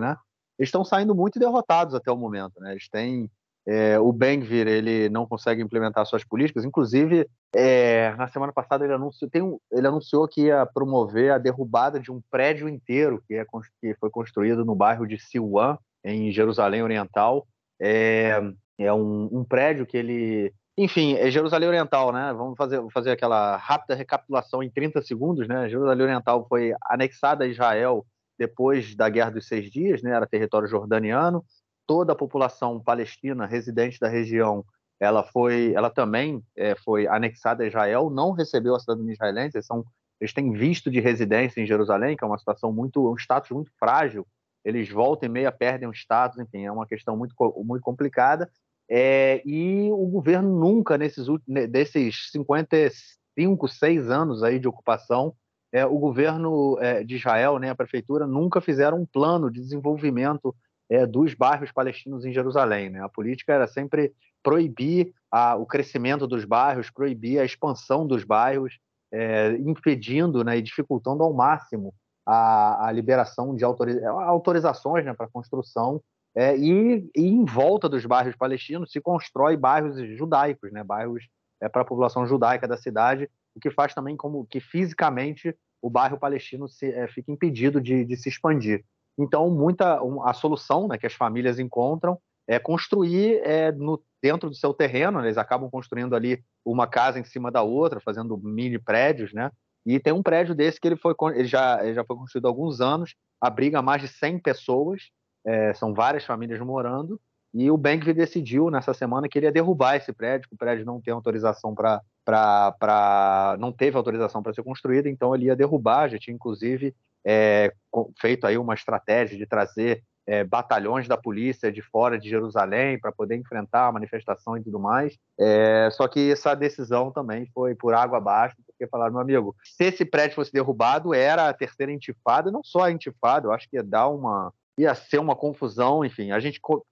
né, 0.00 0.16
estão 0.58 0.84
saindo 0.84 1.14
muito 1.14 1.40
derrotados 1.40 1.94
até 1.94 2.10
o 2.10 2.16
momento, 2.16 2.60
né, 2.60 2.70
eles 2.70 2.88
têm 2.88 3.28
é, 3.70 4.00
o 4.00 4.12
Bengvir 4.12 4.66
ele 4.66 5.08
não 5.08 5.24
consegue 5.24 5.62
implementar 5.62 6.04
suas 6.04 6.24
políticas. 6.24 6.64
Inclusive, 6.64 7.24
é, 7.54 8.12
na 8.16 8.26
semana 8.26 8.52
passada 8.52 8.84
ele 8.84 8.94
anunciou, 8.94 9.30
um, 9.36 9.60
ele 9.70 9.86
anunciou 9.86 10.26
que 10.26 10.46
ia 10.46 10.66
promover 10.66 11.30
a 11.30 11.38
derrubada 11.38 12.00
de 12.00 12.10
um 12.10 12.20
prédio 12.32 12.68
inteiro 12.68 13.22
que, 13.28 13.34
é, 13.34 13.44
que 13.80 13.94
foi 14.00 14.10
construído 14.10 14.64
no 14.64 14.74
bairro 14.74 15.06
de 15.06 15.20
Silwan, 15.20 15.78
em 16.04 16.32
Jerusalém 16.32 16.82
Oriental. 16.82 17.46
É, 17.80 18.40
é 18.76 18.92
um, 18.92 19.28
um, 19.30 19.44
prédio 19.44 19.86
que 19.86 19.96
ele, 19.96 20.52
enfim, 20.76 21.14
é 21.14 21.30
Jerusalém 21.30 21.68
Oriental, 21.68 22.12
né? 22.12 22.32
Vamos 22.36 22.56
fazer, 22.56 22.82
fazer 22.92 23.12
aquela 23.12 23.56
rápida 23.56 23.94
recapitulação 23.94 24.64
em 24.64 24.70
30 24.70 25.00
segundos, 25.02 25.46
né? 25.46 25.68
Jerusalém 25.68 26.06
Oriental 26.06 26.44
foi 26.48 26.72
anexada 26.86 27.44
a 27.44 27.46
Israel 27.46 28.04
depois 28.36 28.96
da 28.96 29.08
Guerra 29.08 29.30
dos 29.30 29.46
Seis 29.46 29.70
Dias, 29.70 30.02
né? 30.02 30.10
Era 30.10 30.26
território 30.26 30.66
jordaniano 30.66 31.44
toda 31.90 32.12
a 32.12 32.16
população 32.16 32.78
palestina 32.78 33.46
residente 33.46 33.98
da 33.98 34.06
região 34.06 34.64
ela 35.00 35.24
foi 35.24 35.72
ela 35.74 35.90
também 35.90 36.40
é, 36.56 36.76
foi 36.76 37.08
anexada 37.08 37.64
a 37.64 37.66
Israel 37.66 38.10
não 38.10 38.30
recebeu 38.30 38.76
a 38.76 38.78
cidadania 38.78 39.14
israelense 39.14 39.56
eles, 39.56 39.66
são, 39.66 39.84
eles 40.20 40.32
têm 40.32 40.52
visto 40.52 40.88
de 40.88 41.00
residência 41.00 41.60
em 41.60 41.66
Jerusalém 41.66 42.16
que 42.16 42.22
é 42.22 42.26
uma 42.26 42.38
situação 42.38 42.72
muito 42.72 43.10
um 43.10 43.16
status 43.16 43.50
muito 43.50 43.72
frágil 43.76 44.24
eles 44.64 44.88
voltam 44.88 45.28
e 45.28 45.32
meia 45.32 45.50
perdem 45.50 45.88
o 45.88 45.92
status 45.92 46.38
enfim 46.38 46.66
é 46.66 46.70
uma 46.70 46.86
questão 46.86 47.16
muito 47.16 47.34
muito 47.64 47.82
complicada 47.82 48.48
é, 48.88 49.42
e 49.44 49.90
o 49.90 50.06
governo 50.06 50.60
nunca 50.60 50.96
nesses 50.96 51.26
desses 51.68 52.30
55 52.30 53.20
cinco, 53.40 53.68
seis 53.68 54.10
anos 54.10 54.42
aí 54.42 54.58
de 54.58 54.68
ocupação, 54.68 55.34
é, 55.72 55.86
o 55.86 55.98
governo 55.98 56.78
é, 56.80 57.04
de 57.04 57.16
Israel, 57.16 57.58
né, 57.58 57.70
a 57.70 57.74
prefeitura, 57.74 58.26
nunca 58.26 58.60
fizeram 58.60 58.98
um 58.98 59.06
plano 59.06 59.50
de 59.50 59.60
desenvolvimento 59.60 60.54
é, 60.90 61.06
dos 61.06 61.34
bairros 61.34 61.70
palestinos 61.70 62.24
em 62.24 62.32
Jerusalém. 62.32 62.90
Né? 62.90 63.00
A 63.00 63.08
política 63.08 63.52
era 63.52 63.66
sempre 63.66 64.12
proibir 64.42 65.12
a, 65.30 65.54
o 65.54 65.64
crescimento 65.64 66.26
dos 66.26 66.44
bairros, 66.44 66.90
proibir 66.90 67.38
a 67.38 67.44
expansão 67.44 68.06
dos 68.06 68.24
bairros, 68.24 68.78
é, 69.12 69.52
impedindo 69.52 70.44
né, 70.44 70.58
e 70.58 70.62
dificultando 70.62 71.22
ao 71.22 71.32
máximo 71.32 71.94
a, 72.26 72.88
a 72.88 72.92
liberação 72.92 73.54
de 73.54 73.64
autoriza 73.64 74.08
autorizações 74.10 75.04
né, 75.04 75.14
para 75.14 75.28
construção. 75.28 76.02
É, 76.34 76.56
e, 76.56 77.10
e, 77.16 77.26
em 77.26 77.44
volta 77.44 77.88
dos 77.88 78.06
bairros 78.06 78.36
palestinos 78.36 78.92
se 78.92 79.00
constrói 79.00 79.56
bairros 79.56 79.96
judaicos, 80.16 80.70
né, 80.70 80.84
bairros 80.84 81.24
é, 81.60 81.68
para 81.68 81.82
a 81.82 81.84
população 81.84 82.24
judaica 82.24 82.68
da 82.68 82.76
cidade, 82.76 83.28
o 83.54 83.60
que 83.60 83.70
faz 83.70 83.92
também 83.94 84.16
como 84.16 84.46
que 84.46 84.60
fisicamente 84.60 85.54
o 85.82 85.90
bairro 85.90 86.18
palestino 86.18 86.68
se, 86.68 86.86
é, 86.92 87.08
fica 87.08 87.32
impedido 87.32 87.80
de, 87.80 88.04
de, 88.04 88.16
se 88.16 88.28
expandir. 88.28 88.84
Então, 89.20 89.50
muita 89.50 90.00
a 90.24 90.32
solução 90.32 90.88
né, 90.88 90.96
que 90.96 91.06
as 91.06 91.12
famílias 91.12 91.58
encontram 91.58 92.18
é 92.48 92.58
construir 92.58 93.40
é, 93.44 93.70
no, 93.70 94.02
dentro 94.22 94.48
do 94.48 94.56
seu 94.56 94.72
terreno. 94.72 95.20
Né, 95.20 95.26
eles 95.26 95.38
acabam 95.38 95.70
construindo 95.70 96.16
ali 96.16 96.42
uma 96.64 96.86
casa 96.86 97.18
em 97.18 97.24
cima 97.24 97.50
da 97.50 97.62
outra, 97.62 98.00
fazendo 98.00 98.36
mini 98.38 98.78
prédios, 98.78 99.32
né? 99.32 99.50
E 99.84 99.98
tem 99.98 100.12
um 100.12 100.22
prédio 100.22 100.54
desse 100.54 100.80
que 100.80 100.88
ele 100.88 100.96
foi, 100.96 101.14
ele 101.34 101.46
já, 101.46 101.84
ele 101.84 101.94
já 101.94 102.04
foi 102.04 102.16
construído 102.16 102.46
há 102.46 102.48
alguns 102.48 102.80
anos, 102.80 103.14
abriga 103.40 103.80
mais 103.80 104.02
de 104.02 104.08
100 104.08 104.38
pessoas, 104.40 105.10
é, 105.44 105.72
são 105.74 105.94
várias 105.94 106.24
famílias 106.24 106.60
morando, 106.60 107.18
e 107.52 107.70
o 107.70 107.76
Bankville 107.76 108.14
decidiu 108.14 108.70
nessa 108.70 108.94
semana 108.94 109.28
que 109.28 109.38
ele 109.38 109.46
ia 109.46 109.52
derrubar 109.52 109.96
esse 109.96 110.12
prédio, 110.12 110.48
que 110.48 110.54
o 110.54 110.58
prédio 110.58 110.84
não 110.84 111.00
tem 111.00 111.12
autorização 111.12 111.74
para 111.74 113.56
não 113.58 113.72
teve 113.72 113.96
autorização 113.96 114.42
para 114.42 114.52
ser 114.52 114.62
construído, 114.62 115.08
então 115.08 115.34
ele 115.34 115.46
ia 115.46 115.56
derrubar, 115.56 116.08
já 116.08 116.18
tinha 116.18 116.34
inclusive 116.34 116.94
é, 117.26 117.72
feito 118.20 118.46
aí 118.46 118.56
uma 118.56 118.74
estratégia 118.74 119.36
de 119.36 119.46
trazer 119.46 120.02
é, 120.26 120.44
batalhões 120.44 121.08
da 121.08 121.16
polícia 121.16 121.72
de 121.72 121.82
fora 121.82 122.18
de 122.18 122.28
Jerusalém 122.28 122.98
para 123.00 123.10
poder 123.10 123.36
enfrentar 123.36 123.88
a 123.88 123.92
manifestação 123.92 124.56
e 124.56 124.62
tudo 124.62 124.78
mais. 124.78 125.18
É, 125.38 125.88
só 125.90 126.06
que 126.06 126.30
essa 126.30 126.54
decisão 126.54 127.10
também 127.10 127.46
foi 127.52 127.74
por 127.74 127.94
água 127.94 128.18
abaixo, 128.18 128.56
porque 128.66 128.86
falaram, 128.86 129.14
meu 129.14 129.22
amigo, 129.22 129.56
se 129.64 129.84
esse 129.84 130.04
prédio 130.04 130.36
fosse 130.36 130.52
derrubado, 130.52 131.12
era 131.12 131.48
a 131.48 131.54
terceira 131.54 131.92
intifada, 131.92 132.50
não 132.50 132.62
só 132.62 132.84
a 132.84 132.92
intifada, 132.92 133.48
eu 133.48 133.52
acho 133.52 133.68
que 133.68 133.76
ia 133.76 133.82
dar 133.82 134.08
uma. 134.08 134.52
ia 134.78 134.94
ser 134.94 135.18
uma 135.18 135.34
confusão, 135.34 136.04
enfim, 136.04 136.30
a 136.30 136.38
gente 136.38 136.60
co 136.60 136.84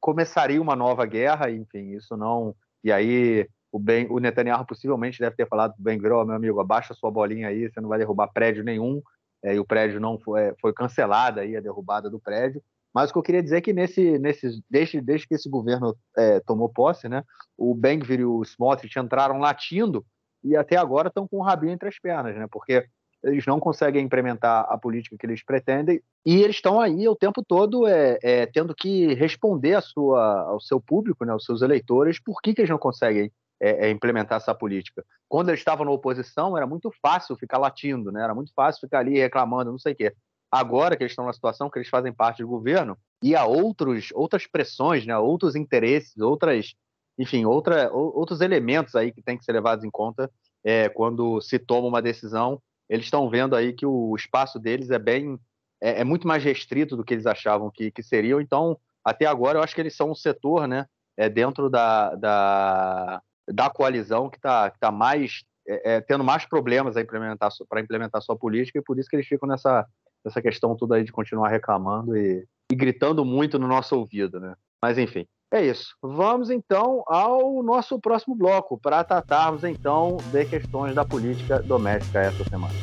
começaria 0.00 0.60
uma 0.60 0.76
nova 0.76 1.06
guerra, 1.06 1.50
enfim, 1.50 1.96
isso 1.96 2.14
não. 2.16 2.54
E 2.84 2.92
aí 2.92 3.48
o, 3.72 3.78
ben, 3.78 4.06
o 4.08 4.20
Netanyahu 4.20 4.64
possivelmente 4.64 5.18
deve 5.18 5.34
ter 5.34 5.48
falado 5.48 5.74
Ben 5.78 5.98
Gro, 5.98 6.24
meu 6.24 6.36
amigo, 6.36 6.60
abaixa 6.60 6.94
sua 6.94 7.10
bolinha 7.10 7.48
aí, 7.48 7.68
você 7.68 7.80
não 7.80 7.88
vai 7.88 7.98
derrubar 7.98 8.28
prédio 8.28 8.62
nenhum, 8.62 9.02
é, 9.44 9.54
e 9.54 9.58
o 9.58 9.64
prédio 9.64 10.00
não 10.00 10.18
foi, 10.18 10.40
é, 10.40 10.54
foi 10.60 10.72
cancelada 10.72 11.42
aí 11.42 11.56
a 11.56 11.60
derrubada 11.60 12.08
do 12.08 12.18
prédio. 12.18 12.62
Mas 12.94 13.10
o 13.10 13.12
que 13.12 13.18
eu 13.18 13.22
queria 13.22 13.42
dizer 13.42 13.58
é 13.58 13.60
que 13.60 13.72
nesse, 13.72 14.18
nesse, 14.18 14.62
desde, 14.70 15.00
desde 15.00 15.28
que 15.28 15.34
esse 15.34 15.50
governo 15.50 15.94
é, 16.16 16.40
tomou 16.40 16.68
posse, 16.68 17.08
né, 17.08 17.22
o 17.58 17.74
Ben-Gvir 17.74 18.20
e 18.20 18.24
o 18.24 18.42
Smotrich 18.42 18.98
entraram 18.98 19.38
latindo 19.38 20.04
e 20.42 20.56
até 20.56 20.76
agora 20.76 21.08
estão 21.08 21.26
com 21.26 21.38
o 21.38 21.42
rabinho 21.42 21.72
entre 21.72 21.88
as 21.88 21.98
pernas, 21.98 22.36
né, 22.36 22.46
porque 22.50 22.86
eles 23.22 23.44
não 23.46 23.58
conseguem 23.58 24.04
implementar 24.04 24.66
a 24.68 24.78
política 24.78 25.16
que 25.18 25.26
eles 25.26 25.42
pretendem 25.42 26.00
e 26.24 26.42
eles 26.42 26.56
estão 26.56 26.80
aí 26.80 27.08
o 27.08 27.16
tempo 27.16 27.42
todo 27.42 27.86
é, 27.86 28.18
é, 28.22 28.46
tendo 28.46 28.74
que 28.74 29.12
responder 29.14 29.74
a 29.74 29.80
sua, 29.80 30.42
ao 30.42 30.60
seu 30.60 30.80
público, 30.80 31.24
né, 31.24 31.32
aos 31.32 31.44
seus 31.44 31.62
eleitores, 31.62 32.22
por 32.22 32.40
que, 32.40 32.54
que 32.54 32.60
eles 32.60 32.70
não 32.70 32.78
conseguem 32.78 33.32
é, 33.64 33.86
é, 33.86 33.90
implementar 33.90 34.36
essa 34.36 34.54
política. 34.54 35.04
Quando 35.28 35.48
eles 35.48 35.60
estavam 35.60 35.84
na 35.84 35.90
oposição, 35.90 36.56
era 36.56 36.66
muito 36.66 36.92
fácil 37.00 37.36
ficar 37.36 37.58
latindo, 37.58 38.12
né? 38.12 38.22
era 38.22 38.34
muito 38.34 38.52
fácil 38.52 38.80
ficar 38.80 38.98
ali 38.98 39.18
reclamando, 39.18 39.70
não 39.70 39.78
sei 39.78 39.92
o 39.92 39.96
quê. 39.96 40.14
Agora 40.50 40.96
que 40.96 41.02
eles 41.02 41.12
estão 41.12 41.26
na 41.26 41.32
situação 41.32 41.70
que 41.70 41.78
eles 41.78 41.88
fazem 41.88 42.12
parte 42.12 42.42
do 42.42 42.48
governo 42.48 42.96
e 43.22 43.34
há 43.34 43.44
outros, 43.44 44.10
outras 44.14 44.46
pressões, 44.46 45.06
né? 45.06 45.16
outros 45.16 45.56
interesses, 45.56 46.18
outras, 46.18 46.74
enfim, 47.18 47.44
outra, 47.44 47.90
outros 47.92 48.40
elementos 48.40 48.94
aí 48.94 49.10
que 49.10 49.22
têm 49.22 49.38
que 49.38 49.44
ser 49.44 49.52
levados 49.52 49.84
em 49.84 49.90
conta 49.90 50.30
é, 50.62 50.88
quando 50.88 51.40
se 51.40 51.58
toma 51.58 51.88
uma 51.88 52.02
decisão. 52.02 52.60
Eles 52.88 53.06
estão 53.06 53.30
vendo 53.30 53.56
aí 53.56 53.72
que 53.72 53.86
o 53.86 54.14
espaço 54.14 54.58
deles 54.58 54.90
é 54.90 54.98
bem 54.98 55.38
é, 55.80 56.00
é 56.00 56.04
muito 56.04 56.26
mais 56.26 56.42
restrito 56.42 56.96
do 56.96 57.04
que 57.04 57.12
eles 57.12 57.26
achavam 57.26 57.70
que, 57.70 57.90
que 57.90 58.02
seriam. 58.02 58.40
Então, 58.40 58.78
até 59.04 59.26
agora, 59.26 59.58
eu 59.58 59.62
acho 59.62 59.74
que 59.74 59.80
eles 59.82 59.94
são 59.94 60.10
um 60.10 60.14
setor, 60.14 60.66
né? 60.66 60.86
É, 61.16 61.28
dentro 61.28 61.70
da, 61.70 62.14
da, 62.16 63.22
da 63.48 63.70
coalizão 63.70 64.28
que 64.30 64.36
está 64.36 64.70
tá 64.70 64.90
mais 64.90 65.42
é, 65.66 65.94
é, 65.94 66.00
tendo 66.00 66.22
mais 66.22 66.44
problemas 66.44 66.94
para 66.94 67.02
implementar, 67.02 67.50
implementar 67.78 68.22
sua 68.22 68.36
política 68.36 68.78
e 68.78 68.82
por 68.82 68.98
isso 68.98 69.08
que 69.08 69.16
eles 69.16 69.26
ficam 69.26 69.48
nessa, 69.48 69.86
nessa 70.24 70.42
questão 70.42 70.76
toda 70.76 70.96
aí 70.96 71.04
de 71.04 71.12
continuar 71.12 71.48
reclamando 71.48 72.16
e, 72.16 72.46
e 72.70 72.74
gritando 72.74 73.24
muito 73.24 73.58
no 73.58 73.66
nosso 73.66 73.96
ouvido, 73.96 74.38
né? 74.38 74.54
Mas 74.82 74.98
enfim, 74.98 75.26
é 75.50 75.64
isso. 75.64 75.94
Vamos 76.02 76.50
então 76.50 77.02
ao 77.06 77.62
nosso 77.62 77.98
próximo 77.98 78.34
bloco 78.34 78.78
para 78.78 79.02
tratarmos 79.02 79.64
então 79.64 80.18
de 80.30 80.44
questões 80.44 80.94
da 80.94 81.04
política 81.04 81.62
doméstica 81.62 82.20
essa 82.20 82.44
semana. 82.44 82.74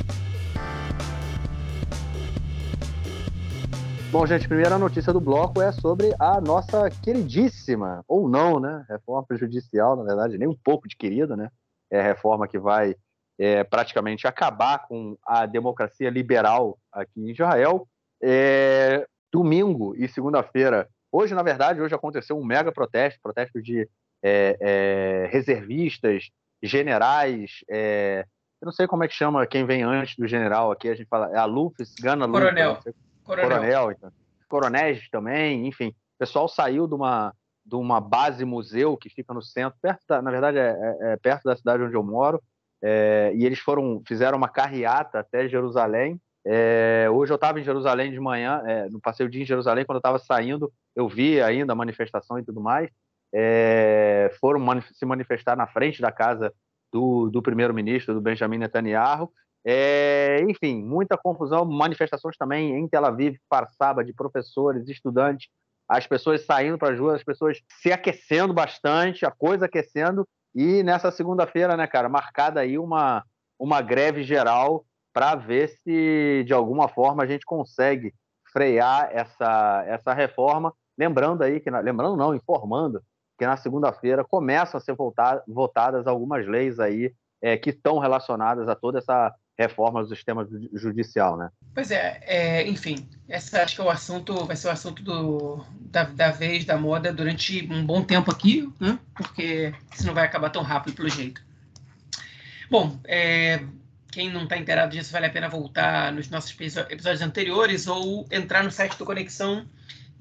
Bom, 4.12 4.26
gente, 4.26 4.44
a 4.44 4.50
primeira 4.50 4.78
notícia 4.78 5.14
do 5.14 5.22
bloco 5.22 5.62
é 5.62 5.72
sobre 5.72 6.14
a 6.20 6.42
nossa 6.42 6.90
queridíssima, 6.90 8.04
ou 8.06 8.28
não, 8.28 8.60
né? 8.60 8.86
Reforma 8.90 9.26
judicial, 9.38 9.96
na 9.96 10.04
verdade, 10.04 10.38
nem 10.38 10.50
um 10.50 10.58
pouco 10.66 10.86
de 10.86 10.98
querida, 10.98 11.38
né? 11.38 11.50
É 11.90 12.02
a 12.02 12.04
reforma 12.04 12.46
que 12.46 12.60
vai 12.60 12.94
é, 13.40 13.64
praticamente 13.64 14.28
acabar 14.28 14.86
com 14.86 15.18
a 15.26 15.46
democracia 15.46 16.10
liberal 16.10 16.78
aqui 16.92 17.22
em 17.22 17.32
Israel. 17.32 17.88
É, 18.22 19.08
domingo 19.32 19.96
e 19.96 20.10
segunda-feira, 20.10 20.90
hoje, 21.10 21.34
na 21.34 21.42
verdade, 21.42 21.80
hoje 21.80 21.96
aconteceu 21.96 22.38
um 22.38 22.44
mega 22.44 22.70
protesto 22.70 23.18
protesto 23.24 23.62
de 23.62 23.88
é, 24.22 24.58
é 24.60 25.30
reservistas, 25.32 26.30
generais, 26.62 27.64
é, 27.70 28.26
eu 28.62 28.66
não 28.66 28.74
sei 28.74 28.88
como 28.88 29.06
é 29.06 29.08
que 29.08 29.16
chama 29.16 29.48
quem 29.48 29.66
vem 29.66 29.84
antes 29.84 30.18
do 30.18 30.28
general 30.28 30.70
aqui, 30.70 30.90
a 30.90 30.96
gente 30.96 31.08
fala, 31.08 31.32
é 31.34 31.38
a 31.38 31.46
Lufis, 31.46 31.96
Gana 31.96 32.26
Lufis. 32.26 32.44
Coronel. 32.44 32.80
Coronel. 33.24 33.50
Coronel 33.50 33.92
então. 33.92 34.12
Coronéis 34.48 35.10
também, 35.10 35.68
enfim. 35.68 35.90
O 35.90 36.20
pessoal 36.20 36.48
saiu 36.48 36.88
de 36.88 36.94
uma, 36.94 37.34
de 37.66 37.76
uma 37.76 38.00
base 38.02 38.44
museu 38.46 38.98
que 38.98 39.10
fica 39.10 39.34
no 39.34 39.42
centro, 39.42 39.80
perto 39.82 40.02
da, 40.08 40.22
na 40.22 40.32
verdade 40.32 40.58
é, 40.58 40.72
é, 40.72 41.14
é 41.14 41.18
perto 41.18 41.44
da 41.44 41.56
cidade 41.56 41.84
onde 41.84 41.96
eu 41.96 42.04
moro, 42.04 42.42
é, 42.84 43.32
e 43.36 43.46
eles 43.46 43.60
foram 43.60 44.02
fizeram 44.08 44.38
uma 44.38 44.50
carreata 44.50 45.20
até 45.20 45.48
Jerusalém. 45.48 46.20
É, 46.46 47.08
hoje 47.12 47.32
eu 47.32 47.36
estava 47.36 47.60
em 47.60 47.64
Jerusalém 47.64 48.12
de 48.12 48.20
manhã, 48.20 48.64
é, 48.66 48.90
no 48.90 49.00
passeio 49.00 49.30
dia 49.30 49.44
em 49.44 49.46
Jerusalém, 49.46 49.86
quando 49.86 49.98
eu 49.98 50.00
estava 50.00 50.18
saindo, 50.18 50.72
eu 50.96 51.08
vi 51.08 51.40
ainda 51.42 51.74
a 51.74 51.76
manifestação 51.76 52.40
e 52.40 52.44
tudo 52.44 52.60
mais. 52.60 52.90
É, 53.34 54.36
foram 54.40 54.60
se 54.94 55.06
manifestar 55.06 55.56
na 55.56 55.68
frente 55.68 56.02
da 56.02 56.12
casa 56.12 56.52
do, 56.92 57.30
do 57.30 57.42
primeiro-ministro, 57.42 58.14
do 58.14 58.22
Benjamin 58.22 58.58
Netanyahu, 58.58 59.32
é, 59.66 60.44
enfim, 60.50 60.84
muita 60.84 61.18
confusão, 61.18 61.66
manifestações 61.66 62.36
também 62.38 62.76
em 62.76 62.88
Tel 62.88 63.06
Aviv, 63.06 63.38
Farsaba, 63.50 64.04
de 64.04 64.14
professores, 64.14 64.88
estudantes, 64.88 65.50
as 65.88 66.08
pessoas 66.08 66.46
saindo 66.46 66.78
para 66.78 66.94
as 66.94 67.00
ruas, 67.00 67.16
as 67.16 67.24
pessoas 67.24 67.62
se 67.82 67.92
aquecendo 67.92 68.54
bastante, 68.54 69.26
a 69.26 69.32
coisa 69.32 69.66
aquecendo, 69.66 70.28
e 70.56 70.84
nessa 70.84 71.12
segunda-feira, 71.12 71.78
né, 71.78 71.88
cara, 71.88 72.10
marcada 72.10 72.60
aí 72.60 72.78
uma, 72.78 73.24
uma 73.60 73.82
greve 73.82 74.24
geral 74.24 74.86
para 75.14 75.36
ver 75.36 75.70
se 75.70 76.44
de 76.46 76.54
alguma 76.54 76.88
forma 76.88 77.24
a 77.24 77.28
gente 77.28 77.46
consegue 77.46 78.14
frear 78.52 79.10
essa, 79.12 79.84
essa 79.88 80.14
reforma. 80.14 80.74
Lembrando 80.98 81.42
aí 81.44 81.60
que, 81.60 81.70
lembrando 81.70 82.18
não, 82.18 82.36
informando 82.36 83.02
que 83.38 83.46
na 83.46 83.58
segunda-feira 83.58 84.24
começam 84.24 84.78
a 84.78 84.82
ser 84.82 84.96
votadas 85.48 86.06
algumas 86.06 86.46
leis 86.48 86.80
aí 86.80 87.14
é, 87.42 87.58
que 87.58 87.72
estão 87.72 87.98
relacionadas 87.98 88.70
a 88.70 88.76
toda 88.76 89.00
essa 89.00 89.34
reforma 89.62 90.04
do 90.04 90.10
sistema 90.10 90.48
judicial, 90.74 91.38
né? 91.38 91.50
Pois 91.74 91.92
é, 91.92 92.20
é, 92.24 92.68
enfim, 92.68 93.08
essa 93.28 93.64
acho 93.64 93.76
que 93.76 93.82
é 93.82 93.84
o 93.84 93.90
assunto, 93.90 94.46
vai 94.46 94.56
ser 94.56 94.68
o 94.68 94.72
assunto 94.72 95.02
do, 95.04 95.64
da, 95.80 96.04
da 96.04 96.32
vez, 96.32 96.66
da 96.66 96.78
moda, 96.78 97.14
durante 97.14 97.68
um 97.72 97.86
bom 97.86 98.04
tempo 98.04 98.32
aqui, 98.32 98.72
né? 98.80 99.00
Porque 99.16 99.74
isso 99.94 100.06
não 100.06 100.14
vai 100.14 100.26
acabar 100.26 100.50
tão 100.50 100.64
rápido 100.64 100.96
pelo 100.96 101.10
jeito. 101.10 101.42
Bom, 102.70 103.00
é, 103.06 103.64
quem 104.12 104.32
não 104.32 104.44
está 104.44 104.58
inteirado 104.58 104.92
disso, 104.92 105.12
vale 105.12 105.26
a 105.26 105.30
pena 105.30 105.48
voltar 105.48 106.12
nos 106.12 106.30
nossos 106.30 106.52
episódios 106.52 107.22
anteriores 107.22 107.88
ou 107.88 108.28
entrar 108.32 108.64
no 108.64 108.72
site 108.72 108.98
do 108.98 109.06
Conexão 109.06 109.66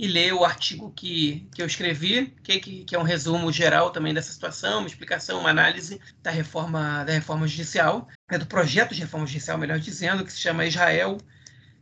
e 0.01 0.07
ler 0.07 0.33
o 0.33 0.47
artigo 0.47 0.91
que, 0.97 1.47
que 1.55 1.61
eu 1.61 1.67
escrevi, 1.67 2.35
que, 2.43 2.59
que, 2.59 2.85
que, 2.85 2.97
é 2.97 2.99
um 2.99 3.03
resumo 3.03 3.53
geral 3.53 3.91
também 3.91 4.15
dessa 4.15 4.33
situação, 4.33 4.79
uma 4.79 4.87
explicação, 4.87 5.41
uma 5.41 5.51
análise 5.51 6.01
da 6.23 6.31
reforma, 6.31 7.05
da 7.05 7.13
reforma 7.13 7.47
judicial, 7.47 8.09
é 8.31 8.39
do 8.39 8.47
projeto 8.47 8.95
de 8.95 9.03
reforma 9.03 9.27
judicial, 9.27 9.59
melhor 9.59 9.79
dizendo, 9.79 10.25
que 10.25 10.33
se 10.33 10.41
chama 10.41 10.65
Israel, 10.65 11.19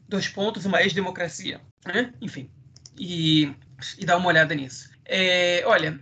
dois 0.08 0.26
pontos, 0.26 0.66
uma 0.66 0.82
ex-democracia. 0.82 1.60
Né? 1.86 2.12
Enfim, 2.20 2.50
e, 2.98 3.54
e 3.96 4.04
dá 4.04 4.16
uma 4.16 4.26
olhada 4.26 4.52
nisso. 4.52 4.90
É, 5.04 5.62
olha, 5.64 6.00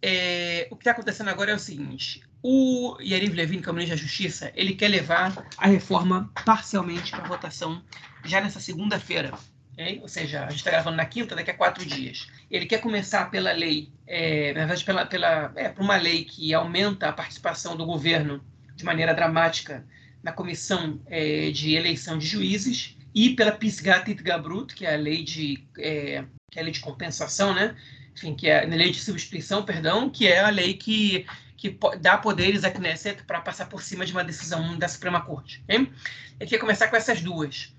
é, 0.00 0.68
o 0.70 0.76
que 0.76 0.80
está 0.80 0.92
acontecendo 0.92 1.28
agora 1.28 1.50
é 1.50 1.54
o 1.54 1.58
seguinte: 1.58 2.22
o 2.42 2.96
Yariv 2.98 3.34
Levin, 3.34 3.60
que 3.60 3.68
é 3.68 3.72
o 3.72 3.74
ministro 3.74 3.94
da 3.94 4.02
Justiça, 4.02 4.50
ele 4.54 4.74
quer 4.74 4.88
levar 4.88 5.46
a 5.58 5.66
reforma 5.66 6.32
parcialmente 6.46 7.10
para 7.10 7.28
votação 7.28 7.84
já 8.24 8.40
nessa 8.40 8.58
segunda-feira. 8.58 9.34
Ou 10.00 10.08
seja, 10.08 10.44
a 10.44 10.50
gente 10.50 10.58
está 10.58 10.72
gravando 10.72 10.96
na 10.96 11.04
quinta, 11.04 11.36
daqui 11.36 11.52
a 11.52 11.54
quatro 11.54 11.84
dias. 11.86 12.26
Ele 12.50 12.66
quer 12.66 12.78
começar 12.80 13.30
pela 13.30 13.52
lei, 13.52 13.92
é, 14.06 14.52
na 14.52 14.60
verdade, 14.60 14.84
pela, 14.84 15.06
pela, 15.06 15.52
é, 15.54 15.68
por 15.68 15.82
uma 15.82 15.96
lei 15.96 16.24
que 16.24 16.52
aumenta 16.52 17.08
a 17.08 17.12
participação 17.12 17.76
do 17.76 17.86
governo 17.86 18.44
de 18.74 18.84
maneira 18.84 19.14
dramática 19.14 19.86
na 20.22 20.32
comissão 20.32 21.00
é, 21.06 21.50
de 21.50 21.74
eleição 21.74 22.18
de 22.18 22.26
juízes 22.26 22.96
e 23.14 23.30
pela 23.30 23.52
Pisgatit 23.52 24.20
Gabrut, 24.22 24.74
que 24.74 24.84
é 24.84 24.94
a 24.94 24.98
lei 24.98 25.22
de, 25.22 25.64
é, 25.78 26.24
que 26.50 26.58
é 26.58 26.62
a 26.62 26.64
lei 26.64 26.72
de 26.72 26.80
compensação, 26.80 27.54
né? 27.54 27.76
Enfim, 28.16 28.34
que 28.34 28.48
é 28.48 28.64
a 28.64 28.66
lei 28.66 28.90
de 28.90 29.00
subscrição, 29.00 29.64
perdão, 29.64 30.10
que 30.10 30.26
é 30.26 30.40
a 30.40 30.50
lei 30.50 30.74
que 30.74 31.24
que 31.58 31.76
dá 32.00 32.16
poderes 32.16 32.62
à 32.62 32.70
Knesset 32.70 33.24
para 33.24 33.40
passar 33.40 33.66
por 33.66 33.82
cima 33.82 34.06
de 34.06 34.12
uma 34.12 34.22
decisão 34.22 34.78
da 34.78 34.86
Suprema 34.86 35.20
Corte. 35.20 35.60
Okay? 35.64 35.92
Ele 36.38 36.48
quer 36.48 36.58
começar 36.58 36.86
com 36.86 36.94
essas 36.94 37.20
duas. 37.20 37.74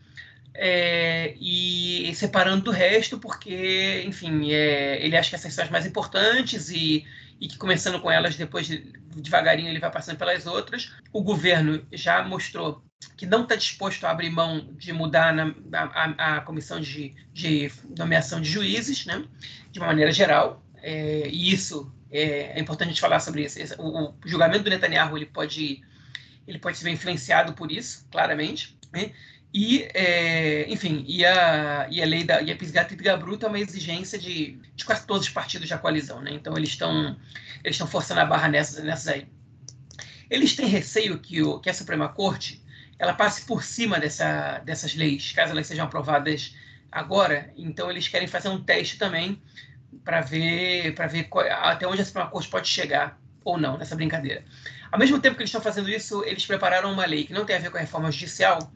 É, 0.54 1.36
e 1.40 2.14
separando 2.16 2.66
do 2.66 2.72
resto, 2.72 3.20
porque, 3.20 4.04
enfim, 4.06 4.52
é, 4.52 5.04
ele 5.06 5.16
acha 5.16 5.30
que 5.30 5.36
essas 5.36 5.54
são 5.54 5.64
as 5.64 5.70
mais 5.70 5.86
importantes 5.86 6.70
e, 6.70 7.06
e 7.40 7.48
que 7.48 7.58
começando 7.58 8.02
com 8.02 8.12
elas, 8.12 8.36
depois 8.36 8.68
devagarinho 9.16 9.70
ele 9.70 9.80
vai 9.80 9.92
passando 9.92 10.18
pelas 10.18 10.46
outras. 10.46 10.92
O 11.12 11.22
governo 11.22 11.86
já 11.92 12.24
mostrou 12.24 12.84
que 13.16 13.26
não 13.26 13.44
está 13.44 13.56
disposto 13.56 14.06
a 14.06 14.12
abrir 14.12 14.30
mão 14.30 14.74
de 14.78 14.92
mudar 14.92 15.34
na, 15.34 15.54
a, 15.74 16.38
a, 16.38 16.42
comissão 16.42 16.80
de, 16.80 17.16
de 17.34 17.72
nomeação 17.98 18.42
de 18.42 18.50
juízes, 18.50 19.06
né, 19.06 19.24
de 19.72 19.80
uma 19.80 19.88
maneira 19.88 20.12
geral. 20.12 20.64
É, 20.82 21.28
e 21.28 21.52
isso 21.52 21.92
é, 22.12 22.58
é, 22.58 22.60
importante 22.60 22.90
a 22.90 22.92
gente 22.92 23.02
falar 23.02 23.20
sobre 23.20 23.44
isso. 23.44 23.60
O, 23.78 24.10
o, 24.10 24.16
julgamento 24.26 24.64
do 24.64 24.70
Netanyahu 24.70 25.18
ele 25.18 25.26
pode, 25.26 25.82
ele 26.48 26.60
pode 26.60 26.78
ser 26.78 26.90
influenciado 26.90 27.54
por 27.54 27.72
isso, 27.72 28.06
claramente. 28.12 28.78
Né? 28.92 29.12
E, 29.54 29.88
é, 29.96 30.72
enfim, 30.72 31.04
e 31.08 31.26
a, 31.26 31.88
e 31.90 32.02
a 32.02 32.06
lei 32.06 32.24
da 32.24 32.42
e 32.42 32.52
a 32.52 32.56
Pisgat 32.56 32.94
Gabrut 32.96 33.44
é 33.44 33.48
uma 33.48 33.60
exigência 33.60 34.20
de, 34.20 34.60
de 34.76 34.86
quase 34.86 35.06
todos 35.08 35.28
os 35.28 35.34
partidos 35.34 35.68
da 35.68 35.78
coalizão. 35.78 36.22
Né? 36.22 36.32
Então, 36.34 36.56
eles 36.56 36.70
estão 36.70 37.18
eles 37.64 37.76
estão 37.76 37.88
forçando 37.88 38.22
a 38.22 38.26
barra 38.26 38.48
nessas, 38.48 38.84
nessas 38.84 39.08
aí. 39.08 39.28
Eles 40.30 40.56
têm 40.56 40.68
receio 40.68 41.18
que, 41.18 41.42
o, 41.42 41.60
que 41.60 41.70
a 41.70 41.74
Suprema 41.74 42.10
Corte 42.10 42.62
ela 43.00 43.14
passe 43.14 43.46
por 43.46 43.64
cima 43.64 44.00
dessa, 44.00 44.60
dessas 44.60 44.94
leis, 44.94 45.32
caso 45.32 45.52
elas 45.52 45.66
sejam 45.66 45.86
aprovadas 45.86 46.56
agora. 46.92 47.52
Então, 47.58 47.90
eles 47.90 48.08
querem 48.08 48.28
fazer 48.28 48.50
um 48.50 48.62
teste 48.62 48.98
também 48.98 49.42
para 50.04 50.22
ver, 50.22 50.94
para 50.94 51.08
ver 51.08 51.24
qual, 51.24 51.46
até 51.50 51.88
onde 51.88 52.02
a 52.02 52.06
Suprema 52.06 52.30
Corte 52.30 52.50
pode 52.50 52.68
chegar 52.68 53.20
ou 53.44 53.58
não 53.58 53.78
nessa 53.78 53.96
brincadeira. 53.96 54.44
Ao 54.92 55.00
mesmo 55.00 55.20
tempo 55.20 55.36
que 55.36 55.42
eles 55.42 55.50
estão 55.50 55.62
fazendo 55.62 55.90
isso, 55.90 56.24
eles 56.26 56.46
prepararam 56.46 56.92
uma 56.92 57.06
lei 57.06 57.26
que 57.26 57.34
não 57.34 57.46
tem 57.46 57.56
a 57.56 57.60
ver 57.60 57.72
com 57.72 57.78
a 57.78 57.82
reforma 57.82 58.12
judicial, 58.12 58.72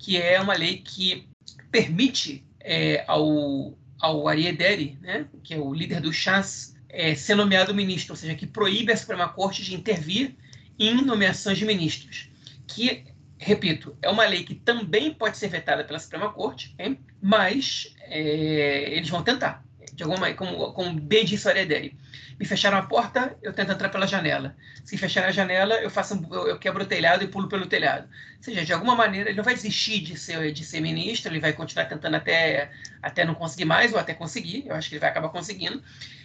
que 0.00 0.16
é 0.16 0.40
uma 0.40 0.54
lei 0.54 0.78
que 0.78 1.28
permite 1.70 2.44
é, 2.58 3.04
ao, 3.06 3.78
ao 4.00 4.26
Ariederi, 4.26 4.98
né, 5.02 5.26
que 5.44 5.52
é 5.52 5.58
o 5.58 5.72
líder 5.72 6.00
do 6.00 6.12
Chas, 6.12 6.74
é, 6.88 7.14
ser 7.14 7.34
nomeado 7.34 7.74
ministro, 7.74 8.14
ou 8.14 8.16
seja, 8.16 8.34
que 8.34 8.46
proíbe 8.46 8.92
a 8.92 8.96
Suprema 8.96 9.28
Corte 9.28 9.62
de 9.62 9.74
intervir 9.74 10.34
em 10.78 11.02
nomeações 11.02 11.58
de 11.58 11.66
ministros. 11.66 12.30
Que, 12.66 13.04
repito, 13.38 13.96
é 14.00 14.08
uma 14.08 14.26
lei 14.26 14.42
que 14.42 14.54
também 14.54 15.12
pode 15.12 15.36
ser 15.36 15.48
vetada 15.48 15.84
pela 15.84 15.98
Suprema 15.98 16.32
Corte, 16.32 16.74
hein? 16.78 16.98
mas 17.20 17.94
é, 18.06 18.96
eles 18.96 19.10
vão 19.10 19.22
tentar 19.22 19.62
de 20.00 20.04
alguma 20.04 20.32
como, 20.32 20.72
como 20.72 20.98
B 20.98 21.24
disse 21.24 21.46
Aredei. 21.46 21.94
Me 22.38 22.46
fecharam 22.46 22.78
a 22.78 22.82
porta, 22.82 23.36
eu 23.42 23.52
tento 23.52 23.72
entrar 23.72 23.90
pela 23.90 24.06
janela. 24.06 24.56
Se 24.82 24.96
fechar 24.96 25.26
a 25.26 25.30
janela, 25.30 25.74
eu 25.74 25.90
faço 25.90 26.26
eu, 26.30 26.48
eu 26.48 26.58
quebro 26.58 26.84
o 26.84 26.86
telhado 26.86 27.22
e 27.22 27.28
pulo 27.28 27.48
pelo 27.48 27.66
telhado. 27.66 28.08
Ou 28.38 28.42
seja, 28.42 28.64
de 28.64 28.72
alguma 28.72 28.96
maneira 28.96 29.28
ele 29.28 29.36
não 29.36 29.44
vai 29.44 29.54
desistir 29.54 30.00
de 30.00 30.18
ser 30.18 30.52
de 30.52 30.64
ser 30.64 30.80
ministro, 30.80 31.30
ele 31.30 31.38
vai 31.38 31.52
continuar 31.52 31.84
tentando 31.84 32.16
até 32.16 32.70
até 33.02 33.26
não 33.26 33.34
conseguir 33.34 33.66
mais 33.66 33.92
ou 33.92 33.98
até 33.98 34.14
conseguir. 34.14 34.64
Eu 34.66 34.74
acho 34.74 34.88
que 34.88 34.94
ele 34.94 35.00
vai 35.00 35.10
acabar 35.10 35.28
conseguindo. 35.28 35.82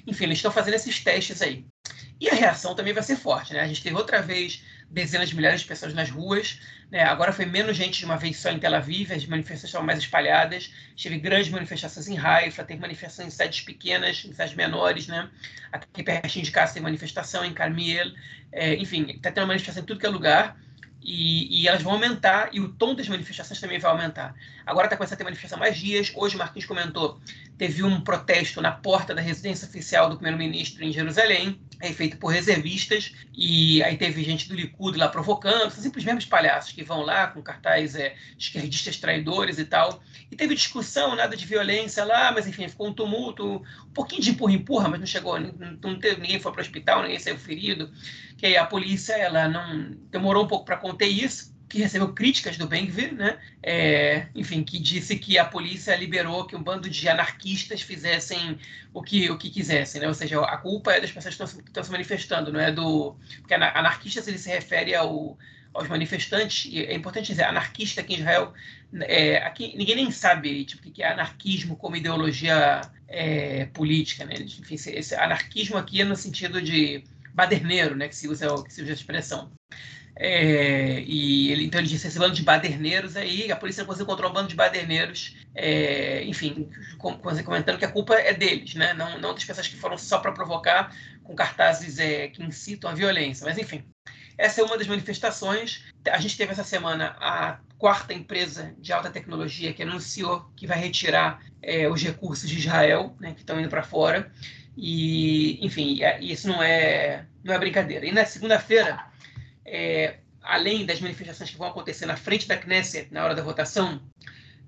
Enfim, 0.08 0.24
eles 0.24 0.38
estão 0.38 0.52
fazendo 0.52 0.76
esses 0.76 1.04
testes 1.04 1.42
aí. 1.42 1.66
E 2.20 2.30
a 2.30 2.34
reação 2.34 2.74
também 2.76 2.94
vai 2.94 3.04
ser 3.04 3.18
forte, 3.18 3.54
né? 3.54 3.60
A 3.60 3.68
gente 3.68 3.84
teve 3.84 3.96
outra 3.98 4.22
vez 4.22 4.64
dezenas 4.96 5.30
de 5.30 5.36
milhares 5.36 5.62
de 5.62 5.68
pessoas 5.68 5.94
nas 5.94 6.10
ruas. 6.10 6.60
Né? 6.90 7.04
Agora 7.04 7.34
foi 7.34 7.46
menos 7.46 7.76
gente 7.76 8.00
de 8.00 8.06
uma 8.06 8.16
vez 8.16 8.38
só 8.38 8.50
em 8.50 8.58
Tel 8.58 8.74
Aviv, 8.74 9.12
as 9.12 9.26
manifestações 9.26 9.66
estavam 9.66 9.86
mais 9.86 10.00
espalhadas. 10.00 10.74
Teve 11.02 11.20
grandes 11.20 11.50
manifestações 11.50 12.08
em 12.08 12.18
Haifa, 12.18 12.64
teve 12.64 12.80
manifestações 12.80 13.28
em 13.28 13.32
cidades 13.32 13.62
pequenas, 13.62 14.24
em 14.26 14.32
cidades 14.32 14.56
menores. 14.56 15.08
Né? 15.08 15.30
Aqui 15.72 16.02
pertinho 16.02 16.46
de 16.46 16.52
casa 16.52 16.74
tem 16.74 16.82
manifestação 16.82 17.44
em 17.44 17.54
Carmiel. 17.54 18.08
É, 18.52 18.74
enfim, 18.76 19.06
está 19.12 19.30
tendo 19.30 19.48
manifestação 19.48 19.84
em 19.84 19.86
tudo 19.86 20.00
que 20.00 20.06
é 20.06 20.10
lugar. 20.10 20.58
E, 21.02 21.62
e, 21.62 21.68
elas 21.68 21.84
vão 21.84 21.94
aumentar 21.94 22.50
e 22.52 22.60
o 22.60 22.70
tom 22.70 22.96
das 22.96 23.08
manifestações 23.08 23.60
também 23.60 23.78
vai 23.78 23.92
aumentar. 23.92 24.34
Agora 24.66 24.88
está 24.88 24.98
começando 24.98 25.14
a 25.14 25.18
ter 25.18 25.24
manifestação 25.24 25.60
mais 25.60 25.78
dias. 25.78 26.12
Hoje, 26.16 26.36
Marquinhos 26.36 26.66
comentou, 26.66 27.22
teve 27.58 27.84
um 27.84 28.02
protesto 28.02 28.60
na 28.60 28.72
porta 28.72 29.14
da 29.14 29.22
residência 29.22 29.68
oficial 29.68 30.10
do 30.10 30.16
primeiro-ministro 30.16 30.84
em 30.84 30.92
Jerusalém, 30.92 31.60
é 31.80 31.92
feito 31.94 32.18
por 32.18 32.30
reservistas, 32.30 33.14
e 33.34 33.84
aí 33.84 33.98
teve 33.98 34.24
gente 34.24 34.50
do 34.50 34.56
Likud 34.56 34.98
lá 34.98 35.08
provocando, 35.08 35.72
mesmos 36.04 36.26
palhaços 36.26 36.72
que 36.72 36.84
vão 36.84 37.02
lá 37.02 37.28
com 37.28 37.42
cartazes 37.42 37.96
é, 37.96 38.16
esquerdistas 38.38 38.98
traidores 38.98 39.60
e 39.60 39.66
tal. 39.66 40.02
E 40.32 40.36
teve 40.36 40.56
discussão, 40.56 41.16
nada 41.16 41.36
de 41.36 41.46
violência 41.46 42.04
lá, 42.04 42.32
mas 42.32 42.48
enfim, 42.48 42.68
ficou 42.68 42.88
um 42.88 42.94
tumulto, 42.94 43.64
um 43.88 43.94
pouquinho 43.94 44.22
de 44.22 44.32
empurra-empurra, 44.32 44.90
mas 44.90 45.00
não 45.00 45.08
chegou, 45.08 45.40
não 45.40 46.00
teve, 46.00 46.22
ninguém 46.22 46.40
foi 46.40 46.52
para 46.52 46.62
o 46.62 46.64
hospital, 46.64 47.04
ninguém 47.04 47.20
saiu 47.20 47.38
ferido. 47.38 47.92
Que 48.38 48.58
a 48.58 48.66
polícia 48.66 49.14
ela 49.14 49.48
não 49.48 49.92
demorou 50.12 50.46
um 50.46 50.48
pouco 50.48 50.66
para 50.66 50.78
conter 50.78 51.08
isso, 51.08 51.56
que 51.68 51.80
recebeu 51.80 52.14
críticas 52.14 52.58
do 52.58 52.68
Bengvir, 52.68 53.14
né? 53.14 53.38
É, 53.62 54.28
enfim, 54.36 54.64
que 54.64 54.80
disse 54.80 55.18
que 55.18 55.38
a 55.38 55.46
polícia 55.46 55.96
liberou 55.96 56.46
que 56.46 56.56
um 56.56 56.62
bando 56.62 56.90
de 56.90 57.10
anarquistas 57.10 57.82
fizessem 57.82 58.58
o 58.94 59.02
que, 59.02 59.30
o 59.30 59.38
que 59.38 59.50
quisessem, 59.50 60.02
né? 60.02 60.08
Ou 60.08 60.14
seja, 60.14 60.40
a 60.42 60.58
culpa 60.58 60.94
é 60.94 61.02
das 61.02 61.12
pessoas 61.12 61.36
que 61.36 61.44
estão, 61.44 61.62
que 61.62 61.70
estão 61.70 61.84
se 61.84 61.92
manifestando, 61.92 62.52
não 62.52 62.60
é 62.60 62.72
do... 62.72 63.16
Porque 63.40 63.54
anarquistas, 63.54 64.28
ele 64.28 64.38
se 64.38 64.50
refere 64.50 64.94
ao, 64.94 65.38
aos 65.74 65.88
manifestantes, 65.88 66.72
e 66.72 66.80
é 66.80 66.94
importante 66.94 67.28
dizer, 67.28 67.44
anarquista 67.44 68.02
aqui 68.02 68.14
em 68.14 68.20
Israel, 68.20 68.54
é, 69.02 69.38
aqui 69.38 69.76
ninguém 69.76 69.96
nem 69.96 70.12
sabe 70.12 70.64
tipo, 70.64 70.88
o 70.88 70.92
que 70.92 71.04
é 71.04 71.12
anarquismo 71.12 71.76
como 71.76 71.98
ideologia 71.98 72.82
é, 73.08 73.66
política, 73.68 74.24
né? 74.26 74.36
Enfim, 74.40 74.76
esse 74.76 75.16
anarquismo 75.16 75.78
aqui 75.78 76.02
é 76.02 76.06
no 76.06 76.16
sentido 76.16 76.62
de 76.62 77.04
baderneiro, 77.36 77.96
né? 77.96 78.08
Que 78.08 78.16
se 78.16 78.28
usa, 78.28 78.48
que 78.64 78.74
se 78.74 78.82
usa 78.82 78.92
a 78.92 78.96
expressão. 78.96 79.52
É, 80.18 81.02
e 81.02 81.52
ele, 81.52 81.66
então 81.66 81.80
ele 81.80 81.90
disse 81.90 82.08
esse 82.08 82.18
bando 82.18 82.34
de 82.34 82.42
baderneiros 82.42 83.18
aí, 83.18 83.52
a 83.52 83.56
polícia 83.56 83.84
conseguiu 83.84 84.06
encontrar 84.06 84.30
um 84.30 84.34
bando 84.34 84.48
de 84.48 84.56
baderneiros, 84.56 85.36
é, 85.54 86.24
enfim, 86.24 86.70
comentando 86.98 87.78
que 87.78 87.84
a 87.84 87.92
culpa 87.92 88.16
é 88.16 88.34
deles, 88.34 88.76
né? 88.76 88.94
não, 88.94 89.20
não 89.20 89.34
das 89.34 89.44
pessoas 89.44 89.68
que 89.68 89.76
foram 89.76 89.98
só 89.98 90.20
para 90.20 90.32
provocar 90.32 90.96
com 91.22 91.36
cartazes 91.36 92.00
é, 92.00 92.30
que 92.30 92.42
incitam 92.42 92.90
a 92.90 92.94
violência. 92.94 93.46
Mas 93.46 93.58
enfim, 93.58 93.84
essa 94.38 94.62
é 94.62 94.64
uma 94.64 94.78
das 94.78 94.88
manifestações. 94.88 95.84
A 96.10 96.20
gente 96.20 96.38
teve 96.38 96.54
essa 96.54 96.64
semana 96.64 97.16
a 97.20 97.60
quarta 97.78 98.14
empresa 98.14 98.74
de 98.78 98.94
alta 98.94 99.10
tecnologia 99.10 99.74
que 99.74 99.84
anunciou 99.84 100.50
que 100.56 100.66
vai 100.66 100.78
retirar 100.78 101.42
é, 101.62 101.90
os 101.90 102.02
recursos 102.02 102.50
de 102.50 102.58
Israel, 102.58 103.16
né, 103.20 103.34
que 103.34 103.42
estão 103.42 103.60
indo 103.60 103.70
para 103.70 103.84
fora. 103.84 104.32
E, 104.78 105.66
enfim, 105.66 106.00
isso 106.22 106.48
não 106.48 106.62
é, 106.62 107.26
não 107.44 107.54
é 107.54 107.60
brincadeira. 107.60 108.06
E 108.06 108.12
na 108.12 108.26
segunda-feira 108.26 109.06
é, 109.66 110.18
além 110.46 110.86
das 110.86 111.02
manifestações 111.02 111.50
que 111.50 111.58
vão 111.58 111.68
acontecer 111.68 112.06
na 112.06 112.16
frente 112.16 112.48
da 112.48 112.56
Knesset 112.56 113.12
na 113.12 113.24
hora 113.24 113.36
da 113.36 113.42
votação, 113.42 114.02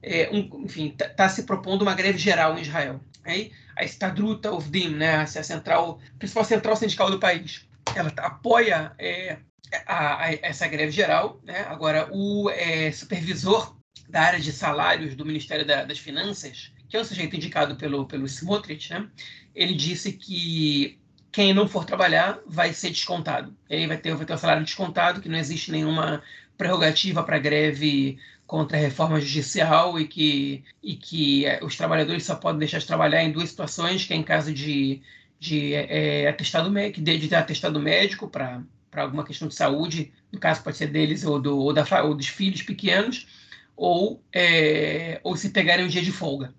é, 0.01 0.30
um, 0.32 0.64
enfim, 0.66 0.88
está 0.88 1.08
tá 1.10 1.30
se 1.30 1.43
propondo 1.43 1.84
uma 1.84 1.93
greve 1.93 2.18
geral 2.18 2.58
em 2.58 2.62
Israel. 2.62 2.99
Aí, 3.24 3.51
a 3.76 3.84
Estadruta 3.84 4.51
Ovdim, 4.51 4.89
né, 4.89 5.18
a 5.18 5.28
central, 5.28 5.99
principal 6.18 6.43
central 6.43 6.76
sindical 6.76 7.12
do 7.12 7.20
país, 7.20 7.68
ela 7.95 8.12
apoia 8.18 8.93
é, 8.97 9.38
a, 9.86 10.26
a, 10.26 10.34
essa 10.34 10.68
greve 10.68 10.91
geral. 10.91 11.39
Né? 11.43 11.60
Agora, 11.68 12.10
o 12.12 12.49
é, 12.49 12.91
supervisor 12.91 13.76
da 14.10 14.22
área 14.22 14.39
de 14.39 14.51
salários 14.51 15.16
do 15.16 15.26
Ministério 15.26 15.66
da, 15.66 15.84
das 15.84 15.99
Finanças, 15.99 16.72
que 16.90 16.98
é 16.98 17.02
um 17.02 17.04
sujeito 17.04 17.36
indicado 17.36 17.76
pelo, 17.76 18.06
pelo 18.06 18.26
Smotrich, 18.26 18.92
né? 18.92 19.08
ele 19.54 19.74
disse 19.74 20.14
que 20.14 21.00
quem 21.32 21.54
não 21.54 21.68
for 21.68 21.86
trabalhar 21.86 22.40
vai 22.48 22.74
ser 22.74 22.90
descontado. 22.90 23.56
E 23.70 23.76
aí 23.76 23.88
vai 23.88 23.98
ter, 23.98 24.16
vai 24.16 24.26
ter 24.26 24.34
o 24.34 24.38
salário 24.38 24.64
descontado, 24.64 25.22
que 25.22 25.30
não 25.30 25.38
existe 25.38 25.72
nenhuma 25.72 26.24
prerrogativa 26.58 27.24
para 27.24 27.38
greve 27.38 28.18
contra 28.46 28.78
a 28.78 28.82
reforma 28.82 29.20
judicial 29.20 30.00
e 30.00 30.08
que, 30.08 30.64
e 30.82 30.96
que 30.96 31.46
é, 31.46 31.60
os 31.64 31.76
trabalhadores 31.76 32.24
só 32.24 32.36
podem 32.36 32.60
deixar 32.60 32.80
de 32.80 32.88
trabalhar 32.88 33.24
em 33.24 33.32
duas 33.32 33.50
situações, 33.50 34.06
que 34.06 34.14
é 34.14 34.16
em 34.16 34.24
caso 34.24 34.54
de, 34.54 35.02
de 35.40 35.74
é, 35.74 36.28
atestado 36.28 36.72
médico, 36.72 37.04
de, 37.04 37.18
de 37.18 37.36
atestado 37.36 37.80
médico 37.80 38.30
para 38.30 38.64
alguma 38.96 39.26
questão 39.26 39.48
de 39.48 39.56
saúde, 39.56 40.14
no 40.32 40.40
caso 40.40 40.64
pode 40.64 40.78
ser 40.78 40.88
deles 40.88 41.26
ou, 41.26 41.40
do, 41.40 41.58
ou, 41.58 41.74
da, 41.74 41.86
ou 42.04 42.16
dos 42.16 42.28
filhos 42.28 42.62
pequenos, 42.62 43.28
ou, 43.76 44.24
é, 44.34 45.20
ou 45.24 45.36
se 45.36 45.50
pegarem 45.50 45.86
um 45.86 45.90
dia 45.90 46.02
de 46.02 46.12
folga. 46.12 46.54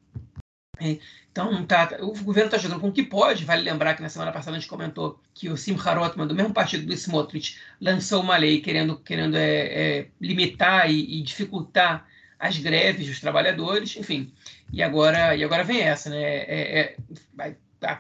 Então, 0.80 1.64
tá, 1.66 1.98
o 2.00 2.12
governo 2.22 2.48
está 2.48 2.58
jogando 2.58 2.80
com 2.80 2.88
o 2.88 2.92
que 2.92 3.02
pode. 3.02 3.44
Vale 3.44 3.62
lembrar 3.62 3.94
que 3.94 4.02
na 4.02 4.08
semana 4.08 4.32
passada 4.32 4.56
a 4.56 4.60
gente 4.60 4.68
comentou 4.68 5.20
que 5.34 5.48
o 5.48 5.56
Simcha 5.56 5.94
Rotman, 5.94 6.26
do 6.26 6.34
mesmo 6.34 6.52
partido 6.52 6.86
do 6.86 6.92
Smotrich, 6.92 7.58
lançou 7.80 8.22
uma 8.22 8.36
lei 8.36 8.60
querendo, 8.60 8.96
querendo 8.98 9.36
é, 9.36 9.98
é, 9.98 10.06
limitar 10.20 10.90
e, 10.90 11.18
e, 11.18 11.22
dificultar 11.22 12.06
as 12.38 12.58
greves 12.58 13.06
dos 13.06 13.20
trabalhadores, 13.20 13.96
enfim. 13.96 14.32
E 14.72 14.82
agora, 14.82 15.36
e 15.36 15.44
agora 15.44 15.64
vem 15.64 15.80
essa, 15.80 16.10
né? 16.10 16.22
É, 16.22 16.80
é 16.80 16.96
vai, 17.34 17.56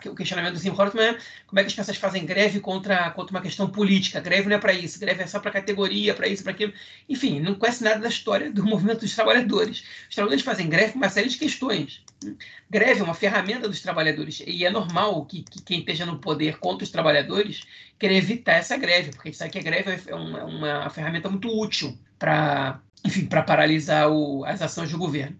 o 0.06 0.14
questionamento 0.14 0.54
do 0.54 0.58
Sim 0.58 0.70
Hortman 0.70 1.04
é 1.04 1.18
como 1.46 1.60
é 1.60 1.62
que 1.62 1.68
as 1.68 1.74
pessoas 1.74 1.96
fazem 1.96 2.26
greve 2.26 2.60
contra, 2.60 3.10
contra 3.10 3.36
uma 3.36 3.42
questão 3.42 3.68
política. 3.68 4.20
Greve 4.20 4.48
não 4.48 4.56
é 4.56 4.58
para 4.58 4.72
isso, 4.72 4.98
greve 4.98 5.22
é 5.22 5.26
só 5.26 5.38
para 5.38 5.50
categoria, 5.50 6.14
para 6.14 6.26
isso, 6.26 6.42
para 6.42 6.52
aquilo. 6.52 6.72
Enfim, 7.08 7.40
não 7.40 7.54
conhece 7.54 7.84
nada 7.84 8.00
da 8.00 8.08
história 8.08 8.50
do 8.50 8.64
movimento 8.66 9.00
dos 9.00 9.14
trabalhadores. 9.14 9.84
Os 10.08 10.14
trabalhadores 10.14 10.44
fazem 10.44 10.68
greve 10.68 10.92
por 10.92 10.98
uma 10.98 11.08
série 11.08 11.28
de 11.28 11.38
questões. 11.38 12.02
Greve 12.68 13.00
é 13.00 13.04
uma 13.04 13.14
ferramenta 13.14 13.68
dos 13.68 13.80
trabalhadores 13.80 14.42
e 14.44 14.64
é 14.64 14.70
normal 14.70 15.24
que, 15.24 15.42
que 15.42 15.62
quem 15.62 15.80
esteja 15.80 16.04
no 16.04 16.18
poder 16.18 16.58
contra 16.58 16.84
os 16.84 16.90
trabalhadores 16.90 17.62
queira 17.98 18.14
evitar 18.14 18.54
essa 18.54 18.76
greve, 18.76 19.10
porque 19.10 19.28
a 19.28 19.30
gente 19.30 19.38
sabe 19.38 19.50
que 19.50 19.58
a 19.58 19.62
greve 19.62 20.00
é 20.06 20.14
uma, 20.14 20.44
uma 20.44 20.90
ferramenta 20.90 21.28
muito 21.28 21.48
útil 21.48 21.96
para, 22.18 22.80
enfim, 23.04 23.26
para 23.26 23.42
paralisar 23.42 24.10
o, 24.10 24.44
as 24.44 24.60
ações 24.60 24.90
do 24.90 24.98
governo 24.98 25.36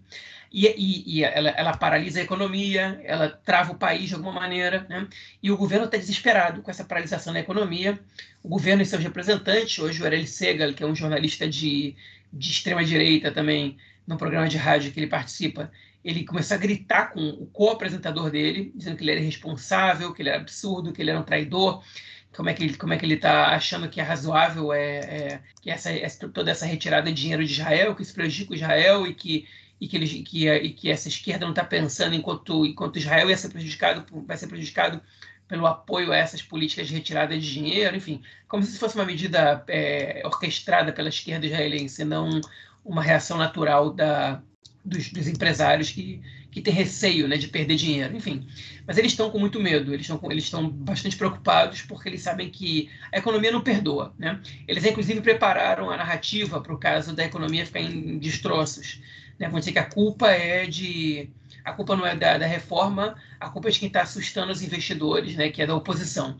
e, 0.51 0.67
e, 0.67 1.17
e 1.17 1.23
ela, 1.23 1.49
ela, 1.49 1.77
paralisa 1.77 2.19
a 2.19 2.23
economia, 2.23 2.99
ela 3.03 3.29
trava 3.29 3.71
o 3.71 3.77
país 3.77 4.09
de 4.09 4.15
alguma 4.15 4.33
maneira, 4.33 4.85
né? 4.89 5.07
e 5.41 5.51
o 5.51 5.57
governo 5.57 5.85
está 5.85 5.97
desesperado 5.97 6.61
com 6.61 6.71
essa 6.71 6.83
paralisação 6.83 7.33
da 7.33 7.39
economia. 7.39 7.99
O 8.41 8.49
governo 8.49 8.81
e 8.81 8.85
seus 8.85 9.03
representantes, 9.03 9.77
hoje 9.77 10.01
o 10.01 10.05
Ariel 10.05 10.25
Segal, 10.25 10.73
que 10.73 10.83
é 10.83 10.87
um 10.87 10.95
jornalista 10.95 11.47
de, 11.47 11.95
de 12.33 12.51
extrema-direita 12.51 13.31
também, 13.31 13.77
no 14.07 14.17
programa 14.17 14.49
de 14.49 14.57
rádio 14.57 14.91
que 14.91 14.99
ele 14.99 15.07
participa, 15.07 15.71
ele 16.03 16.23
começou 16.23 16.55
a 16.55 16.59
gritar 16.59 17.11
com 17.11 17.29
o 17.29 17.45
co-apresentador 17.45 18.31
dele, 18.31 18.71
dizendo 18.75 18.97
que 18.97 19.03
ele 19.03 19.11
era 19.11 19.19
irresponsável, 19.19 20.13
que 20.13 20.21
ele 20.21 20.29
era 20.29 20.39
absurdo, 20.39 20.91
que 20.91 21.01
ele 21.01 21.11
era 21.11 21.19
um 21.19 21.23
traidor, 21.23 21.83
como 22.31 22.49
é 22.49 22.53
que 22.53 22.63
ele 22.63 23.13
é 23.13 23.15
está 23.15 23.47
achando 23.55 23.89
que 23.89 23.99
é 23.99 24.03
razoável 24.03 24.71
é, 24.71 24.97
é 24.97 25.41
que 25.61 25.69
essa, 25.69 25.91
essa, 25.91 26.27
toda 26.29 26.51
essa 26.51 26.65
retirada 26.65 27.11
de 27.11 27.21
dinheiro 27.21 27.45
de 27.45 27.51
Israel, 27.51 27.95
que 27.95 28.01
isso 28.01 28.13
prejudica 28.13 28.55
Israel 28.55 29.05
e 29.05 29.13
que 29.13 29.47
e 29.79 29.87
que, 29.87 30.23
que, 30.23 30.49
e 30.49 30.73
que 30.73 30.89
essa 30.89 31.07
esquerda 31.07 31.45
não 31.45 31.51
está 31.51 31.63
pensando 31.63 32.15
enquanto, 32.15 32.65
enquanto 32.65 32.97
Israel 32.97 33.29
ia 33.29 33.37
ser 33.37 33.49
prejudicado, 33.49 34.05
vai 34.25 34.37
ser 34.37 34.47
prejudicado 34.47 35.01
pelo 35.47 35.65
apoio 35.65 36.11
a 36.11 36.17
essas 36.17 36.41
políticas 36.41 36.87
de 36.87 36.93
retirada 36.93 37.37
de 37.37 37.53
dinheiro, 37.53 37.95
enfim, 37.95 38.21
como 38.47 38.63
se 38.63 38.77
fosse 38.77 38.95
uma 38.95 39.05
medida 39.05 39.63
é, 39.67 40.21
orquestrada 40.23 40.91
pela 40.93 41.09
esquerda 41.09 41.45
israelense, 41.45 42.03
não 42.03 42.39
uma 42.85 43.01
reação 43.01 43.37
natural 43.37 43.91
da, 43.91 44.41
dos, 44.85 45.11
dos 45.11 45.27
empresários 45.27 45.91
que, 45.91 46.21
que 46.51 46.61
têm 46.61 46.73
receio 46.73 47.27
né, 47.27 47.37
de 47.37 47.47
perder 47.47 47.75
dinheiro, 47.75 48.15
enfim. 48.15 48.47
Mas 48.85 48.97
eles 48.97 49.11
estão 49.11 49.29
com 49.29 49.39
muito 49.39 49.59
medo, 49.59 49.93
eles 49.93 50.07
estão, 50.07 50.31
eles 50.31 50.51
bastante 50.73 51.17
preocupados 51.17 51.81
porque 51.81 52.09
eles 52.09 52.21
sabem 52.21 52.49
que 52.49 52.89
a 53.11 53.17
economia 53.17 53.51
não 53.51 53.61
perdoa. 53.61 54.13
Né? 54.17 54.39
Eles, 54.67 54.85
inclusive, 54.85 55.21
prepararam 55.21 55.89
a 55.89 55.97
narrativa 55.97 56.61
para 56.61 56.73
o 56.73 56.77
caso 56.77 57.15
da 57.15 57.25
economia 57.25 57.65
ficar 57.65 57.81
em 57.81 58.17
destroços 58.17 59.01
né? 59.39 59.47
Vamos 59.47 59.61
dizer 59.61 59.71
que 59.71 59.79
a 59.79 59.85
culpa 59.85 60.29
é 60.29 60.65
de. 60.65 61.29
A 61.63 61.73
culpa 61.73 61.95
não 61.95 62.05
é 62.05 62.15
da, 62.15 62.37
da 62.37 62.45
reforma, 62.45 63.15
a 63.39 63.49
culpa 63.49 63.69
é 63.69 63.71
de 63.71 63.79
quem 63.79 63.87
está 63.87 64.01
assustando 64.01 64.51
os 64.51 64.61
investidores, 64.61 65.35
né? 65.35 65.49
que 65.49 65.61
é 65.61 65.67
da 65.67 65.75
oposição. 65.75 66.37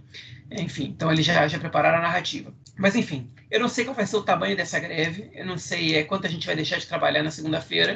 Enfim, 0.52 0.86
então 0.86 1.12
eles 1.12 1.26
já, 1.26 1.48
já 1.48 1.60
prepararam 1.60 2.00
a 2.00 2.02
narrativa. 2.02 2.54
Mas, 2.78 2.96
enfim, 2.96 3.30
eu 3.52 3.60
não 3.60 3.68
sei 3.68 3.86
qual 3.86 3.96
vai 3.96 4.08
ser 4.08 4.18
o 4.18 4.24
tamanho 4.24 4.58
dessa 4.58 4.80
greve, 4.80 5.30
eu 5.34 5.46
não 5.46 5.58
sei 5.58 5.96
é, 5.96 6.04
quanto 6.04 6.26
a 6.26 6.30
gente 6.30 6.48
vai 6.48 6.56
deixar 6.56 6.80
de 6.80 6.88
trabalhar 6.88 7.22
na 7.22 7.30
segunda-feira, 7.30 7.96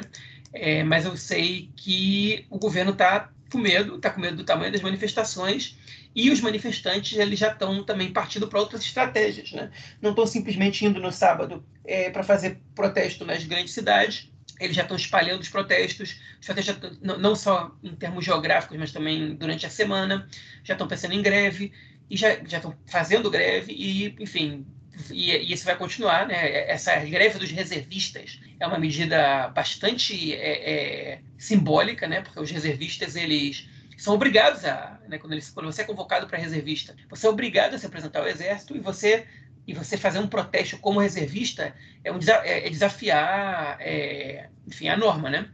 é, 0.52 0.84
mas 0.84 1.04
eu 1.04 1.16
sei 1.16 1.70
que 1.74 2.46
o 2.48 2.58
governo 2.58 2.92
está 2.92 3.30
com 3.50 3.58
medo, 3.58 3.96
está 3.96 4.10
com 4.10 4.20
medo 4.20 4.36
do 4.36 4.44
tamanho 4.44 4.70
das 4.70 4.82
manifestações 4.82 5.76
e 6.14 6.30
os 6.30 6.40
manifestantes 6.40 7.18
eles 7.18 7.38
já 7.38 7.50
estão 7.50 7.82
também 7.82 8.12
partindo 8.12 8.46
para 8.46 8.60
outras 8.60 8.82
estratégias, 8.82 9.52
né? 9.52 9.70
Não 10.00 10.10
estão 10.10 10.26
simplesmente 10.26 10.84
indo 10.84 11.00
no 11.00 11.10
sábado 11.10 11.64
é, 11.84 12.10
para 12.10 12.22
fazer 12.22 12.60
protesto 12.74 13.24
nas 13.24 13.44
grandes 13.44 13.74
cidades, 13.74 14.30
eles 14.60 14.76
já 14.76 14.82
estão 14.82 14.96
espalhando 14.96 15.40
os 15.40 15.48
protestos, 15.48 16.20
os 16.40 16.46
protestos 16.46 16.98
não 17.00 17.34
só 17.34 17.74
em 17.82 17.94
termos 17.94 18.24
geográficos, 18.24 18.78
mas 18.78 18.92
também 18.92 19.34
durante 19.34 19.66
a 19.66 19.70
semana, 19.70 20.28
já 20.62 20.74
estão 20.74 20.86
pensando 20.86 21.14
em 21.14 21.22
greve, 21.22 21.72
e 22.08 22.16
já, 22.16 22.36
já 22.44 22.58
estão 22.58 22.76
fazendo 22.86 23.30
greve, 23.30 23.72
e, 23.72 24.14
enfim, 24.20 24.66
e, 25.10 25.32
e, 25.32 25.52
isso 25.52 25.64
vai 25.64 25.76
continuar, 25.76 26.26
né? 26.26 26.70
Essa 26.70 26.96
greve 26.96 27.38
dos 27.38 27.50
reservistas 27.50 28.38
é 28.60 28.66
uma 28.66 28.78
medida 28.78 29.48
bastante 29.48 30.32
é, 30.34 30.70
é, 31.14 31.20
simbólica, 31.38 32.06
né? 32.06 32.20
Porque 32.20 32.38
os 32.38 32.50
reservistas, 32.50 33.16
eles 33.16 33.68
são 33.96 34.14
obrigados 34.14 34.64
a, 34.64 35.00
né? 35.08 35.18
quando, 35.18 35.32
eles, 35.32 35.50
quando 35.50 35.66
você 35.66 35.82
é 35.82 35.84
convocado 35.84 36.26
para 36.26 36.38
reservista, 36.38 36.94
você 37.08 37.26
é 37.26 37.30
obrigado 37.30 37.74
a 37.74 37.78
se 37.78 37.86
apresentar 37.86 38.20
ao 38.20 38.28
exército 38.28 38.76
e 38.76 38.80
você 38.80 39.26
e 39.66 39.72
você 39.72 39.96
fazer 39.96 40.18
um 40.18 40.26
protesto 40.26 40.78
como 40.78 41.00
reservista 41.00 41.74
é, 42.02 42.12
um, 42.12 42.18
é, 42.42 42.66
é 42.66 42.70
desafiar, 42.70 43.78
é, 43.80 44.48
enfim, 44.66 44.88
a 44.88 44.96
norma, 44.96 45.30
né? 45.30 45.48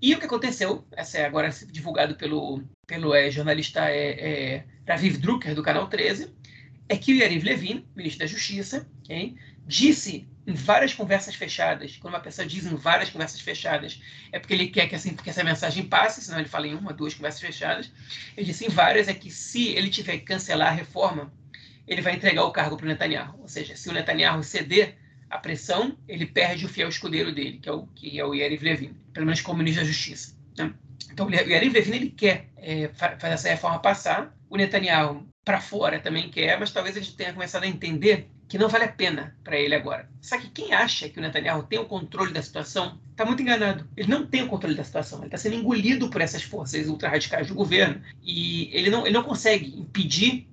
E 0.00 0.14
o 0.14 0.18
que 0.18 0.24
aconteceu, 0.24 0.86
essa 0.92 1.18
é 1.18 1.26
agora 1.26 1.50
divulgado 1.70 2.14
pelo, 2.14 2.62
pelo 2.86 3.14
é, 3.14 3.30
jornalista 3.30 3.90
é, 3.90 4.54
é, 4.54 4.64
Raviv 4.88 5.18
Drucker, 5.18 5.54
do 5.54 5.62
Canal 5.62 5.88
13, 5.88 6.34
é 6.88 6.96
que 6.96 7.12
o 7.12 7.16
Yariv 7.16 7.44
Levin, 7.44 7.86
ministro 7.94 8.20
da 8.20 8.26
Justiça, 8.26 8.88
okay, 9.04 9.36
disse 9.66 10.26
em 10.46 10.54
várias 10.54 10.94
conversas 10.94 11.34
fechadas, 11.34 11.96
quando 11.98 12.14
uma 12.14 12.20
pessoa 12.20 12.46
diz 12.46 12.66
em 12.66 12.74
várias 12.74 13.10
conversas 13.10 13.40
fechadas, 13.40 14.00
é 14.32 14.38
porque 14.38 14.54
ele 14.54 14.68
quer 14.68 14.88
que, 14.88 14.94
assim, 14.94 15.14
que 15.14 15.28
essa 15.28 15.44
mensagem 15.44 15.84
passe, 15.84 16.22
senão 16.22 16.40
ele 16.40 16.48
fala 16.48 16.66
em 16.66 16.74
uma, 16.74 16.92
duas 16.92 17.14
conversas 17.14 17.40
fechadas. 17.40 17.92
Ele 18.36 18.46
disse 18.46 18.66
em 18.66 18.68
várias 18.68 19.06
é 19.06 19.14
que 19.14 19.30
se 19.30 19.68
ele 19.68 19.90
tiver 19.90 20.18
que 20.18 20.24
cancelar 20.24 20.68
a 20.68 20.74
reforma, 20.74 21.32
ele 21.90 22.00
vai 22.00 22.14
entregar 22.14 22.44
o 22.44 22.52
cargo 22.52 22.76
para 22.76 22.84
o 22.84 22.88
Netanyahu. 22.88 23.40
Ou 23.40 23.48
seja, 23.48 23.74
se 23.74 23.88
o 23.88 23.92
Netanyahu 23.92 24.44
ceder 24.44 24.96
a 25.28 25.36
pressão, 25.38 25.98
ele 26.06 26.24
perde 26.24 26.64
o 26.64 26.68
fiel 26.68 26.88
escudeiro 26.88 27.34
dele, 27.34 27.58
que 27.58 27.68
é 27.68 27.72
o, 27.72 27.86
que 27.88 28.18
é 28.18 28.24
o 28.24 28.32
Yariv 28.32 28.62
Levin, 28.62 28.96
pelo 29.12 29.26
menos 29.26 29.40
como 29.40 29.58
ministro 29.58 29.82
da 29.82 29.90
Justiça. 29.90 30.36
Né? 30.56 30.72
Então, 31.12 31.26
o 31.26 31.30
Yariv 31.34 31.72
Levin 31.72 31.94
ele 31.96 32.10
quer 32.10 32.48
é, 32.56 32.88
fazer 32.94 33.34
essa 33.34 33.48
reforma 33.48 33.80
passar, 33.80 34.32
o 34.48 34.56
Netanyahu 34.56 35.26
para 35.44 35.60
fora 35.60 35.98
também 35.98 36.30
quer, 36.30 36.60
mas 36.60 36.70
talvez 36.70 36.96
ele 36.96 37.06
tenha 37.06 37.32
começado 37.32 37.64
a 37.64 37.66
entender 37.66 38.28
que 38.46 38.58
não 38.58 38.68
vale 38.68 38.84
a 38.84 38.92
pena 38.92 39.36
para 39.42 39.56
ele 39.56 39.74
agora. 39.74 40.08
Só 40.20 40.36
que 40.38 40.50
quem 40.50 40.72
acha 40.72 41.08
que 41.08 41.18
o 41.18 41.22
Netanyahu 41.22 41.62
tem 41.64 41.78
o 41.78 41.86
controle 41.86 42.32
da 42.32 42.42
situação 42.42 43.00
está 43.10 43.24
muito 43.24 43.40
enganado. 43.40 43.88
Ele 43.96 44.08
não 44.08 44.26
tem 44.26 44.42
o 44.42 44.48
controle 44.48 44.74
da 44.74 44.82
situação. 44.82 45.18
Ele 45.20 45.26
está 45.28 45.38
sendo 45.38 45.54
engolido 45.54 46.10
por 46.10 46.20
essas 46.20 46.42
forças 46.42 46.88
ultra-radicais 46.88 47.46
do 47.46 47.54
governo 47.54 48.02
e 48.22 48.68
ele 48.76 48.90
não, 48.90 49.06
ele 49.06 49.14
não 49.14 49.22
consegue 49.22 49.78
impedir 49.78 50.49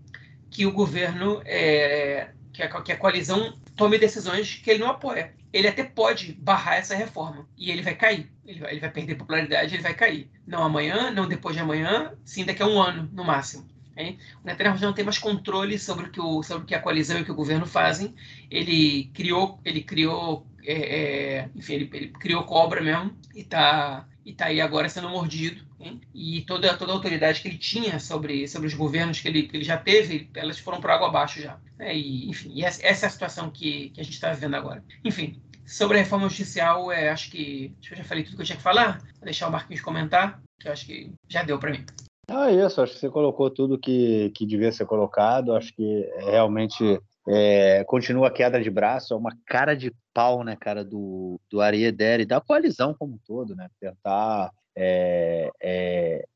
que 0.58 0.66
o 0.66 0.72
governo, 0.72 1.40
é, 1.46 2.32
que, 2.52 2.64
a, 2.64 2.82
que 2.82 2.92
a 2.92 2.98
coalizão 2.98 3.56
tome 3.76 4.00
decisões 4.00 4.56
que 4.56 4.72
ele 4.72 4.80
não 4.80 4.90
apoia. 4.90 5.36
Ele 5.54 5.68
até 5.68 5.84
pode 5.84 6.34
barrar 6.34 6.78
essa 6.78 6.96
reforma 6.96 7.48
e 7.56 7.70
ele 7.70 7.84
vai 7.84 7.94
cair. 7.94 8.32
Ele 8.44 8.60
vai, 8.60 8.72
ele 8.72 8.80
vai 8.80 8.90
perder 8.90 9.14
popularidade, 9.14 9.76
ele 9.76 9.84
vai 9.84 9.94
cair. 9.94 10.32
Não 10.48 10.64
amanhã, 10.64 11.12
não 11.12 11.28
depois 11.28 11.56
de 11.56 11.62
amanhã, 11.62 12.12
sim 12.26 12.44
daqui 12.44 12.64
a 12.64 12.66
um 12.66 12.82
ano, 12.82 13.08
no 13.14 13.24
máximo. 13.24 13.68
Hein? 13.96 14.18
O 14.44 14.48
Netanyahu 14.48 14.80
não 14.80 14.94
tem 14.94 15.06
mais 15.06 15.20
controle 15.20 15.78
sobre 15.78 16.08
o 16.08 16.10
que, 16.10 16.20
o, 16.20 16.42
sobre 16.42 16.64
o 16.64 16.66
que 16.66 16.74
a 16.74 16.82
coalizão 16.82 17.20
e 17.20 17.22
o 17.22 17.26
que 17.26 17.32
o 17.32 17.36
governo 17.36 17.68
fazem. 17.68 18.16
Ele 18.50 19.12
criou, 19.14 19.60
ele 19.64 19.84
criou, 19.84 20.48
é, 20.64 20.74
é, 20.74 21.50
enfim, 21.56 21.74
ele, 21.74 21.90
ele, 21.94 22.08
criou 22.14 22.44
cobra 22.46 22.82
mesmo 22.82 23.16
e 23.36 23.42
está 23.42 24.08
e 24.26 24.34
tá 24.34 24.48
aí 24.48 24.60
agora 24.60 24.90
sendo 24.90 25.08
mordido. 25.08 25.67
Hein? 25.80 26.02
E 26.14 26.42
toda, 26.42 26.76
toda 26.76 26.92
a 26.92 26.96
autoridade 26.96 27.42
que 27.42 27.48
ele 27.48 27.58
tinha 27.58 28.00
sobre, 28.00 28.48
sobre 28.48 28.68
os 28.68 28.74
governos 28.74 29.20
que 29.20 29.28
ele, 29.28 29.44
que 29.44 29.56
ele 29.56 29.64
já 29.64 29.78
teve, 29.78 30.30
elas 30.36 30.58
foram 30.58 30.82
por 30.82 30.90
água 30.90 31.08
abaixo 31.08 31.42
já. 31.42 31.60
Né? 31.78 31.96
E, 31.96 32.30
enfim, 32.30 32.52
e 32.54 32.64
essa, 32.64 32.86
essa, 32.86 33.06
é 33.06 33.08
a 33.08 33.12
situação 33.12 33.50
que, 33.50 33.90
que 33.92 34.02
a 34.02 34.04
gente 34.04 34.14
está 34.14 34.32
vivendo 34.32 34.56
agora. 34.56 34.84
Enfim, 35.06 35.42
sobre 35.66 35.98
a 35.98 36.02
reforma 36.02 36.30
judicial, 36.30 36.92
é, 36.92 37.10
acho, 37.10 37.30
que, 37.30 37.76
acho 37.80 37.94
eu 37.94 37.98
já 37.98 38.04
falei 38.04 38.24
tudo 38.24 38.38
que 38.38 38.42
eu 38.42 38.46
tinha 38.46 38.58
que 38.58 38.64
falar. 38.64 39.00
Vou 39.16 39.26
deixar 39.26 39.48
o 39.48 39.52
Marquinhos 39.52 39.82
comentar, 39.82 40.42
que 40.60 40.68
eu 40.68 40.72
acho 40.72 40.86
que 40.86 41.12
já 41.28 41.44
deu 41.44 41.60
para 41.60 41.72
mim. 41.72 41.86
Ah, 42.30 42.52
isso, 42.52 42.82
acho 42.82 42.94
que 42.94 43.00
você 43.00 43.10
colocou 43.10 43.50
tudo 43.50 43.80
que, 43.80 44.32
que 44.36 44.46
devia 44.46 44.72
ser 44.72 44.86
colocado. 44.86 45.56
Acho 45.56 45.74
que 45.74 46.10
realmente 46.18 47.00
é, 47.28 47.84
continua 47.86 48.28
a 48.28 48.32
queda 48.32 48.62
de 48.62 48.70
braço, 48.70 49.14
é 49.14 49.18
uma 49.18 49.36
cara 49.46 49.76
de 49.76 49.94
pau, 50.14 50.44
né, 50.44 50.56
cara, 50.56 50.84
do, 50.84 51.40
do 51.50 51.62
Ariedere, 51.62 52.26
da 52.26 52.42
coalizão 52.42 52.96
como 52.98 53.14
um 53.14 53.20
todo, 53.26 53.56
né? 53.56 53.70
Tentar 53.80 54.52
é, 54.78 55.52
é, 55.60 56.28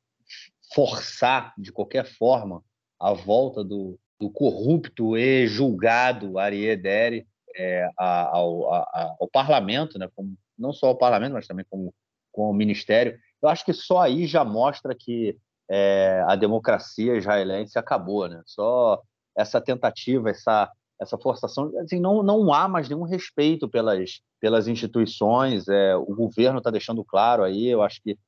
forçar 0.74 1.54
de 1.58 1.72
qualquer 1.72 2.06
forma 2.06 2.64
a 3.00 3.14
volta 3.14 3.64
do, 3.64 4.00
do 4.20 4.32
corrupto 4.32 5.16
e 5.16 5.46
julgado 5.46 6.40
Ariedere 6.40 7.28
é, 7.56 7.88
ao, 7.96 8.74
ao, 8.74 9.30
parlamento, 9.32 10.00
né? 10.00 10.10
Como, 10.16 10.36
não 10.58 10.74
só 10.74 10.88
ao 10.88 10.98
parlamento, 10.98 11.34
mas 11.34 11.48
também 11.48 11.66
como, 11.70 11.94
como 12.32 12.52
ministério. 12.54 13.18
Eu 13.42 13.50
acho 13.50 13.64
que 13.64 13.74
só 13.74 14.00
aí 14.00 14.26
já 14.26 14.44
mostra 14.44 14.96
que 14.98 15.38
é, 15.70 16.24
a 16.28 16.36
democracia 16.36 17.16
israelense 17.16 17.78
acabou, 17.78 18.28
né? 18.28 18.42
Só 18.46 19.02
essa 19.36 19.62
tentativa, 19.62 20.30
essa 20.30 20.72
essa 21.02 21.18
forçação, 21.18 21.76
assim, 21.80 22.00
não, 22.00 22.22
não 22.22 22.54
há 22.54 22.68
mais 22.68 22.88
nenhum 22.88 23.02
respeito 23.02 23.68
pelas, 23.68 24.22
pelas 24.40 24.68
instituições, 24.68 25.68
é, 25.68 25.96
o 25.96 26.14
governo 26.14 26.60
está 26.60 26.70
deixando 26.70 27.04
claro 27.04 27.44
aí, 27.44 27.68
eu 27.68 27.82
acho 27.82 28.00
que 28.04 28.20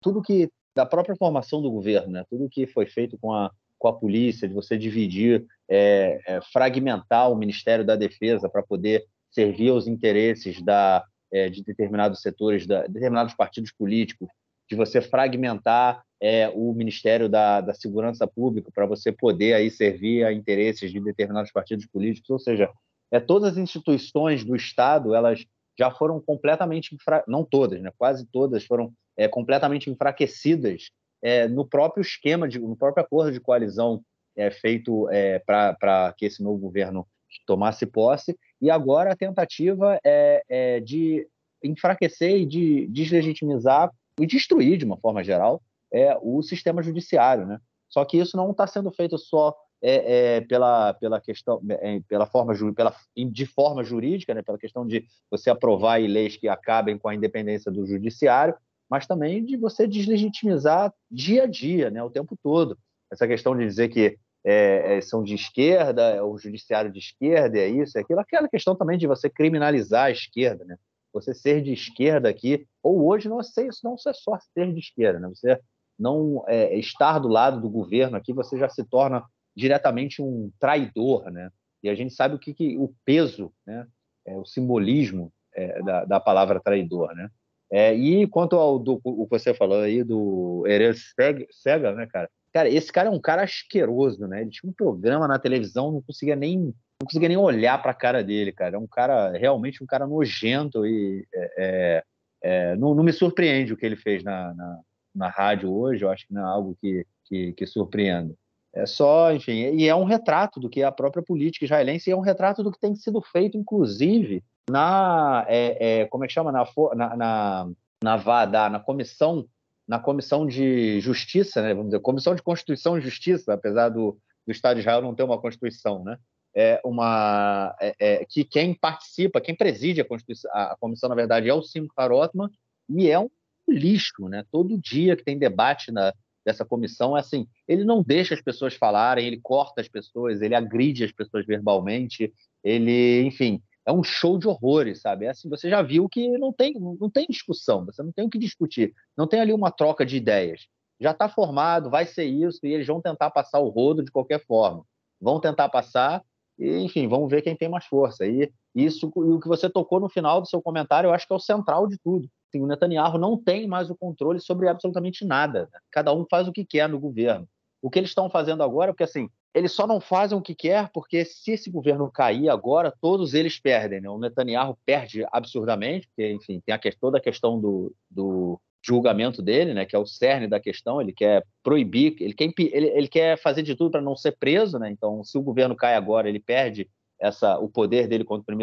tudo 0.00 0.22
que 0.22 0.48
da 0.74 0.86
própria 0.86 1.16
formação 1.16 1.60
do 1.60 1.70
governo, 1.70 2.12
né? 2.12 2.24
Tudo 2.30 2.48
que 2.48 2.66
foi 2.66 2.86
feito 2.86 3.18
com 3.18 3.32
a, 3.32 3.50
com 3.78 3.88
a 3.88 3.92
polícia, 3.92 4.48
de 4.48 4.54
você 4.54 4.78
dividir, 4.78 5.44
é, 5.68 6.20
é, 6.26 6.40
fragmentar 6.52 7.30
o 7.30 7.36
Ministério 7.36 7.84
da 7.84 7.96
Defesa 7.96 8.48
para 8.48 8.62
poder 8.62 9.04
servir 9.30 9.70
aos 9.70 9.86
interesses 9.86 10.62
da, 10.62 11.04
é, 11.32 11.48
de 11.48 11.62
determinados 11.62 12.20
setores, 12.20 12.66
da, 12.66 12.86
determinados 12.86 13.34
partidos 13.34 13.72
políticos, 13.72 14.28
de 14.68 14.76
você 14.76 15.00
fragmentar 15.00 16.02
é, 16.20 16.48
o 16.54 16.72
Ministério 16.72 17.28
da, 17.28 17.60
da 17.60 17.74
Segurança 17.74 18.26
Pública 18.26 18.70
para 18.74 18.86
você 18.86 19.10
poder 19.10 19.54
aí 19.54 19.70
servir 19.70 20.24
a 20.24 20.32
interesses 20.32 20.90
de 20.90 21.00
determinados 21.00 21.50
partidos 21.50 21.86
políticos, 21.86 22.30
ou 22.30 22.38
seja, 22.38 22.70
é, 23.10 23.20
todas 23.20 23.52
as 23.52 23.58
instituições 23.58 24.44
do 24.44 24.56
Estado 24.56 25.14
elas 25.14 25.44
já 25.78 25.90
foram 25.90 26.20
completamente, 26.20 26.96
não 27.26 27.44
todas, 27.44 27.80
né, 27.80 27.90
quase 27.96 28.26
todas 28.26 28.64
foram 28.64 28.92
é, 29.16 29.28
completamente 29.28 29.90
enfraquecidas 29.90 30.90
é, 31.22 31.46
no 31.48 31.66
próprio 31.66 32.02
esquema, 32.02 32.48
de, 32.48 32.58
no 32.58 32.76
próprio 32.76 33.04
acordo 33.04 33.32
de 33.32 33.40
coalizão 33.40 34.02
é, 34.36 34.50
feito 34.50 35.08
é, 35.10 35.38
para 35.38 36.14
que 36.16 36.26
esse 36.26 36.42
novo 36.42 36.58
governo 36.58 37.06
tomasse 37.46 37.86
posse, 37.86 38.36
e 38.60 38.70
agora 38.70 39.12
a 39.12 39.16
tentativa 39.16 39.98
é, 40.04 40.42
é, 40.48 40.80
de 40.80 41.26
enfraquecer 41.62 42.40
e 42.40 42.46
de 42.46 42.86
deslegitimizar 42.88 43.90
e 44.20 44.26
destruir, 44.26 44.76
de 44.76 44.84
uma 44.84 44.98
forma 44.98 45.22
geral, 45.24 45.62
é, 45.92 46.16
o 46.20 46.42
sistema 46.42 46.82
judiciário. 46.82 47.46
Né? 47.46 47.58
Só 47.88 48.04
que 48.04 48.18
isso 48.18 48.36
não 48.36 48.50
está 48.50 48.66
sendo 48.66 48.90
feito 48.90 49.16
só 49.18 49.56
é, 49.82 50.36
é, 50.36 50.40
pela, 50.42 50.94
pela 50.94 51.20
questão, 51.20 51.60
é, 51.68 52.00
pela 52.08 52.24
forma, 52.24 52.54
pela, 52.72 52.94
de 53.16 53.46
forma 53.46 53.82
jurídica, 53.82 54.32
né, 54.32 54.40
pela 54.40 54.56
questão 54.56 54.86
de 54.86 55.04
você 55.28 55.50
aprovar 55.50 56.00
leis 56.00 56.36
que 56.36 56.48
acabem 56.48 56.96
com 56.96 57.08
a 57.08 57.14
independência 57.14 57.70
do 57.70 57.84
judiciário, 57.84 58.54
mas 58.88 59.06
também 59.06 59.44
de 59.44 59.56
você 59.56 59.86
deslegitimizar 59.86 60.92
dia 61.10 61.44
a 61.44 61.46
dia, 61.46 61.90
né, 61.90 62.02
o 62.02 62.10
tempo 62.10 62.38
todo. 62.40 62.78
Essa 63.10 63.26
questão 63.26 63.56
de 63.56 63.66
dizer 63.66 63.88
que 63.88 64.16
é, 64.44 64.96
é, 64.96 65.00
são 65.00 65.22
de 65.22 65.34
esquerda, 65.34 66.02
é 66.02 66.22
o 66.22 66.38
judiciário 66.38 66.92
de 66.92 66.98
esquerda, 66.98 67.58
é 67.58 67.68
isso, 67.68 67.98
é 67.98 68.00
aquilo. 68.00 68.20
Aquela 68.20 68.48
questão 68.48 68.74
também 68.74 68.98
de 68.98 69.06
você 69.06 69.28
criminalizar 69.28 70.06
a 70.06 70.10
esquerda, 70.10 70.64
né? 70.64 70.76
Você 71.12 71.34
ser 71.34 71.62
de 71.62 71.72
esquerda 71.72 72.28
aqui, 72.28 72.66
ou 72.82 73.06
hoje 73.06 73.28
não 73.28 73.42
sei 73.42 73.68
isso 73.68 73.80
não 73.84 73.94
é 73.94 74.12
só 74.12 74.38
ser 74.54 74.72
de 74.72 74.80
esquerda, 74.80 75.20
né? 75.20 75.28
Você 75.28 75.60
não 75.98 76.42
é, 76.48 76.76
estar 76.78 77.18
do 77.18 77.28
lado 77.28 77.60
do 77.60 77.68
governo 77.68 78.16
aqui, 78.16 78.32
você 78.32 78.58
já 78.58 78.68
se 78.68 78.82
torna 78.84 79.22
diretamente 79.56 80.22
um 80.22 80.50
traidor, 80.58 81.30
né? 81.30 81.50
E 81.82 81.88
a 81.88 81.94
gente 81.94 82.14
sabe 82.14 82.34
o 82.34 82.38
que, 82.38 82.54
que 82.54 82.76
o 82.78 82.94
peso, 83.04 83.52
né? 83.66 83.86
É, 84.24 84.36
o 84.36 84.44
simbolismo 84.44 85.32
é, 85.54 85.82
da, 85.82 86.04
da 86.04 86.20
palavra 86.20 86.60
traidor, 86.60 87.14
né? 87.14 87.28
É, 87.70 87.94
e 87.94 88.26
quanto 88.26 88.56
ao 88.56 88.78
do, 88.78 89.00
o 89.02 89.26
que 89.26 89.38
você 89.38 89.54
falou 89.54 89.80
aí 89.80 90.04
do 90.04 90.62
Erez 90.66 91.14
Sega, 91.50 91.92
né, 91.94 92.06
cara? 92.06 92.28
Cara, 92.52 92.68
esse 92.68 92.92
cara 92.92 93.08
é 93.08 93.10
um 93.10 93.18
cara 93.18 93.42
asqueroso, 93.42 94.28
né? 94.28 94.42
Ele 94.42 94.50
tinha 94.50 94.68
um 94.68 94.74
programa 94.74 95.26
na 95.26 95.38
televisão, 95.38 95.90
não 95.90 96.02
conseguia 96.02 96.36
nem 96.36 96.74
não 97.02 97.06
conseguia 97.06 97.28
nem 97.28 97.38
olhar 97.38 97.80
para 97.80 97.90
a 97.90 97.94
cara 97.94 98.22
dele, 98.22 98.52
cara. 98.52 98.76
É 98.76 98.78
um 98.78 98.86
cara 98.86 99.30
realmente 99.30 99.82
um 99.82 99.86
cara 99.86 100.06
nojento 100.06 100.86
e 100.86 101.26
é, 101.34 101.54
é, 101.56 102.04
é, 102.42 102.76
não, 102.76 102.94
não, 102.94 103.02
me 103.02 103.12
surpreende 103.12 103.72
o 103.72 103.76
que 103.76 103.84
ele 103.84 103.96
fez 103.96 104.22
na, 104.22 104.54
na, 104.54 104.80
na, 105.14 105.28
rádio 105.28 105.72
hoje. 105.72 106.04
Eu 106.04 106.10
acho 106.10 106.26
que 106.26 106.34
não 106.34 106.42
é 106.42 106.44
algo 106.44 106.76
que, 106.80 107.06
que, 107.24 107.52
que 107.54 107.66
surpreenda. 107.66 108.34
É 108.74 108.86
só, 108.86 109.32
enfim, 109.32 109.52
e 109.52 109.86
é 109.86 109.94
um 109.94 110.04
retrato 110.04 110.58
do 110.58 110.70
que 110.70 110.80
é 110.80 110.84
a 110.84 110.92
própria 110.92 111.22
política 111.22 111.64
israelense 111.64 112.08
e 112.08 112.12
é 112.12 112.16
um 112.16 112.20
retrato 112.20 112.62
do 112.62 112.72
que 112.72 112.80
tem 112.80 112.94
sido 112.94 113.20
feito, 113.20 113.58
inclusive, 113.58 114.42
na, 114.70 115.44
é, 115.46 116.00
é, 116.00 116.06
como 116.06 116.24
é 116.24 116.26
que 116.26 116.32
chama, 116.32 116.50
na, 116.50 116.66
na, 117.14 117.68
na, 118.02 118.16
VADA, 118.16 118.70
na 118.70 118.80
comissão, 118.80 119.46
na 119.86 119.98
comissão 119.98 120.46
de 120.46 121.00
justiça, 121.00 121.60
né, 121.60 121.74
vamos 121.74 121.90
dizer, 121.90 122.00
comissão 122.00 122.34
de 122.34 122.42
Constituição 122.42 122.96
e 122.96 123.02
Justiça, 123.02 123.52
apesar 123.52 123.90
do, 123.90 124.16
do 124.46 124.52
Estado 124.52 124.76
de 124.76 124.80
Israel 124.80 125.02
não 125.02 125.14
ter 125.14 125.22
uma 125.22 125.38
Constituição, 125.38 126.02
né, 126.02 126.16
é 126.54 126.80
uma 126.82 127.74
é, 127.78 127.94
é, 127.98 128.24
que 128.24 128.42
quem 128.42 128.72
participa, 128.72 129.40
quem 129.40 129.54
preside 129.54 130.00
a, 130.00 130.04
Constituição, 130.04 130.50
a 130.54 130.76
comissão, 130.80 131.10
na 131.10 131.14
verdade, 131.14 131.48
é 131.48 131.54
o 131.54 131.62
Simcha 131.62 132.06
Rotman, 132.08 132.48
e 132.88 133.10
é 133.10 133.18
um 133.18 133.28
lixo, 133.68 134.28
né? 134.28 134.44
Todo 134.50 134.78
dia 134.78 135.16
que 135.16 135.24
tem 135.24 135.38
debate 135.38 135.90
na, 135.90 136.12
dessa 136.44 136.64
comissão 136.64 137.16
é 137.16 137.20
assim, 137.20 137.46
ele 137.66 137.84
não 137.84 138.02
deixa 138.02 138.34
as 138.34 138.42
pessoas 138.42 138.74
falarem, 138.74 139.26
ele 139.26 139.40
corta 139.40 139.80
as 139.80 139.88
pessoas, 139.88 140.42
ele 140.42 140.54
agride 140.54 141.04
as 141.04 141.12
pessoas 141.12 141.46
verbalmente, 141.46 142.32
ele, 142.62 143.22
enfim, 143.22 143.62
é 143.86 143.92
um 143.92 144.02
show 144.02 144.38
de 144.38 144.46
horrores, 144.46 145.00
sabe? 145.00 145.26
É 145.26 145.30
assim, 145.30 145.48
você 145.48 145.68
já 145.68 145.82
viu 145.82 146.08
que 146.08 146.28
não 146.38 146.52
tem, 146.52 146.74
não 146.74 147.10
tem 147.10 147.26
discussão, 147.28 147.84
você 147.84 148.02
não 148.02 148.12
tem 148.12 148.24
o 148.24 148.30
que 148.30 148.38
discutir, 148.38 148.94
não 149.16 149.26
tem 149.26 149.40
ali 149.40 149.52
uma 149.52 149.70
troca 149.70 150.06
de 150.06 150.16
ideias. 150.16 150.66
Já 151.00 151.10
está 151.10 151.28
formado, 151.28 151.90
vai 151.90 152.06
ser 152.06 152.24
isso, 152.24 152.60
e 152.64 152.72
eles 152.72 152.86
vão 152.86 153.00
tentar 153.00 153.30
passar 153.30 153.58
o 153.58 153.68
rodo 153.68 154.04
de 154.04 154.10
qualquer 154.10 154.44
forma. 154.46 154.84
Vão 155.20 155.40
tentar 155.40 155.68
passar, 155.68 156.22
e, 156.58 156.78
enfim, 156.78 157.08
vamos 157.08 157.28
ver 157.28 157.42
quem 157.42 157.56
tem 157.56 157.68
mais 157.68 157.84
força. 157.86 158.24
E 158.24 158.52
isso, 158.74 159.12
e 159.16 159.32
o 159.32 159.40
que 159.40 159.48
você 159.48 159.68
tocou 159.68 159.98
no 159.98 160.08
final 160.08 160.40
do 160.40 160.48
seu 160.48 160.62
comentário, 160.62 161.08
eu 161.08 161.12
acho 161.12 161.26
que 161.26 161.32
é 161.32 161.36
o 161.36 161.40
central 161.40 161.88
de 161.88 161.98
tudo. 161.98 162.28
Assim, 162.52 162.62
o 162.62 162.66
Netanyahu 162.66 163.16
não 163.16 163.36
tem 163.36 163.66
mais 163.66 163.88
o 163.88 163.96
controle 163.96 164.38
sobre 164.38 164.68
absolutamente 164.68 165.24
nada. 165.24 165.68
Né? 165.72 165.78
Cada 165.90 166.12
um 166.12 166.26
faz 166.30 166.46
o 166.46 166.52
que 166.52 166.64
quer 166.64 166.88
no 166.88 167.00
governo. 167.00 167.48
O 167.80 167.88
que 167.88 167.98
eles 167.98 168.10
estão 168.10 168.28
fazendo 168.28 168.62
agora, 168.62 168.92
porque 168.92 169.04
assim, 169.04 169.28
eles 169.54 169.72
só 169.72 169.86
não 169.86 170.00
fazem 170.00 170.36
o 170.36 170.42
que 170.42 170.54
quer 170.54 170.90
porque 170.92 171.24
se 171.24 171.52
esse 171.52 171.70
governo 171.70 172.10
cair 172.10 172.48
agora, 172.48 172.92
todos 173.00 173.32
eles 173.32 173.58
perdem. 173.58 174.02
Né? 174.02 174.08
O 174.08 174.18
Netanyahu 174.18 174.76
perde 174.84 175.26
absurdamente, 175.32 176.06
porque, 176.08 176.30
enfim, 176.30 176.62
tem 176.64 176.74
a, 176.74 176.80
toda 177.00 177.18
a 177.18 177.20
questão 177.20 177.58
do, 177.58 177.94
do 178.10 178.60
julgamento 178.84 179.40
dele, 179.40 179.72
né, 179.72 179.86
que 179.86 179.96
é 179.96 179.98
o 179.98 180.06
cerne 180.06 180.46
da 180.46 180.60
questão. 180.60 181.00
Ele 181.00 181.12
quer 181.12 181.44
proibir, 181.62 182.16
ele 182.20 182.34
quer, 182.34 182.52
ele, 182.58 182.88
ele 182.88 183.08
quer 183.08 183.38
fazer 183.38 183.62
de 183.62 183.74
tudo 183.74 183.90
para 183.90 184.02
não 184.02 184.14
ser 184.14 184.36
preso. 184.38 184.78
Né? 184.78 184.90
Então, 184.90 185.24
se 185.24 185.38
o 185.38 185.42
governo 185.42 185.74
cai 185.74 185.94
agora, 185.94 186.28
ele 186.28 186.40
perde 186.40 186.88
essa, 187.18 187.58
o 187.58 187.68
poder 187.68 188.06
dele 188.06 188.24
contra 188.24 188.54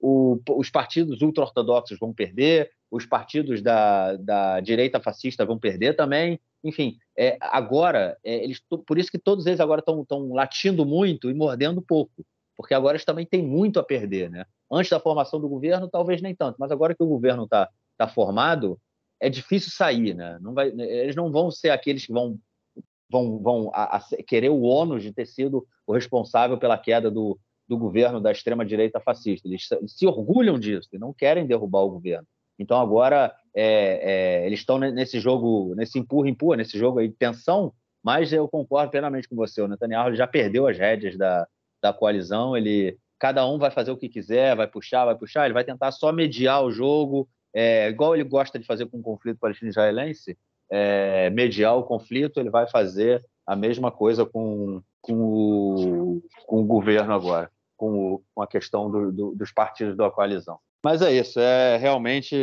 o 0.00 0.40
os 0.50 0.70
partidos 0.70 1.22
ultra-ortodoxos 1.22 1.98
vão 1.98 2.12
perder, 2.12 2.70
os 2.90 3.04
partidos 3.04 3.62
da, 3.62 4.16
da 4.16 4.60
direita 4.60 5.00
fascista 5.00 5.44
vão 5.44 5.58
perder 5.58 5.94
também. 5.94 6.40
Enfim, 6.64 6.96
é, 7.16 7.36
agora, 7.40 8.16
é, 8.24 8.42
eles, 8.42 8.60
por 8.86 8.98
isso 8.98 9.10
que 9.10 9.18
todos 9.18 9.46
eles 9.46 9.60
agora 9.60 9.80
estão 9.80 10.32
latindo 10.32 10.84
muito 10.84 11.30
e 11.30 11.34
mordendo 11.34 11.82
pouco, 11.82 12.24
porque 12.56 12.74
agora 12.74 12.96
eles 12.96 13.04
também 13.04 13.26
têm 13.26 13.42
muito 13.42 13.78
a 13.78 13.84
perder. 13.84 14.30
Né? 14.30 14.44
Antes 14.70 14.90
da 14.90 15.00
formação 15.00 15.40
do 15.40 15.48
governo, 15.48 15.88
talvez 15.88 16.20
nem 16.22 16.34
tanto, 16.34 16.56
mas 16.58 16.70
agora 16.70 16.94
que 16.94 17.02
o 17.02 17.08
governo 17.08 17.44
está 17.44 17.68
tá 17.96 18.08
formado, 18.08 18.80
é 19.20 19.28
difícil 19.28 19.70
sair. 19.70 20.14
Né? 20.14 20.38
Não 20.40 20.54
vai, 20.54 20.68
eles 20.68 21.14
não 21.14 21.30
vão 21.30 21.50
ser 21.50 21.70
aqueles 21.70 22.06
que 22.06 22.12
vão, 22.12 22.38
vão, 23.10 23.38
vão 23.38 23.70
a, 23.72 23.96
a 23.96 24.00
querer 24.26 24.48
o 24.48 24.62
ônus 24.62 25.02
de 25.02 25.12
ter 25.12 25.26
sido 25.26 25.66
o 25.86 25.92
responsável 25.92 26.58
pela 26.58 26.78
queda 26.78 27.10
do, 27.10 27.38
do 27.68 27.76
governo 27.76 28.20
da 28.20 28.32
extrema-direita 28.32 29.00
fascista. 29.00 29.46
Eles, 29.46 29.68
se 29.86 30.06
orgulham 30.06 30.58
disso 30.58 30.88
e 30.92 30.98
não 30.98 31.12
querem 31.12 31.46
derrubar 31.46 31.80
o 31.80 31.90
governo. 31.90 32.26
Então 32.58 32.80
agora 32.80 33.34
é, 33.54 34.42
é, 34.42 34.46
eles 34.46 34.60
estão 34.60 34.78
nesse 34.78 35.20
jogo, 35.20 35.74
nesse 35.76 35.98
empurra-empurra, 35.98 36.56
nesse 36.56 36.78
jogo 36.78 36.98
aí 36.98 37.08
de 37.08 37.14
tensão, 37.14 37.72
mas 38.02 38.32
eu 38.32 38.48
concordo 38.48 38.90
plenamente 38.90 39.28
com 39.28 39.36
você. 39.36 39.60
O 39.60 39.68
Netanyahu 39.68 40.14
já 40.14 40.26
perdeu 40.26 40.66
as 40.66 40.78
rédeas 40.78 41.16
da, 41.16 41.46
da 41.82 41.92
coalizão, 41.92 42.56
ele 42.56 42.96
cada 43.18 43.46
um 43.46 43.58
vai 43.58 43.70
fazer 43.70 43.90
o 43.90 43.96
que 43.96 44.08
quiser, 44.08 44.56
vai 44.56 44.66
puxar, 44.66 45.04
vai 45.04 45.16
puxar, 45.16 45.44
ele 45.44 45.54
vai 45.54 45.64
tentar 45.64 45.90
só 45.90 46.12
mediar 46.12 46.62
o 46.62 46.70
jogo, 46.70 47.28
é, 47.52 47.88
igual 47.88 48.14
ele 48.14 48.24
gosta 48.24 48.58
de 48.58 48.64
fazer 48.64 48.86
com 48.86 48.98
o 48.98 49.02
conflito 49.02 49.38
palestino-israelense, 49.40 50.38
é, 50.70 51.28
mediar 51.30 51.76
o 51.76 51.82
conflito, 51.82 52.38
ele 52.38 52.50
vai 52.50 52.68
fazer 52.68 53.24
a 53.46 53.56
mesma 53.56 53.90
coisa 53.90 54.24
com, 54.24 54.82
com, 55.00 55.14
o, 55.14 56.22
com 56.46 56.60
o 56.60 56.64
governo 56.64 57.12
agora, 57.12 57.50
com, 57.78 58.14
o, 58.14 58.22
com 58.34 58.42
a 58.42 58.46
questão 58.46 58.90
do, 58.90 59.10
do, 59.10 59.34
dos 59.34 59.50
partidos 59.52 59.96
da 59.96 60.10
coalizão. 60.10 60.58
Mas 60.84 61.00
é 61.00 61.12
isso, 61.12 61.40
é 61.40 61.78
realmente 61.78 62.36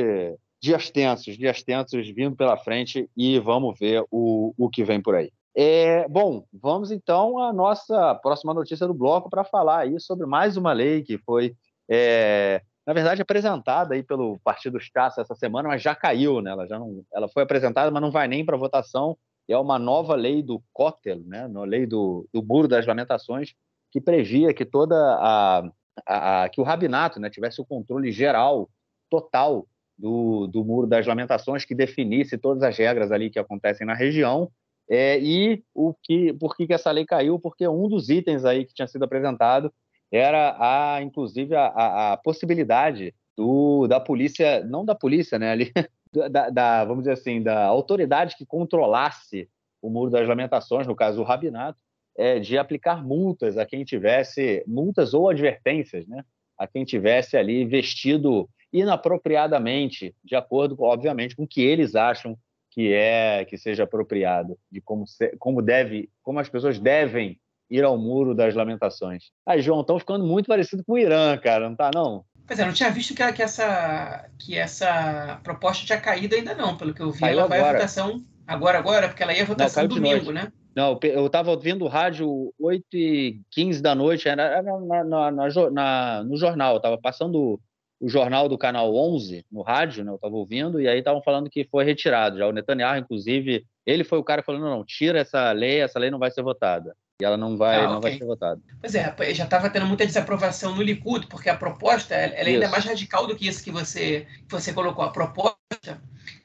dias 0.61 0.89
tensos, 0.89 1.37
dias 1.37 1.61
tensos 1.61 2.09
vindo 2.09 2.35
pela 2.35 2.57
frente 2.57 3.07
e 3.15 3.37
vamos 3.39 3.77
ver 3.77 4.03
o, 4.09 4.53
o 4.57 4.69
que 4.69 4.83
vem 4.83 4.99
por 4.99 5.13
aí. 5.13 5.31
É, 5.55 6.07
bom, 6.09 6.43
vamos 6.51 6.91
então 6.91 7.39
à 7.39 7.53
nossa 7.53 8.15
próxima 8.15 8.53
notícia 8.53 8.87
do 8.87 8.93
bloco 8.93 9.29
para 9.29 9.43
falar 9.43 9.81
aí 9.81 9.99
sobre 9.99 10.25
mais 10.25 10.57
uma 10.57 10.73
lei 10.73 11.01
que 11.01 11.17
foi, 11.19 11.55
é, 11.89 12.61
na 12.85 12.93
verdade, 12.93 13.21
apresentada 13.21 13.93
aí 13.93 14.03
pelo 14.03 14.37
Partido 14.43 14.77
Estácio 14.77 15.21
essa 15.21 15.35
semana, 15.35 15.69
mas 15.69 15.81
já 15.81 15.95
caiu, 15.95 16.41
né? 16.41 16.51
Ela 16.51 16.67
já 16.67 16.77
não, 16.77 17.03
ela 17.13 17.29
foi 17.29 17.43
apresentada, 17.43 17.89
mas 17.89 18.01
não 18.01 18.11
vai 18.11 18.27
nem 18.27 18.43
para 18.43 18.57
votação. 18.57 19.17
É 19.47 19.57
uma 19.57 19.79
nova 19.79 20.15
lei 20.15 20.41
do 20.41 20.61
Cótel, 20.73 21.21
né? 21.25 21.47
Lei 21.65 21.85
do, 21.85 22.27
do 22.33 22.43
Muro 22.43 22.67
das 22.67 22.85
Lamentações, 22.85 23.53
que 23.95 24.01
previa 24.01 24.53
que 24.53 24.65
toda 24.65 24.93
a 24.95 25.63
a, 26.05 26.43
a, 26.43 26.49
que 26.49 26.59
o 26.59 26.63
rabinato 26.63 27.21
né, 27.21 27.29
tivesse 27.29 27.61
o 27.61 27.65
controle 27.65 28.11
geral, 28.11 28.69
total, 29.09 29.65
do, 29.97 30.45
do 30.47 30.65
Muro 30.65 30.85
das 30.85 31.07
Lamentações, 31.07 31.63
que 31.63 31.73
definisse 31.73 32.37
todas 32.37 32.63
as 32.63 32.77
regras 32.77 33.13
ali 33.13 33.29
que 33.29 33.39
acontecem 33.39 33.87
na 33.87 33.93
região. 33.93 34.51
É, 34.89 35.17
e 35.19 35.63
o 35.73 35.93
que, 35.93 36.33
por 36.33 36.53
que, 36.57 36.67
essa 36.73 36.91
lei 36.91 37.05
caiu? 37.05 37.39
Porque 37.39 37.65
um 37.65 37.87
dos 37.87 38.09
itens 38.09 38.43
aí 38.43 38.65
que 38.65 38.73
tinha 38.73 38.89
sido 38.89 39.03
apresentado 39.03 39.73
era, 40.11 40.57
a, 40.59 41.01
inclusive, 41.01 41.55
a, 41.55 41.67
a, 41.67 42.13
a 42.13 42.17
possibilidade 42.17 43.15
do, 43.37 43.87
da 43.87 44.01
polícia, 44.01 44.65
não 44.65 44.83
da 44.83 44.93
polícia, 44.93 45.39
né, 45.39 45.51
ali, 45.51 45.71
da, 46.29 46.49
da, 46.49 46.83
vamos 46.83 47.03
dizer 47.03 47.13
assim, 47.13 47.41
da 47.41 47.63
autoridade 47.65 48.35
que 48.35 48.45
controlasse 48.45 49.49
o 49.81 49.89
Muro 49.89 50.11
das 50.11 50.27
Lamentações, 50.27 50.85
no 50.85 50.95
caso 50.95 51.21
o 51.21 51.23
Rabinato, 51.23 51.79
é, 52.17 52.39
de 52.39 52.57
aplicar 52.57 53.03
multas 53.03 53.57
a 53.57 53.65
quem 53.65 53.83
tivesse 53.83 54.63
multas 54.67 55.13
ou 55.13 55.29
advertências, 55.29 56.07
né? 56.07 56.23
A 56.57 56.65
quem 56.65 56.85
tivesse 56.85 57.35
ali 57.35 57.65
vestido 57.65 58.49
inapropriadamente, 58.71 60.15
de 60.23 60.35
acordo, 60.35 60.81
obviamente, 60.81 61.35
com 61.35 61.43
o 61.43 61.47
que 61.47 61.61
eles 61.61 61.95
acham 61.95 62.37
que 62.71 62.91
é 62.91 63.45
que 63.45 63.57
seja 63.57 63.83
apropriado, 63.83 64.57
de 64.69 64.81
como 64.81 65.07
se, 65.07 65.33
como 65.39 65.61
deve, 65.61 66.09
como 66.21 66.39
as 66.39 66.49
pessoas 66.49 66.77
devem 66.77 67.39
ir 67.69 67.83
ao 67.83 67.97
muro 67.97 68.35
das 68.35 68.53
lamentações. 68.53 69.31
Aí, 69.45 69.61
João, 69.61 69.81
estão 69.81 69.97
ficando 69.97 70.25
muito 70.25 70.47
parecido 70.47 70.83
com 70.83 70.93
o 70.93 70.97
Irã, 70.97 71.37
cara, 71.37 71.69
não 71.69 71.75
tá 71.75 71.89
não? 71.93 72.25
Pois 72.45 72.59
é, 72.59 72.65
não 72.65 72.73
tinha 72.73 72.91
visto 72.91 73.15
que, 73.15 73.33
que, 73.33 73.41
essa, 73.41 74.29
que 74.37 74.57
essa 74.57 75.39
proposta 75.41 75.85
tinha 75.85 75.99
caído 75.99 76.35
ainda 76.35 76.53
não, 76.53 76.77
pelo 76.77 76.93
que 76.93 77.01
eu 77.01 77.11
vi. 77.11 77.21
Caiu 77.21 77.39
ela 77.39 77.47
vai 77.47 77.61
à 77.61 77.71
votação 77.71 78.23
agora, 78.45 78.77
agora, 78.77 79.07
porque 79.07 79.23
ela 79.23 79.33
ia 79.33 79.43
à 79.43 79.45
votação 79.45 79.83
não, 79.83 79.95
domingo, 79.95 80.31
né? 80.31 80.51
Não, 80.75 80.99
eu 81.03 81.27
estava 81.27 81.51
ouvindo 81.51 81.87
rádio 81.87 82.53
8 82.59 82.85
e 82.93 83.41
15 83.51 83.81
da 83.81 83.95
noite, 83.95 84.27
era 84.27 84.61
na, 84.61 85.03
na, 85.05 85.31
na, 85.71 86.23
no 86.23 86.35
jornal, 86.35 86.77
estava 86.77 86.97
passando 86.97 87.59
o 87.99 88.09
jornal 88.09 88.49
do 88.49 88.57
canal 88.57 88.93
11 88.93 89.45
no 89.49 89.61
rádio, 89.61 90.03
né, 90.03 90.11
eu 90.11 90.15
estava 90.15 90.35
ouvindo, 90.35 90.81
e 90.81 90.87
aí 90.87 90.99
estavam 90.99 91.21
falando 91.21 91.49
que 91.49 91.63
foi 91.63 91.85
retirado 91.85 92.37
já. 92.37 92.45
O 92.45 92.51
Netanyahu, 92.51 92.97
inclusive, 92.97 93.65
ele 93.85 94.03
foi 94.03 94.19
o 94.19 94.23
cara 94.23 94.43
falando: 94.43 94.63
não, 94.63 94.77
não, 94.77 94.85
tira 94.85 95.19
essa 95.19 95.51
lei, 95.53 95.79
essa 95.79 95.97
lei 95.97 96.11
não 96.11 96.19
vai 96.19 96.29
ser 96.29 96.43
votada. 96.43 96.93
E 97.21 97.23
ela 97.23 97.37
não 97.37 97.55
vai, 97.55 97.85
ah, 97.85 97.89
não 97.89 98.01
vai 98.01 98.17
ser 98.17 98.25
votada. 98.25 98.59
Pois 98.81 98.93
é, 98.93 99.15
já 99.33 99.45
estava 99.45 99.69
tendo 99.69 99.85
muita 99.85 100.05
desaprovação 100.05 100.75
no 100.75 100.81
Likud, 100.81 101.27
porque 101.27 101.49
a 101.49 101.55
proposta 101.55 102.13
ela 102.13 102.49
é 102.49 102.53
ainda 102.53 102.67
mais 102.67 102.83
radical 102.83 103.25
do 103.25 103.37
que 103.37 103.47
isso 103.47 103.63
que 103.63 103.71
você, 103.71 104.27
que 104.45 104.51
você 104.51 104.73
colocou. 104.73 105.05
A 105.05 105.11
proposta 105.11 106.01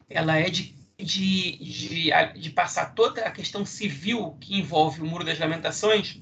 ela 0.08 0.38
é 0.38 0.48
de 0.48 0.79
de, 1.03 1.57
de, 1.59 2.11
de 2.38 2.51
passar 2.51 2.94
toda 2.94 3.22
a 3.22 3.30
questão 3.30 3.64
civil 3.64 4.36
que 4.40 4.59
envolve 4.59 5.01
o 5.01 5.07
Muro 5.07 5.24
das 5.24 5.38
Lamentações 5.38 6.20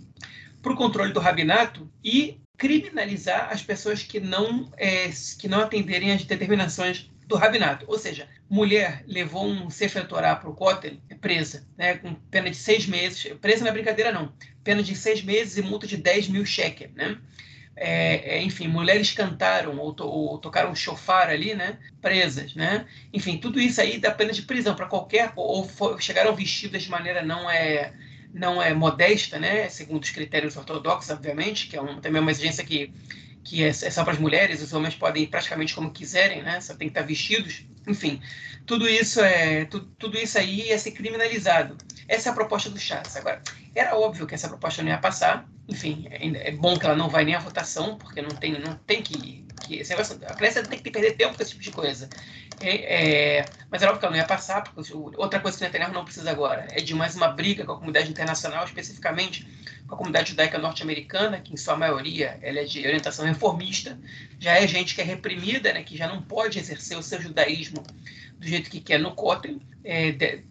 para 0.62 0.72
o 0.72 0.76
controle 0.76 1.12
do 1.12 1.20
rabinato 1.20 1.90
e 2.02 2.40
criminalizar 2.56 3.50
as 3.52 3.62
pessoas 3.62 4.02
que 4.02 4.18
não, 4.18 4.70
é, 4.76 5.10
que 5.38 5.46
não 5.48 5.60
atenderem 5.60 6.12
às 6.12 6.24
determinações 6.24 7.08
do 7.26 7.36
rabinato. 7.36 7.84
Ou 7.88 7.98
seja, 7.98 8.26
mulher 8.50 9.04
levou 9.06 9.46
um 9.46 9.70
Sefer 9.70 10.06
Torah 10.08 10.34
para 10.34 10.50
o 10.50 10.54
Kotel, 10.54 10.96
é 11.08 11.14
presa, 11.14 11.66
né, 11.76 11.98
com 11.98 12.14
pena 12.14 12.50
de 12.50 12.56
seis 12.56 12.86
meses. 12.86 13.32
Presa 13.40 13.68
é 13.68 13.72
brincadeira, 13.72 14.10
não. 14.10 14.32
Pena 14.64 14.82
de 14.82 14.96
seis 14.96 15.22
meses 15.22 15.56
e 15.56 15.62
multa 15.62 15.86
de 15.86 15.96
10 15.96 16.28
mil 16.28 16.44
shekel, 16.44 16.90
né? 16.94 17.18
É, 17.80 18.36
é, 18.36 18.42
enfim, 18.42 18.66
mulheres 18.66 19.12
cantaram 19.12 19.78
ou, 19.78 19.92
to, 19.92 20.04
ou, 20.04 20.38
tocaram 20.38 20.74
chofar 20.74 21.30
ali, 21.30 21.54
né? 21.54 21.78
Presas, 22.02 22.54
né? 22.54 22.86
Enfim, 23.12 23.38
tudo 23.38 23.60
isso 23.60 23.80
aí 23.80 23.98
dá 23.98 24.10
pena 24.10 24.32
de 24.32 24.42
prisão 24.42 24.74
para 24.74 24.86
qualquer 24.86 25.32
ou 25.36 25.64
for, 25.64 26.00
chegaram 26.02 26.34
vestidas 26.34 26.82
de 26.82 26.90
maneira 26.90 27.22
não 27.22 27.48
é 27.48 27.92
não 28.34 28.60
é 28.60 28.74
modesta, 28.74 29.38
né? 29.38 29.68
Segundo 29.68 30.02
os 30.02 30.10
critérios 30.10 30.56
ortodoxos, 30.56 31.10
obviamente, 31.10 31.68
que 31.68 31.76
é 31.76 31.80
um, 31.80 32.00
também 32.00 32.20
uma 32.20 32.30
exigência 32.30 32.64
que 32.64 32.92
que 33.44 33.62
é, 33.62 33.68
é 33.68 33.72
só 33.72 34.04
para 34.04 34.12
as 34.12 34.18
mulheres, 34.18 34.60
os 34.60 34.72
homens 34.72 34.94
podem 34.94 35.22
ir 35.22 35.28
praticamente 35.28 35.74
como 35.74 35.90
quiserem, 35.90 36.42
né? 36.42 36.60
Só 36.60 36.74
tem 36.74 36.88
que 36.88 36.98
estar 36.98 37.06
vestidos. 37.06 37.64
Enfim, 37.86 38.20
tudo 38.66 38.86
isso 38.86 39.20
é 39.20 39.64
tudo, 39.66 39.86
tudo 39.98 40.18
isso 40.18 40.36
aí 40.36 40.68
ia 40.68 40.78
ser 40.78 40.90
criminalizado. 40.90 41.76
Essa 42.06 42.28
é 42.28 42.32
a 42.32 42.34
proposta 42.34 42.68
do 42.68 42.78
Chats. 42.78 43.16
Agora, 43.16 43.40
era 43.74 43.96
óbvio 43.96 44.26
que 44.26 44.34
essa 44.34 44.48
proposta 44.48 44.82
não 44.82 44.90
ia 44.90 44.98
passar. 44.98 45.48
Enfim, 45.68 46.06
é, 46.10 46.48
é 46.48 46.52
bom 46.52 46.78
que 46.78 46.86
ela 46.86 46.96
não 46.96 47.08
vai 47.08 47.24
nem 47.24 47.34
à 47.34 47.38
votação, 47.38 47.96
porque 47.98 48.22
não 48.22 48.30
tem, 48.30 48.58
não 48.58 48.74
tem 48.86 49.02
que, 49.02 49.44
que 49.66 49.76
esse 49.76 49.90
negócio, 49.90 50.18
a 50.26 50.34
Grécia 50.34 50.62
tem 50.62 50.78
que 50.78 50.90
perder 50.90 51.14
tempo 51.16 51.36
com 51.36 51.42
esse 51.42 51.52
tipo 51.52 51.62
de 51.62 51.70
coisa. 51.70 52.08
É, 52.60 53.38
é, 53.38 53.44
mas 53.70 53.82
era 53.82 53.90
óbvio 53.90 54.00
que 54.00 54.06
ela 54.06 54.16
não 54.16 54.20
ia 54.20 54.26
passar, 54.26 54.62
porque 54.64 54.92
outra 54.92 55.38
coisa 55.38 55.56
que 55.56 55.64
o 55.64 55.66
Netanyahu 55.66 55.92
não 55.92 56.04
precisa 56.04 56.30
agora 56.30 56.66
é 56.70 56.80
de 56.80 56.94
mais 56.94 57.14
uma 57.14 57.28
briga 57.28 57.64
com 57.64 57.72
a 57.72 57.76
comunidade 57.76 58.10
internacional, 58.10 58.64
especificamente 58.64 59.46
com 59.86 59.94
a 59.94 59.98
comunidade 59.98 60.30
judaica 60.30 60.58
norte-americana, 60.58 61.40
que 61.40 61.52
em 61.52 61.56
sua 61.56 61.76
maioria 61.76 62.38
ela 62.42 62.60
é 62.60 62.64
de 62.64 62.80
orientação 62.84 63.24
reformista, 63.24 63.98
já 64.38 64.54
é 64.54 64.66
gente 64.66 64.94
que 64.94 65.00
é 65.00 65.04
reprimida, 65.04 65.72
né, 65.72 65.82
que 65.82 65.96
já 65.96 66.08
não 66.08 66.20
pode 66.22 66.58
exercer 66.58 66.96
o 66.98 67.02
seu 67.02 67.20
judaísmo 67.20 67.82
do 68.38 68.46
jeito 68.46 68.70
que 68.70 68.80
quer 68.80 68.98
no 68.98 69.14
Kotel, 69.14 69.58
é, 69.84 70.12
de, 70.12 70.42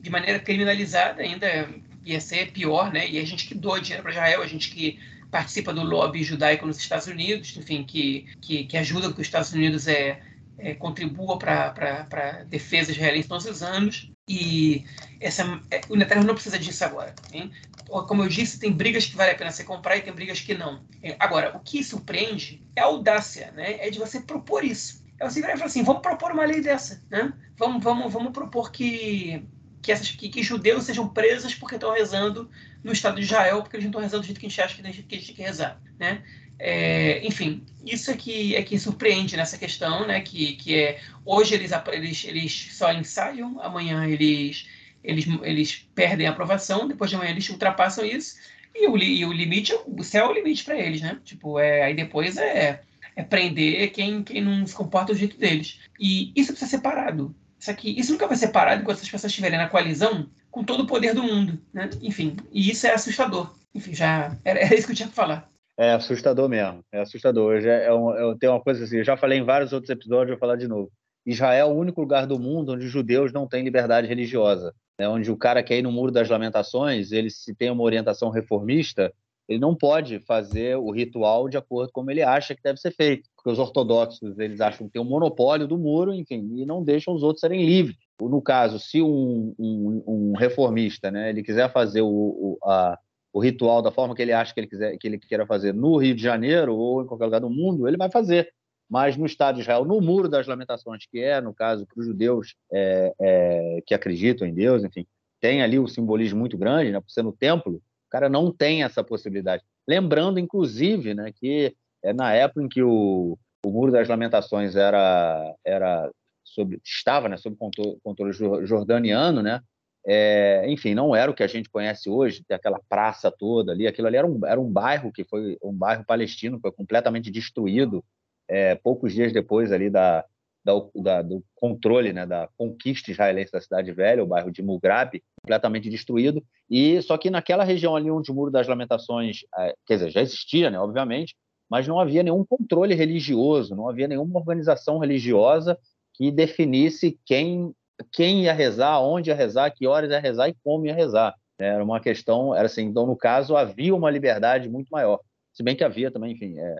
de, 0.00 0.10
maneira 0.10 0.38
criminalizada 0.38 1.22
ainda 1.22 1.68
ia 2.04 2.20
ser 2.20 2.52
pior, 2.52 2.92
né? 2.92 3.08
E 3.08 3.18
a 3.18 3.24
gente 3.24 3.46
que 3.46 3.54
doa 3.54 3.80
dinheiro 3.80 4.02
para 4.02 4.12
Israel, 4.12 4.42
a 4.42 4.46
gente 4.46 4.70
que 4.70 4.98
participa 5.30 5.72
do 5.72 5.82
lobby 5.82 6.22
judaico 6.22 6.66
nos 6.66 6.78
Estados 6.78 7.06
Unidos, 7.06 7.56
enfim, 7.56 7.82
que, 7.82 8.26
que, 8.40 8.64
que 8.64 8.76
ajuda 8.76 9.12
que 9.12 9.20
os 9.20 9.26
Estados 9.26 9.52
Unidos 9.52 9.88
é, 9.88 10.20
é 10.58 10.74
contribua 10.74 11.38
para 11.38 12.06
a 12.12 12.44
defesa 12.44 12.92
israelense 12.92 13.28
todos 13.28 13.46
os 13.46 13.62
anos. 13.62 14.10
E 14.28 14.84
essa, 15.20 15.60
é, 15.70 15.80
o 15.88 15.96
Netanyahu 15.96 16.26
não 16.26 16.34
precisa 16.34 16.58
disso 16.58 16.84
agora. 16.84 17.14
Hein? 17.32 17.50
Como 17.88 18.22
eu 18.22 18.28
disse, 18.28 18.60
tem 18.60 18.72
brigas 18.72 19.06
que 19.06 19.16
vale 19.16 19.32
a 19.32 19.34
pena 19.34 19.50
você 19.50 19.64
comprar 19.64 19.96
e 19.96 20.02
tem 20.02 20.12
brigas 20.12 20.40
que 20.40 20.54
não. 20.54 20.82
Agora, 21.18 21.56
o 21.56 21.60
que 21.60 21.82
surpreende 21.82 22.62
é 22.76 22.80
a 22.80 22.84
audácia, 22.84 23.52
né? 23.52 23.84
é 23.84 23.90
de 23.90 23.98
você 23.98 24.20
propor 24.20 24.64
isso. 24.64 25.04
É 25.18 25.28
você 25.28 25.40
e 25.40 25.42
falar 25.42 25.64
assim, 25.64 25.82
vamos 25.82 26.02
propor 26.02 26.32
uma 26.32 26.44
lei 26.44 26.60
dessa. 26.60 27.02
Né? 27.10 27.32
Vamos, 27.56 27.82
vamos, 27.82 28.12
vamos 28.12 28.32
propor 28.32 28.70
que 28.70 29.44
que, 29.84 29.92
essas, 29.92 30.10
que, 30.10 30.28
que 30.30 30.42
judeus 30.42 30.84
sejam 30.84 31.06
presos 31.06 31.54
porque 31.54 31.74
estão 31.74 31.92
rezando 31.92 32.50
no 32.82 32.90
Estado 32.90 33.16
de 33.16 33.22
Israel, 33.22 33.62
porque 33.62 33.76
eles 33.76 33.84
não 33.84 33.90
estão 33.90 34.00
rezando 34.00 34.22
do 34.22 34.26
jeito 34.26 34.40
que 34.40 34.46
a 34.46 34.48
gente 34.48 34.60
acha 34.60 34.74
que 34.74 34.80
a 34.80 34.90
gente, 34.90 35.02
que 35.02 35.34
que 35.34 35.42
rezar, 35.42 35.80
né? 35.98 36.22
É, 36.58 37.26
enfim, 37.26 37.62
isso 37.84 38.10
é 38.10 38.16
que, 38.16 38.56
é 38.56 38.62
que 38.62 38.78
surpreende 38.78 39.36
nessa 39.36 39.58
questão, 39.58 40.06
né? 40.06 40.20
Que, 40.20 40.56
que 40.56 40.74
é 40.74 41.00
hoje 41.24 41.54
eles, 41.54 41.70
eles, 41.92 42.24
eles 42.24 42.68
só 42.72 42.92
ensaiam, 42.92 43.60
amanhã 43.60 44.06
eles, 44.06 44.66
eles, 45.02 45.26
eles 45.42 45.86
perdem 45.94 46.26
a 46.26 46.30
aprovação, 46.30 46.88
depois 46.88 47.10
de 47.10 47.16
amanhã 47.16 47.32
eles 47.32 47.48
ultrapassam 47.50 48.06
isso, 48.06 48.36
e 48.74 48.88
o, 48.88 48.96
e 48.96 49.24
o 49.26 49.32
limite, 49.32 49.74
o 49.86 50.02
céu 50.02 50.26
é 50.26 50.28
o 50.30 50.34
limite 50.34 50.64
para 50.64 50.78
eles, 50.78 51.02
né? 51.02 51.20
Tipo, 51.24 51.58
é, 51.58 51.82
aí 51.82 51.94
depois 51.94 52.38
é, 52.38 52.80
é 53.14 53.22
prender 53.22 53.90
quem, 53.92 54.22
quem 54.22 54.40
não 54.40 54.66
se 54.66 54.74
comporta 54.74 55.12
do 55.12 55.18
jeito 55.18 55.36
deles. 55.36 55.78
E 56.00 56.32
isso 56.34 56.52
precisa 56.52 56.70
ser 56.70 56.80
parado. 56.80 57.34
Isso, 57.64 57.70
aqui, 57.70 57.98
isso 57.98 58.12
nunca 58.12 58.26
vai 58.26 58.36
ser 58.36 58.48
parado 58.48 58.82
enquanto 58.82 58.98
essas 58.98 59.08
pessoas 59.08 59.32
estiverem 59.32 59.56
na 59.56 59.70
coalizão 59.70 60.28
com 60.50 60.62
todo 60.62 60.82
o 60.82 60.86
poder 60.86 61.14
do 61.14 61.22
mundo. 61.22 61.58
Né? 61.72 61.88
Enfim, 62.02 62.36
e 62.52 62.70
isso 62.70 62.86
é 62.86 62.92
assustador. 62.92 63.54
Enfim, 63.74 63.94
já 63.94 64.36
era, 64.44 64.60
era 64.60 64.74
isso 64.74 64.86
que 64.86 64.92
eu 64.92 64.96
tinha 64.96 65.08
que 65.08 65.14
falar. 65.14 65.48
É 65.78 65.92
assustador 65.92 66.46
mesmo, 66.46 66.84
é 66.92 67.00
assustador. 67.00 67.54
Eu, 67.54 67.70
é 67.70 67.94
um, 67.94 68.14
eu 68.16 68.38
tenho 68.38 68.52
uma 68.52 68.60
coisa 68.60 68.84
assim, 68.84 68.98
eu 68.98 69.04
já 69.04 69.16
falei 69.16 69.38
em 69.38 69.44
vários 69.44 69.72
outros 69.72 69.88
episódios, 69.88 70.32
vou 70.32 70.38
falar 70.38 70.56
de 70.56 70.68
novo. 70.68 70.92
Israel 71.24 71.68
é 71.68 71.72
o 71.72 71.74
único 71.74 72.02
lugar 72.02 72.26
do 72.26 72.38
mundo 72.38 72.74
onde 72.74 72.84
os 72.84 72.92
judeus 72.92 73.32
não 73.32 73.48
têm 73.48 73.64
liberdade 73.64 74.06
religiosa. 74.06 74.74
Né? 75.00 75.08
Onde 75.08 75.30
o 75.30 75.36
cara 75.36 75.62
quer 75.62 75.78
ir 75.78 75.82
no 75.82 75.90
Muro 75.90 76.12
das 76.12 76.28
Lamentações, 76.28 77.12
ele 77.12 77.30
se 77.30 77.54
tem 77.54 77.70
uma 77.70 77.82
orientação 77.82 78.28
reformista, 78.28 79.10
ele 79.48 79.58
não 79.58 79.74
pode 79.74 80.20
fazer 80.20 80.76
o 80.76 80.90
ritual 80.90 81.48
de 81.48 81.56
acordo 81.56 81.92
com 81.92 82.00
como 82.00 82.10
ele 82.10 82.22
acha 82.22 82.54
que 82.54 82.62
deve 82.62 82.78
ser 82.80 82.92
feito, 82.92 83.28
porque 83.36 83.50
os 83.50 83.58
ortodoxos 83.58 84.38
eles 84.38 84.60
acham 84.60 84.86
que 84.86 84.92
tem 84.94 85.02
um 85.02 85.04
monopólio 85.04 85.66
do 85.66 85.78
muro, 85.78 86.12
enfim, 86.12 86.48
e 86.56 86.64
não 86.64 86.82
deixam 86.82 87.14
os 87.14 87.22
outros 87.22 87.40
serem 87.40 87.64
livres. 87.64 87.96
No 88.20 88.40
caso, 88.40 88.78
se 88.78 89.02
um, 89.02 89.54
um, 89.58 90.04
um 90.06 90.32
reformista, 90.36 91.10
né, 91.10 91.30
ele 91.30 91.42
quiser 91.42 91.70
fazer 91.72 92.00
o, 92.00 92.08
o, 92.08 92.58
a, 92.64 92.98
o 93.32 93.40
ritual 93.40 93.82
da 93.82 93.90
forma 93.90 94.14
que 94.14 94.22
ele 94.22 94.32
acha 94.32 94.54
que 94.54 94.60
ele 94.60 94.68
quiser 94.68 94.96
que 94.96 95.06
ele 95.06 95.18
queira 95.18 95.46
fazer 95.46 95.74
no 95.74 95.96
Rio 95.96 96.14
de 96.14 96.22
Janeiro 96.22 96.74
ou 96.76 97.02
em 97.02 97.06
qualquer 97.06 97.24
lugar 97.24 97.40
do 97.40 97.50
mundo, 97.50 97.86
ele 97.86 97.96
vai 97.96 98.10
fazer. 98.10 98.48
Mas 98.88 99.16
no 99.16 99.26
Estado 99.26 99.56
de 99.56 99.62
Israel, 99.62 99.84
no 99.84 100.00
Muro 100.00 100.28
das 100.28 100.46
Lamentações, 100.46 101.06
que 101.10 101.18
é, 101.18 101.40
no 101.40 101.54
caso, 101.54 101.86
para 101.86 102.00
os 102.00 102.06
judeus 102.06 102.54
é, 102.72 103.12
é, 103.20 103.82
que 103.86 103.94
acreditam 103.94 104.46
em 104.46 104.54
Deus, 104.54 104.84
enfim, 104.84 105.06
tem 105.40 105.62
ali 105.62 105.78
um 105.78 105.86
simbolismo 105.86 106.38
muito 106.38 106.56
grande, 106.56 106.92
né, 106.92 107.00
por 107.00 107.10
ser 107.10 107.22
no 107.22 107.32
templo, 107.32 107.82
cara 108.14 108.28
não 108.28 108.52
tem 108.52 108.84
essa 108.84 109.02
possibilidade. 109.02 109.64
Lembrando, 109.88 110.38
inclusive, 110.38 111.14
né, 111.14 111.32
que 111.34 111.74
é 112.00 112.12
na 112.12 112.32
época 112.32 112.62
em 112.62 112.68
que 112.68 112.80
o, 112.80 113.36
o 113.66 113.70
Muro 113.70 113.90
das 113.90 114.08
Lamentações 114.08 114.76
era, 114.76 115.52
era 115.64 116.08
sobre, 116.44 116.80
estava 116.84 117.28
né, 117.28 117.36
sob 117.36 117.56
controle, 117.56 117.98
controle 118.04 118.32
jordaniano, 118.32 119.42
né, 119.42 119.60
é, 120.06 120.64
enfim, 120.68 120.94
não 120.94 121.16
era 121.16 121.28
o 121.28 121.34
que 121.34 121.42
a 121.42 121.48
gente 121.48 121.68
conhece 121.68 122.08
hoje, 122.08 122.44
aquela 122.52 122.78
praça 122.88 123.32
toda 123.32 123.72
ali, 123.72 123.84
aquilo 123.84 124.06
ali 124.06 124.16
era 124.16 124.26
um, 124.26 124.38
era 124.46 124.60
um 124.60 124.70
bairro 124.70 125.10
que 125.10 125.24
foi 125.24 125.58
um 125.60 125.72
bairro 125.72 126.04
palestino, 126.04 126.60
foi 126.60 126.70
completamente 126.70 127.32
destruído 127.32 128.04
é, 128.46 128.76
poucos 128.76 129.12
dias 129.12 129.32
depois 129.32 129.72
ali 129.72 129.90
da, 129.90 130.24
da, 130.64 131.22
do 131.22 131.44
controle, 131.54 132.12
né, 132.12 132.24
da 132.24 132.48
conquista 132.56 133.10
israelense 133.10 133.52
da 133.52 133.60
cidade 133.60 133.92
velha, 133.92 134.24
o 134.24 134.26
bairro 134.26 134.50
de 134.50 134.62
Mugrab, 134.62 135.22
completamente 135.42 135.90
destruído. 135.90 136.42
E 136.70 137.00
só 137.02 137.18
que 137.18 137.30
naquela 137.30 137.64
região 137.64 137.94
ali 137.94 138.10
onde 138.10 138.30
o 138.30 138.34
Muro 138.34 138.50
das 138.50 138.66
Lamentações, 138.66 139.40
é, 139.58 139.74
quer 139.86 139.94
dizer, 139.94 140.10
já 140.10 140.22
existia, 140.22 140.70
né, 140.70 140.78
obviamente, 140.78 141.36
mas 141.70 141.86
não 141.86 142.00
havia 142.00 142.22
nenhum 142.22 142.44
controle 142.44 142.94
religioso, 142.94 143.74
não 143.74 143.88
havia 143.88 144.08
nenhuma 144.08 144.38
organização 144.38 144.98
religiosa 144.98 145.78
que 146.14 146.30
definisse 146.30 147.18
quem 147.26 147.74
quem 148.12 148.42
ia 148.42 148.52
rezar, 148.52 149.00
onde 149.00 149.30
ia 149.30 149.36
rezar, 149.36 149.70
que 149.70 149.86
horas 149.86 150.10
ia 150.10 150.18
rezar 150.18 150.48
e 150.48 150.56
como 150.64 150.84
ia 150.84 150.94
rezar. 150.94 151.32
Era 151.56 151.82
uma 151.84 152.00
questão, 152.00 152.52
era 152.52 152.66
assim, 152.66 152.82
então 152.82 153.06
no 153.06 153.16
caso 153.16 153.56
havia 153.56 153.94
uma 153.94 154.10
liberdade 154.10 154.68
muito 154.68 154.88
maior, 154.88 155.20
se 155.52 155.62
bem 155.62 155.76
que 155.76 155.84
havia 155.84 156.10
também, 156.10 156.32
enfim, 156.32 156.58
é, 156.58 156.76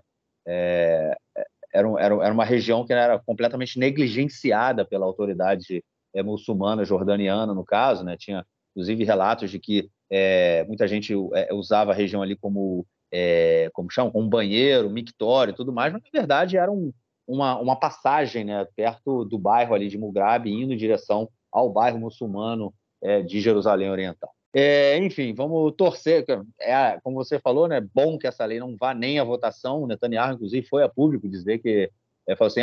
é, 0.46 1.16
era, 1.74 1.88
era, 1.98 2.14
era 2.24 2.32
uma 2.32 2.44
região 2.44 2.86
que 2.86 2.92
era 2.92 3.18
completamente 3.18 3.78
negligenciada 3.78 4.84
pela 4.84 5.04
autoridade 5.04 5.84
é, 6.14 6.22
muçulmana, 6.22 6.84
jordaniana, 6.84 7.52
no 7.52 7.64
caso, 7.64 8.04
né? 8.04 8.16
Tinha, 8.16 8.46
inclusive, 8.70 9.02
relatos 9.02 9.50
de 9.50 9.58
que 9.58 9.90
é, 10.08 10.64
muita 10.64 10.86
gente 10.86 11.12
é, 11.34 11.52
usava 11.52 11.90
a 11.90 11.94
região 11.94 12.22
ali 12.22 12.36
como, 12.36 12.86
é, 13.12 13.68
como 13.72 13.88
como 14.12 14.28
banheiro, 14.28 14.88
mictório 14.88 15.50
e 15.50 15.54
tudo 15.54 15.72
mais, 15.72 15.92
mas, 15.92 16.02
na 16.02 16.08
verdade, 16.12 16.56
era 16.56 16.70
um, 16.70 16.92
uma, 17.26 17.58
uma 17.58 17.76
passagem 17.76 18.44
né, 18.44 18.64
perto 18.76 19.24
do 19.24 19.36
bairro 19.36 19.74
ali 19.74 19.88
de 19.88 19.98
Mugrabi, 19.98 20.52
indo 20.52 20.72
em 20.72 20.78
direção 20.78 21.28
ao 21.52 21.70
bairro 21.70 21.98
muçulmano 21.98 22.72
de 23.26 23.38
Jerusalém 23.38 23.90
Oriental. 23.90 24.33
É, 24.54 24.96
enfim, 24.98 25.34
vamos 25.34 25.74
torcer. 25.76 26.24
É, 26.60 27.00
como 27.02 27.16
você 27.16 27.40
falou, 27.40 27.66
né, 27.66 27.80
bom 27.92 28.16
que 28.16 28.26
essa 28.26 28.44
lei 28.44 28.60
não 28.60 28.76
vá 28.76 28.94
nem 28.94 29.18
à 29.18 29.24
votação. 29.24 29.82
O 29.82 29.86
Netanyahu, 29.88 30.34
inclusive, 30.34 30.66
foi 30.68 30.84
a 30.84 30.88
público 30.88 31.28
dizer 31.28 31.58
que 31.58 31.90
é, 32.26 32.36
falou 32.36 32.46
assim: 32.48 32.60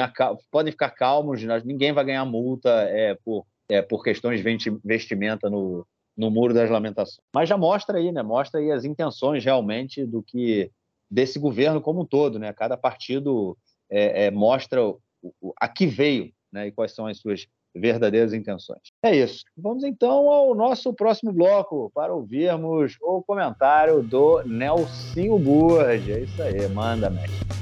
podem 0.50 0.72
ficar 0.72 0.92
calmos, 0.92 1.44
ninguém 1.66 1.92
vai 1.92 2.06
ganhar 2.06 2.24
multa 2.24 2.70
é, 2.70 3.16
por, 3.26 3.46
é, 3.68 3.82
por 3.82 4.04
questões 4.04 4.42
de 4.42 4.80
vestimenta 4.84 5.50
no, 5.50 5.86
no 6.16 6.32
Muro 6.32 6.54
das 6.54 6.70
Lamentações. 6.70 7.20
Mas 7.36 7.50
já 7.50 7.58
mostra 7.58 7.98
aí, 7.98 8.10
né? 8.10 8.24
Mostra 8.24 8.62
aí 8.62 8.72
as 8.72 8.86
intenções 8.86 9.44
realmente 9.44 10.06
do 10.06 10.24
que 10.24 10.72
desse 11.10 11.38
governo 11.38 11.82
como 11.82 12.02
um 12.02 12.06
todo, 12.06 12.40
né? 12.40 12.54
Cada 12.54 12.78
partido 12.78 13.58
é, 13.90 14.28
é, 14.28 14.32
mostra 14.32 14.82
o, 14.82 15.02
o, 15.22 15.54
a 15.60 15.68
que 15.68 15.86
veio, 15.86 16.32
né? 16.50 16.68
E 16.68 16.72
quais 16.72 16.94
são 16.94 17.06
as 17.06 17.18
suas 17.18 17.46
verdadeiras 17.76 18.34
intenções. 18.34 18.82
É 19.04 19.16
isso. 19.16 19.44
Vamos 19.58 19.84
então 19.84 20.30
ao 20.30 20.54
nosso 20.54 20.94
próximo 20.94 21.32
bloco 21.32 21.92
para 21.94 22.14
ouvirmos 22.14 22.98
o 23.02 23.22
comentário 23.22 24.04
do 24.04 24.44
Nelsinho 24.44 25.38
Burge. 25.40 26.12
É 26.12 26.20
isso 26.22 26.42
aí, 26.42 26.68
manda, 26.70 27.10
mestre. 27.10 27.62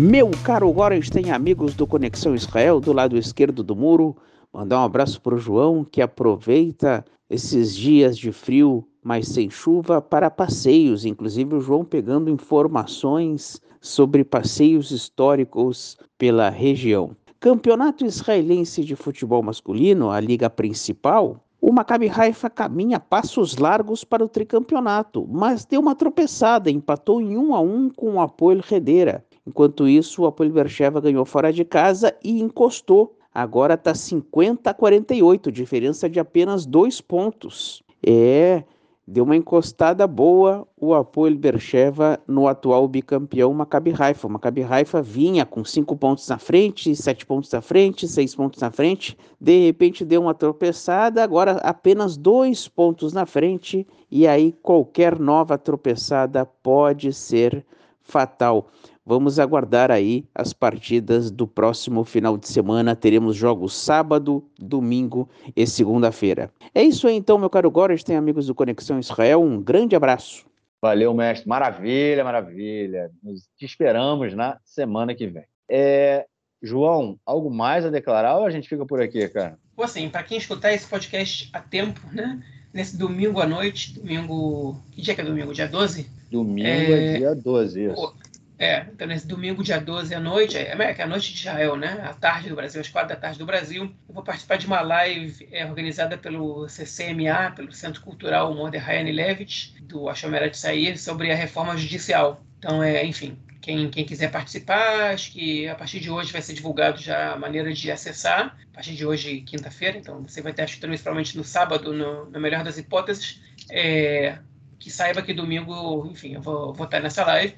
Meu 0.00 0.30
caro 0.44 0.72
Gorens 0.72 1.10
tem 1.10 1.32
amigos 1.32 1.74
do 1.74 1.84
Conexão 1.84 2.32
Israel 2.32 2.78
do 2.78 2.92
lado 2.92 3.18
esquerdo 3.18 3.64
do 3.64 3.74
muro. 3.74 4.16
Mandar 4.52 4.80
um 4.80 4.84
abraço 4.84 5.20
para 5.20 5.34
o 5.34 5.38
João 5.38 5.84
que 5.84 6.00
aproveita 6.00 7.04
esses 7.28 7.74
dias 7.76 8.16
de 8.16 8.30
frio, 8.30 8.86
mas 9.02 9.26
sem 9.26 9.50
chuva, 9.50 10.00
para 10.00 10.30
passeios. 10.30 11.04
Inclusive 11.04 11.56
o 11.56 11.60
João 11.60 11.84
pegando 11.84 12.30
informações 12.30 13.60
sobre 13.80 14.24
passeios 14.24 14.90
históricos 14.90 15.96
pela 16.16 16.48
região. 16.48 17.16
Campeonato 17.40 18.04
Israelense 18.04 18.84
de 18.84 18.96
Futebol 18.96 19.42
Masculino, 19.42 20.10
a 20.10 20.18
liga 20.18 20.50
principal, 20.50 21.40
o 21.60 21.72
Maccabi 21.72 22.08
Haifa 22.08 22.48
caminha 22.48 23.00
passos 23.00 23.56
largos 23.56 24.04
para 24.04 24.24
o 24.24 24.28
tricampeonato, 24.28 25.26
mas 25.28 25.64
deu 25.64 25.80
uma 25.80 25.94
tropeçada, 25.94 26.70
empatou 26.70 27.20
em 27.20 27.36
1 27.36 27.54
a 27.54 27.60
1 27.60 27.90
com 27.90 28.14
o 28.14 28.20
Apoel 28.20 28.60
Redera. 28.60 29.24
Enquanto 29.44 29.88
isso, 29.88 30.22
o 30.22 30.26
Apoel 30.26 30.52
Bercheva 30.52 31.00
ganhou 31.00 31.24
fora 31.24 31.52
de 31.52 31.64
casa 31.64 32.14
e 32.22 32.40
encostou. 32.40 33.16
Agora 33.34 33.74
está 33.74 33.92
50 33.92 34.70
a 34.70 34.74
48, 34.74 35.50
diferença 35.50 36.08
de 36.08 36.20
apenas 36.20 36.64
dois 36.64 37.00
pontos. 37.00 37.82
É, 38.06 38.62
deu 39.10 39.24
uma 39.24 39.34
encostada 39.34 40.06
boa 40.06 40.68
o 40.76 40.92
Apoel 40.92 41.34
Bercheva 41.34 42.20
no 42.28 42.46
atual 42.46 42.86
bicampeão 42.86 43.54
Maccabi 43.54 43.94
Haifa. 43.98 44.26
O 44.26 44.30
Maccabi 44.30 44.62
Haifa 44.62 45.00
vinha 45.00 45.46
com 45.46 45.64
cinco 45.64 45.96
pontos 45.96 46.28
na 46.28 46.36
frente, 46.36 46.94
sete 46.94 47.24
pontos 47.24 47.50
na 47.50 47.62
frente, 47.62 48.06
seis 48.06 48.34
pontos 48.34 48.60
na 48.60 48.70
frente. 48.70 49.16
De 49.40 49.64
repente 49.64 50.04
deu 50.04 50.20
uma 50.20 50.34
tropeçada, 50.34 51.24
agora 51.24 51.52
apenas 51.62 52.18
dois 52.18 52.68
pontos 52.68 53.14
na 53.14 53.24
frente. 53.24 53.86
E 54.10 54.26
aí 54.26 54.54
qualquer 54.62 55.18
nova 55.18 55.56
tropeçada 55.56 56.44
pode 56.44 57.10
ser 57.14 57.64
fatal. 58.02 58.68
Vamos 59.08 59.38
aguardar 59.38 59.90
aí 59.90 60.26
as 60.34 60.52
partidas 60.52 61.30
do 61.30 61.46
próximo 61.46 62.04
final 62.04 62.36
de 62.36 62.46
semana. 62.46 62.94
Teremos 62.94 63.34
jogos 63.34 63.74
sábado, 63.74 64.44
domingo 64.58 65.26
e 65.56 65.66
segunda-feira. 65.66 66.52
É 66.74 66.82
isso 66.82 67.08
aí 67.08 67.16
então, 67.16 67.38
meu 67.38 67.48
caro 67.48 67.70
Goras. 67.70 68.04
Tem 68.04 68.16
amigos 68.16 68.48
do 68.48 68.54
Conexão 68.54 69.00
Israel. 69.00 69.42
Um 69.42 69.62
grande 69.62 69.96
abraço. 69.96 70.44
Valeu, 70.82 71.14
mestre. 71.14 71.48
Maravilha, 71.48 72.22
maravilha. 72.22 73.10
Nos 73.22 73.48
esperamos 73.58 74.34
na 74.34 74.58
semana 74.62 75.14
que 75.14 75.26
vem. 75.26 75.44
É, 75.70 76.26
João, 76.62 77.18
algo 77.24 77.50
mais 77.50 77.86
a 77.86 77.90
declarar 77.90 78.36
ou 78.36 78.44
a 78.44 78.50
gente 78.50 78.68
fica 78.68 78.84
por 78.84 79.00
aqui, 79.00 79.26
cara? 79.30 79.58
Pô, 79.74 79.84
assim, 79.84 80.10
para 80.10 80.22
quem 80.22 80.36
escutar 80.36 80.74
esse 80.74 80.86
podcast 80.86 81.48
a 81.54 81.60
tempo, 81.60 81.98
né? 82.12 82.42
Nesse 82.74 82.98
domingo 82.98 83.40
à 83.40 83.46
noite, 83.46 83.94
domingo. 83.94 84.78
Que 84.92 85.00
dia 85.00 85.14
que 85.14 85.22
é 85.22 85.24
domingo? 85.24 85.54
Dia 85.54 85.66
12? 85.66 86.06
Domingo 86.30 86.68
é, 86.68 87.14
é 87.14 87.16
dia 87.16 87.34
12, 87.34 87.84
isso. 87.86 87.94
Pô, 87.94 88.12
é, 88.58 88.86
então 88.92 89.06
nesse 89.06 89.24
domingo, 89.24 89.62
dia 89.62 89.78
12 89.80 90.12
à 90.12 90.18
noite, 90.18 90.58
é, 90.58 90.74
é, 90.76 90.94
é 90.98 91.02
a 91.02 91.06
noite 91.06 91.32
de 91.32 91.38
Israel, 91.38 91.76
né? 91.76 92.00
A 92.02 92.12
tarde 92.12 92.48
do 92.48 92.56
Brasil, 92.56 92.80
às 92.80 92.88
quatro 92.88 93.10
da 93.10 93.16
tarde 93.16 93.38
do 93.38 93.46
Brasil. 93.46 93.84
Eu 94.08 94.14
vou 94.14 94.24
participar 94.24 94.56
de 94.56 94.66
uma 94.66 94.80
live 94.80 95.48
é, 95.52 95.64
organizada 95.64 96.18
pelo 96.18 96.66
CCMA, 96.68 97.52
pelo 97.54 97.70
Centro 97.70 98.02
Cultural 98.02 98.52
Mordechai 98.52 98.98
Anilevich, 98.98 99.80
do 99.82 100.08
Ashomera 100.08 100.50
de 100.50 100.58
Sair, 100.58 100.98
sobre 100.98 101.30
a 101.30 101.36
reforma 101.36 101.76
judicial. 101.76 102.42
Então, 102.58 102.82
é, 102.82 103.04
enfim, 103.04 103.38
quem, 103.60 103.88
quem, 103.90 104.04
quiser 104.04 104.32
participar, 104.32 105.12
acho 105.12 105.30
que 105.30 105.68
a 105.68 105.76
partir 105.76 106.00
de 106.00 106.10
hoje 106.10 106.32
vai 106.32 106.42
ser 106.42 106.54
divulgado 106.54 107.00
já 107.00 107.34
a 107.34 107.38
maneira 107.38 107.72
de 107.72 107.92
acessar. 107.92 108.58
A 108.72 108.74
partir 108.74 108.94
de 108.94 109.06
hoje, 109.06 109.40
quinta-feira, 109.42 109.96
então 109.96 110.22
você 110.22 110.42
vai 110.42 110.50
estar 110.50 110.64
escutando 110.64 110.94
isso 110.94 111.04
provavelmente 111.04 111.36
no 111.36 111.44
sábado, 111.44 111.92
no, 111.92 112.28
na 112.28 112.40
melhor 112.40 112.64
das 112.64 112.76
hipóteses. 112.76 113.40
É, 113.70 114.38
que 114.78 114.90
saiba 114.90 115.22
que 115.22 115.34
domingo, 115.34 116.08
enfim, 116.10 116.34
eu 116.34 116.40
vou, 116.40 116.72
vou 116.72 116.86
estar 116.86 117.00
nessa 117.00 117.24
live. 117.24 117.54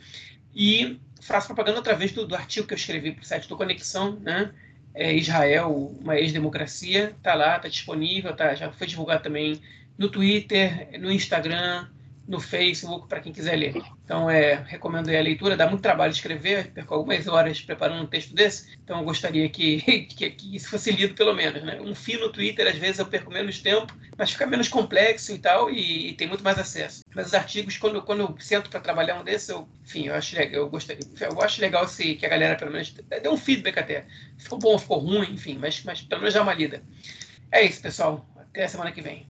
E 0.54 0.98
faço 1.20 1.46
propaganda 1.46 1.78
através 1.78 2.12
do, 2.12 2.26
do 2.26 2.34
artigo 2.34 2.66
que 2.66 2.74
eu 2.74 2.78
escrevi 2.78 3.12
para 3.12 3.22
o 3.22 3.26
site 3.26 3.48
do 3.48 3.56
Conexão, 3.56 4.18
né? 4.20 4.52
É 4.92 5.14
Israel, 5.14 5.96
uma 6.00 6.18
ex-democracia, 6.18 7.14
está 7.16 7.34
lá, 7.34 7.56
está 7.56 7.68
disponível, 7.68 8.34
tá, 8.34 8.54
já 8.54 8.72
foi 8.72 8.86
divulgado 8.86 9.22
também 9.22 9.60
no 9.96 10.08
Twitter, 10.08 10.98
no 10.98 11.12
Instagram, 11.12 11.86
no 12.30 12.38
Facebook 12.38 13.08
para 13.08 13.18
quem 13.18 13.32
quiser 13.32 13.56
ler. 13.56 13.74
Então, 14.04 14.30
é, 14.30 14.54
recomendo 14.68 15.08
a 15.08 15.20
leitura, 15.20 15.56
dá 15.56 15.66
muito 15.68 15.82
trabalho 15.82 16.12
escrever, 16.12 16.70
perco 16.72 16.94
algumas 16.94 17.26
horas 17.26 17.60
preparando 17.60 18.04
um 18.04 18.06
texto 18.06 18.32
desse, 18.32 18.78
então 18.84 19.00
eu 19.00 19.04
gostaria 19.04 19.48
que, 19.48 19.82
que, 20.06 20.30
que 20.30 20.56
isso 20.56 20.70
fosse 20.70 20.92
lido 20.92 21.14
pelo 21.14 21.34
menos. 21.34 21.60
Né? 21.64 21.80
Um 21.80 21.92
fio 21.92 22.20
no 22.20 22.30
Twitter, 22.30 22.68
às 22.68 22.76
vezes 22.76 23.00
eu 23.00 23.06
perco 23.06 23.32
menos 23.32 23.58
tempo, 23.58 23.92
mas 24.16 24.30
fica 24.30 24.46
menos 24.46 24.68
complexo 24.68 25.32
e 25.32 25.38
tal, 25.38 25.68
e, 25.70 26.10
e 26.10 26.12
tem 26.14 26.28
muito 26.28 26.44
mais 26.44 26.56
acesso. 26.56 27.02
Mas 27.12 27.26
os 27.26 27.34
artigos, 27.34 27.76
quando, 27.76 28.00
quando 28.02 28.20
eu 28.20 28.36
sento 28.38 28.70
para 28.70 28.78
trabalhar 28.78 29.20
um 29.20 29.24
desses, 29.24 29.48
eu, 29.48 29.68
enfim, 29.84 30.06
eu 30.06 30.14
acho, 30.14 30.36
eu 30.36 30.70
gostaria, 30.70 31.02
eu 31.20 31.42
acho 31.42 31.60
legal 31.60 31.88
se, 31.88 32.14
que 32.14 32.24
a 32.24 32.28
galera, 32.28 32.54
pelo 32.54 32.70
menos, 32.70 32.92
dê 32.92 33.28
um 33.28 33.36
feedback 33.36 33.76
até. 33.76 34.06
Ficou 34.38 34.56
bom, 34.56 34.78
ficou 34.78 34.98
ruim, 34.98 35.32
enfim, 35.32 35.58
mas, 35.58 35.82
mas 35.82 36.00
pelo 36.00 36.20
menos 36.20 36.34
já 36.34 36.42
uma 36.42 36.54
lida. 36.54 36.80
É 37.50 37.64
isso, 37.64 37.82
pessoal. 37.82 38.24
Até 38.36 38.64
a 38.64 38.68
semana 38.68 38.92
que 38.92 39.02
vem. 39.02 39.29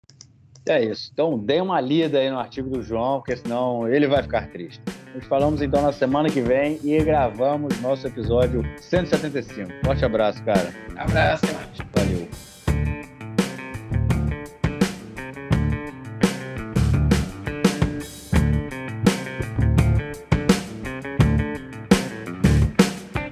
É 0.68 0.84
isso. 0.84 1.10
Então, 1.12 1.38
dê 1.38 1.60
uma 1.60 1.80
lida 1.80 2.18
aí 2.18 2.28
no 2.28 2.38
artigo 2.38 2.68
do 2.68 2.82
João, 2.82 3.20
porque 3.20 3.36
senão 3.36 3.88
ele 3.88 4.08
vai 4.08 4.22
ficar 4.22 4.48
triste. 4.48 4.80
Nos 5.14 5.24
falamos 5.26 5.62
então 5.62 5.80
na 5.80 5.92
semana 5.92 6.28
que 6.28 6.40
vem 6.40 6.80
e 6.82 6.98
gravamos 7.02 7.80
nosso 7.80 8.06
episódio 8.06 8.62
175. 8.80 9.70
Forte 9.84 10.04
abraço, 10.04 10.42
cara. 10.42 10.74
Abraço, 10.96 11.46
mais. 11.46 12.45